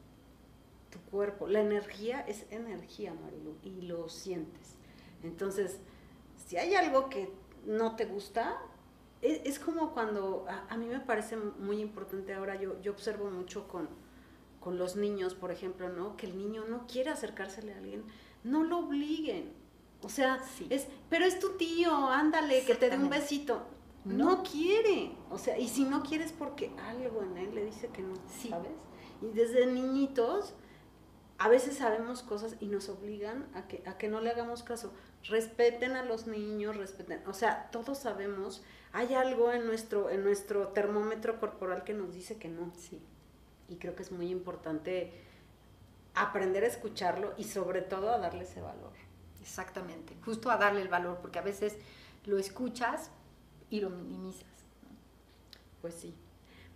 Tu 0.90 1.00
cuerpo, 1.10 1.46
la 1.46 1.60
energía 1.60 2.20
es 2.20 2.46
energía, 2.50 3.12
Marilu, 3.12 3.56
y 3.62 3.82
lo 3.82 4.08
sientes. 4.08 4.76
Entonces, 5.22 5.80
si 6.46 6.56
hay 6.56 6.74
algo 6.74 7.10
que 7.10 7.30
no 7.66 7.94
te 7.94 8.06
gusta, 8.06 8.56
es, 9.20 9.42
es 9.44 9.58
como 9.58 9.92
cuando, 9.92 10.46
a, 10.48 10.72
a, 10.72 10.76
mí 10.78 10.86
me 10.86 11.00
parece 11.00 11.36
muy 11.36 11.80
importante 11.80 12.32
ahora, 12.32 12.58
yo, 12.58 12.80
yo 12.80 12.92
observo 12.92 13.30
mucho 13.30 13.68
con, 13.68 13.88
con 14.60 14.78
los 14.78 14.96
niños, 14.96 15.34
por 15.34 15.50
ejemplo, 15.50 15.90
¿no? 15.90 16.16
Que 16.16 16.26
el 16.26 16.38
niño 16.38 16.64
no 16.64 16.86
quiere 16.86 17.10
acercársele 17.10 17.74
a 17.74 17.78
alguien, 17.78 18.04
no 18.44 18.64
lo 18.64 18.78
obliguen 18.78 19.66
o 20.02 20.08
sea, 20.08 20.40
es, 20.70 20.86
pero 21.08 21.24
es 21.24 21.40
tu 21.40 21.56
tío, 21.56 21.92
ándale, 21.92 22.64
que 22.64 22.74
te 22.74 22.90
dé 22.90 22.96
un 22.96 23.08
besito. 23.10 23.66
No. 24.04 24.44
quiere. 24.44 25.10
O 25.30 25.38
sea, 25.38 25.58
y 25.58 25.66
si 25.66 25.84
no 25.84 26.02
quieres 26.02 26.32
porque 26.32 26.70
algo 26.78 27.22
en 27.22 27.36
él 27.38 27.54
le 27.54 27.64
dice 27.64 27.88
que 27.88 28.02
no, 28.02 28.14
¿sabes? 28.48 28.70
Y 29.20 29.34
desde 29.34 29.66
niñitos, 29.66 30.54
a 31.38 31.48
veces 31.48 31.76
sabemos 31.76 32.22
cosas 32.22 32.56
y 32.60 32.66
nos 32.66 32.88
obligan 32.88 33.46
a 33.54 33.68
que, 33.68 33.82
a 33.86 33.98
que 33.98 34.08
no 34.08 34.20
le 34.20 34.30
hagamos 34.30 34.62
caso. 34.62 34.92
Respeten 35.24 35.92
a 35.92 36.04
los 36.04 36.26
niños, 36.26 36.76
respeten. 36.76 37.22
O 37.26 37.34
sea, 37.34 37.68
todos 37.70 37.98
sabemos, 37.98 38.62
hay 38.92 39.14
algo 39.14 39.52
en 39.52 39.66
nuestro, 39.66 40.08
en 40.08 40.24
nuestro 40.24 40.68
termómetro 40.68 41.38
corporal 41.38 41.84
que 41.84 41.92
nos 41.92 42.14
dice 42.14 42.38
que 42.38 42.48
no. 42.48 42.72
Sí. 42.76 43.02
Y 43.68 43.76
creo 43.76 43.94
que 43.94 44.02
es 44.02 44.12
muy 44.12 44.30
importante 44.30 45.12
aprender 46.14 46.64
a 46.64 46.68
escucharlo 46.68 47.34
y 47.36 47.44
sobre 47.44 47.82
todo 47.82 48.10
a 48.10 48.18
darle 48.18 48.44
ese 48.44 48.62
valor. 48.62 48.92
Exactamente, 49.40 50.16
justo 50.24 50.50
a 50.50 50.56
darle 50.56 50.82
el 50.82 50.88
valor, 50.88 51.18
porque 51.20 51.38
a 51.38 51.42
veces 51.42 51.76
lo 52.24 52.38
escuchas 52.38 53.10
y 53.70 53.80
lo 53.80 53.90
minimizas. 53.90 54.48
Pues 55.82 55.94
sí. 55.94 56.14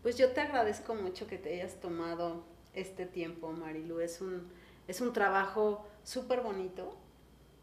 Pues 0.03 0.17
yo 0.17 0.31
te 0.33 0.41
agradezco 0.41 0.95
mucho 0.95 1.27
que 1.27 1.37
te 1.37 1.55
hayas 1.55 1.81
tomado 1.81 2.45
este 2.75 3.07
tiempo, 3.07 3.53
Marilu. 3.53 4.01
Es 4.01 4.21
un, 4.21 4.49
es 4.89 5.01
un 5.01 5.13
trabajo 5.13 5.87
súper 6.05 6.41
bonito. 6.41 6.97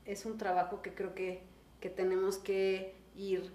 Es 0.06 0.26
un 0.26 0.38
trabajo 0.38 0.82
que 0.82 0.94
creo 0.94 1.14
que, 1.14 1.42
que 1.82 1.90
tenemos 1.90 2.38
que 2.38 2.96
ir 3.16 3.52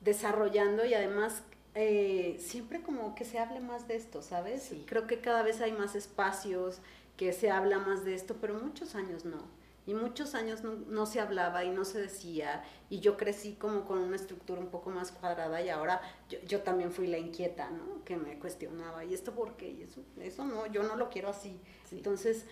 desarrollando 0.00 0.84
y 0.84 0.94
además 0.94 1.42
eh, 1.74 2.36
siempre 2.38 2.82
como 2.82 3.14
que 3.14 3.24
se 3.24 3.38
hable 3.38 3.60
más 3.60 3.88
de 3.88 3.96
esto, 3.96 4.22
¿sabes? 4.22 4.62
Sí. 4.62 4.84
Creo 4.86 5.06
que 5.06 5.20
cada 5.20 5.42
vez 5.42 5.60
hay 5.60 5.72
más 5.72 5.94
espacios 5.94 6.80
que 7.16 7.32
se 7.32 7.50
habla 7.50 7.78
más 7.78 8.04
de 8.04 8.14
esto, 8.14 8.36
pero 8.40 8.54
muchos 8.54 8.94
años 8.94 9.24
no. 9.24 9.38
Y 9.86 9.94
muchos 9.94 10.34
años 10.34 10.62
no, 10.62 10.74
no, 10.74 11.06
se 11.06 11.18
hablaba 11.18 11.64
y 11.64 11.70
no 11.70 11.84
se 11.84 12.00
decía, 12.00 12.62
y 12.88 13.00
yo 13.00 13.16
crecí 13.16 13.54
como 13.54 13.84
con 13.84 13.98
una 13.98 14.14
estructura 14.14 14.60
un 14.60 14.68
poco 14.68 14.90
más 14.90 15.10
cuadrada 15.10 15.60
y 15.60 15.70
ahora 15.70 16.00
yo, 16.28 16.38
yo 16.46 16.60
también 16.60 16.92
fui 16.92 17.08
la 17.08 17.18
inquieta, 17.18 17.68
¿no? 17.70 18.04
Que 18.04 18.16
me 18.16 18.38
cuestionaba, 18.38 19.04
¿y 19.04 19.12
esto 19.12 19.32
por 19.32 19.56
qué? 19.56 19.70
Y 19.70 19.82
eso, 19.82 20.00
eso 20.20 20.44
no, 20.44 20.66
yo 20.66 20.84
no 20.84 20.94
lo 20.94 21.10
quiero 21.10 21.30
así. 21.30 21.58
Sí. 21.88 21.96
Entonces, 21.96 22.46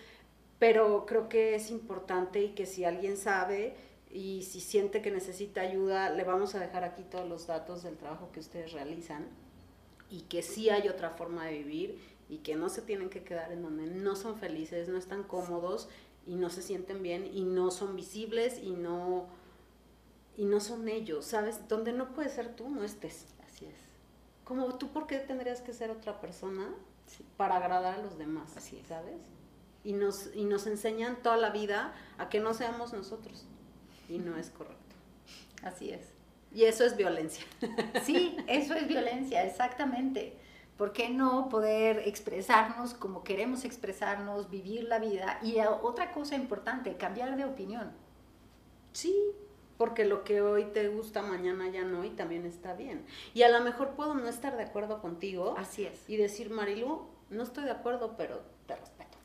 pero 0.59 1.05
creo 1.05 1.29
que 1.29 1.55
es 1.55 1.71
importante 1.71 2.43
y 2.43 2.49
que 2.49 2.65
si 2.65 2.83
alguien 2.83 3.15
sabe 3.15 3.75
y 4.11 4.43
si 4.43 4.59
siente 4.59 5.01
que 5.01 5.09
necesita 5.09 5.61
ayuda, 5.61 6.09
le 6.09 6.25
vamos 6.25 6.53
a 6.53 6.59
dejar 6.59 6.83
aquí 6.83 7.03
todos 7.03 7.27
los 7.27 7.47
datos 7.47 7.81
del 7.81 7.97
trabajo 7.97 8.29
que 8.33 8.41
ustedes 8.41 8.73
realizan 8.73 9.27
y 10.09 10.21
que 10.23 10.43
sí 10.43 10.69
hay 10.69 10.89
otra 10.89 11.11
forma 11.11 11.45
de 11.45 11.53
vivir 11.53 11.99
y 12.29 12.39
que 12.39 12.55
no 12.55 12.69
se 12.69 12.81
tienen 12.81 13.09
que 13.09 13.23
quedar 13.23 13.51
en 13.51 13.61
donde 13.61 13.87
no 13.87 14.15
son 14.15 14.37
felices, 14.37 14.87
no 14.89 14.97
están 14.97 15.23
cómodos 15.23 15.89
y 16.25 16.35
no 16.35 16.49
se 16.49 16.61
sienten 16.61 17.01
bien 17.03 17.25
y 17.33 17.43
no 17.43 17.71
son 17.71 17.95
visibles 17.95 18.59
y 18.59 18.71
no 18.71 19.27
y 20.37 20.45
no 20.45 20.59
son 20.59 20.87
ellos, 20.87 21.25
¿sabes? 21.25 21.67
Donde 21.67 21.91
no 21.91 22.13
puedes 22.13 22.31
ser 22.33 22.55
tú, 22.55 22.69
no 22.69 22.83
estés. 22.83 23.25
Así 23.45 23.65
es. 23.65 23.75
Como 24.45 24.75
tú, 24.77 24.89
¿por 24.91 25.05
qué 25.05 25.17
tendrías 25.19 25.61
que 25.61 25.73
ser 25.73 25.91
otra 25.91 26.19
persona 26.21 26.73
Sí. 27.05 27.25
para 27.37 27.57
agradar 27.57 27.99
a 27.99 28.01
los 28.01 28.17
demás? 28.17 28.55
Así 28.55 28.77
es. 28.77 28.87
¿Sabes? 28.87 29.19
Y 29.83 29.93
nos, 29.93 30.33
y 30.33 30.45
nos 30.45 30.67
enseñan 30.67 31.21
toda 31.21 31.35
la 31.37 31.49
vida 31.49 31.93
a 32.17 32.29
que 32.29 32.39
no 32.39 32.53
seamos 32.53 32.93
nosotros. 32.93 33.45
Y 34.07 34.19
no 34.19 34.37
es 34.37 34.49
correcto. 34.49 34.95
Así 35.63 35.91
es. 35.91 36.07
Y 36.53 36.63
eso 36.63 36.85
es 36.85 36.95
violencia. 36.97 37.43
Sí, 38.03 38.37
eso 38.47 38.73
es 38.73 38.87
violencia, 38.87 39.45
exactamente. 39.45 40.37
¿Por 40.81 40.93
qué 40.93 41.09
no 41.09 41.47
poder 41.47 42.07
expresarnos 42.07 42.95
como 42.95 43.23
queremos 43.23 43.65
expresarnos, 43.65 44.49
vivir 44.49 44.85
la 44.85 44.97
vida? 44.97 45.37
Y 45.43 45.59
a- 45.59 45.69
otra 45.69 46.11
cosa 46.11 46.33
importante, 46.33 46.97
cambiar 46.97 47.37
de 47.37 47.45
opinión. 47.45 47.91
Sí, 48.91 49.15
porque 49.77 50.05
lo 50.05 50.23
que 50.23 50.41
hoy 50.41 50.63
te 50.73 50.87
gusta, 50.87 51.21
mañana 51.21 51.69
ya 51.69 51.83
no, 51.83 52.03
y 52.03 52.09
también 52.09 52.47
está 52.47 52.73
bien. 52.73 53.05
Y 53.35 53.43
a 53.43 53.49
lo 53.49 53.63
mejor 53.63 53.89
puedo 53.91 54.15
no 54.15 54.27
estar 54.27 54.57
de 54.57 54.63
acuerdo 54.63 55.03
contigo 55.03 55.53
Así 55.55 55.85
es. 55.85 56.03
y 56.09 56.17
decir, 56.17 56.49
Marilu, 56.49 57.05
no 57.29 57.43
estoy 57.43 57.65
de 57.65 57.71
acuerdo, 57.71 58.15
pero 58.17 58.41
te 58.65 58.75
respeto. 58.75 59.19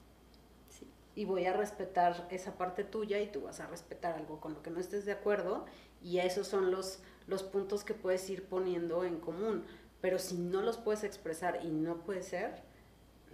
Sí. 0.69 0.87
Y 1.15 1.24
voy 1.24 1.47
a 1.47 1.55
respetar 1.55 2.28
esa 2.31 2.59
parte 2.59 2.85
tuya 2.85 3.19
y 3.19 3.33
tú 3.33 3.41
vas 3.41 3.61
a 3.61 3.66
respetar 3.66 4.12
algo 4.15 4.41
con 4.41 4.53
lo 4.53 4.62
que 4.62 4.69
no 4.69 4.78
estés 4.78 5.07
de 5.07 5.12
acuerdo. 5.12 5.65
Y 6.03 6.19
esos 6.19 6.49
son 6.49 6.70
los, 6.70 6.99
los 7.27 7.43
puntos 7.43 7.83
que 7.83 7.95
puedes 7.95 8.28
ir 8.28 8.45
poniendo 8.45 9.05
en 9.05 9.16
común. 9.20 9.65
Pero 10.01 10.18
si 10.18 10.36
no 10.36 10.62
los 10.62 10.77
puedes 10.77 11.05
expresar 11.05 11.60
y 11.64 11.68
no 11.68 11.98
puede 11.98 12.23
ser, 12.23 12.62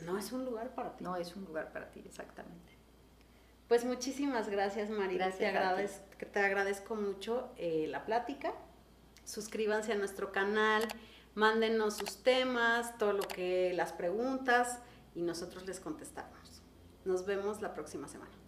no 0.05 0.18
es 0.18 0.32
un 0.32 0.44
lugar 0.44 0.74
para 0.74 0.97
ti. 0.97 1.05
No 1.05 1.16
es 1.16 1.34
un 1.36 1.44
lugar 1.44 1.72
para 1.72 1.90
ti, 1.90 2.02
exactamente. 2.05 2.72
Pues 3.68 3.84
muchísimas 3.84 4.48
gracias, 4.48 4.90
Marilu. 4.90 5.18
Gracias 5.18 5.39
te, 5.39 5.47
a 5.47 5.51
ti. 5.51 5.56
agradezco, 5.56 6.05
te 6.32 6.40
agradezco 6.40 6.94
mucho 6.94 7.51
eh, 7.56 7.86
la 7.89 8.05
plática. 8.05 8.52
Suscríbanse 9.24 9.93
a 9.93 9.97
nuestro 9.97 10.32
canal, 10.32 10.86
mándenos 11.34 11.97
sus 11.97 12.22
temas, 12.22 12.98
todo 12.98 13.12
lo 13.12 13.22
que 13.22 13.72
las 13.74 13.93
preguntas 13.93 14.80
y 15.14 15.22
nosotros 15.22 15.66
les 15.66 15.80
contestamos. 15.80 16.62
Nos 17.05 17.24
vemos 17.24 17.62
la 17.62 17.72
próxima 17.72 18.09
semana. 18.09 18.41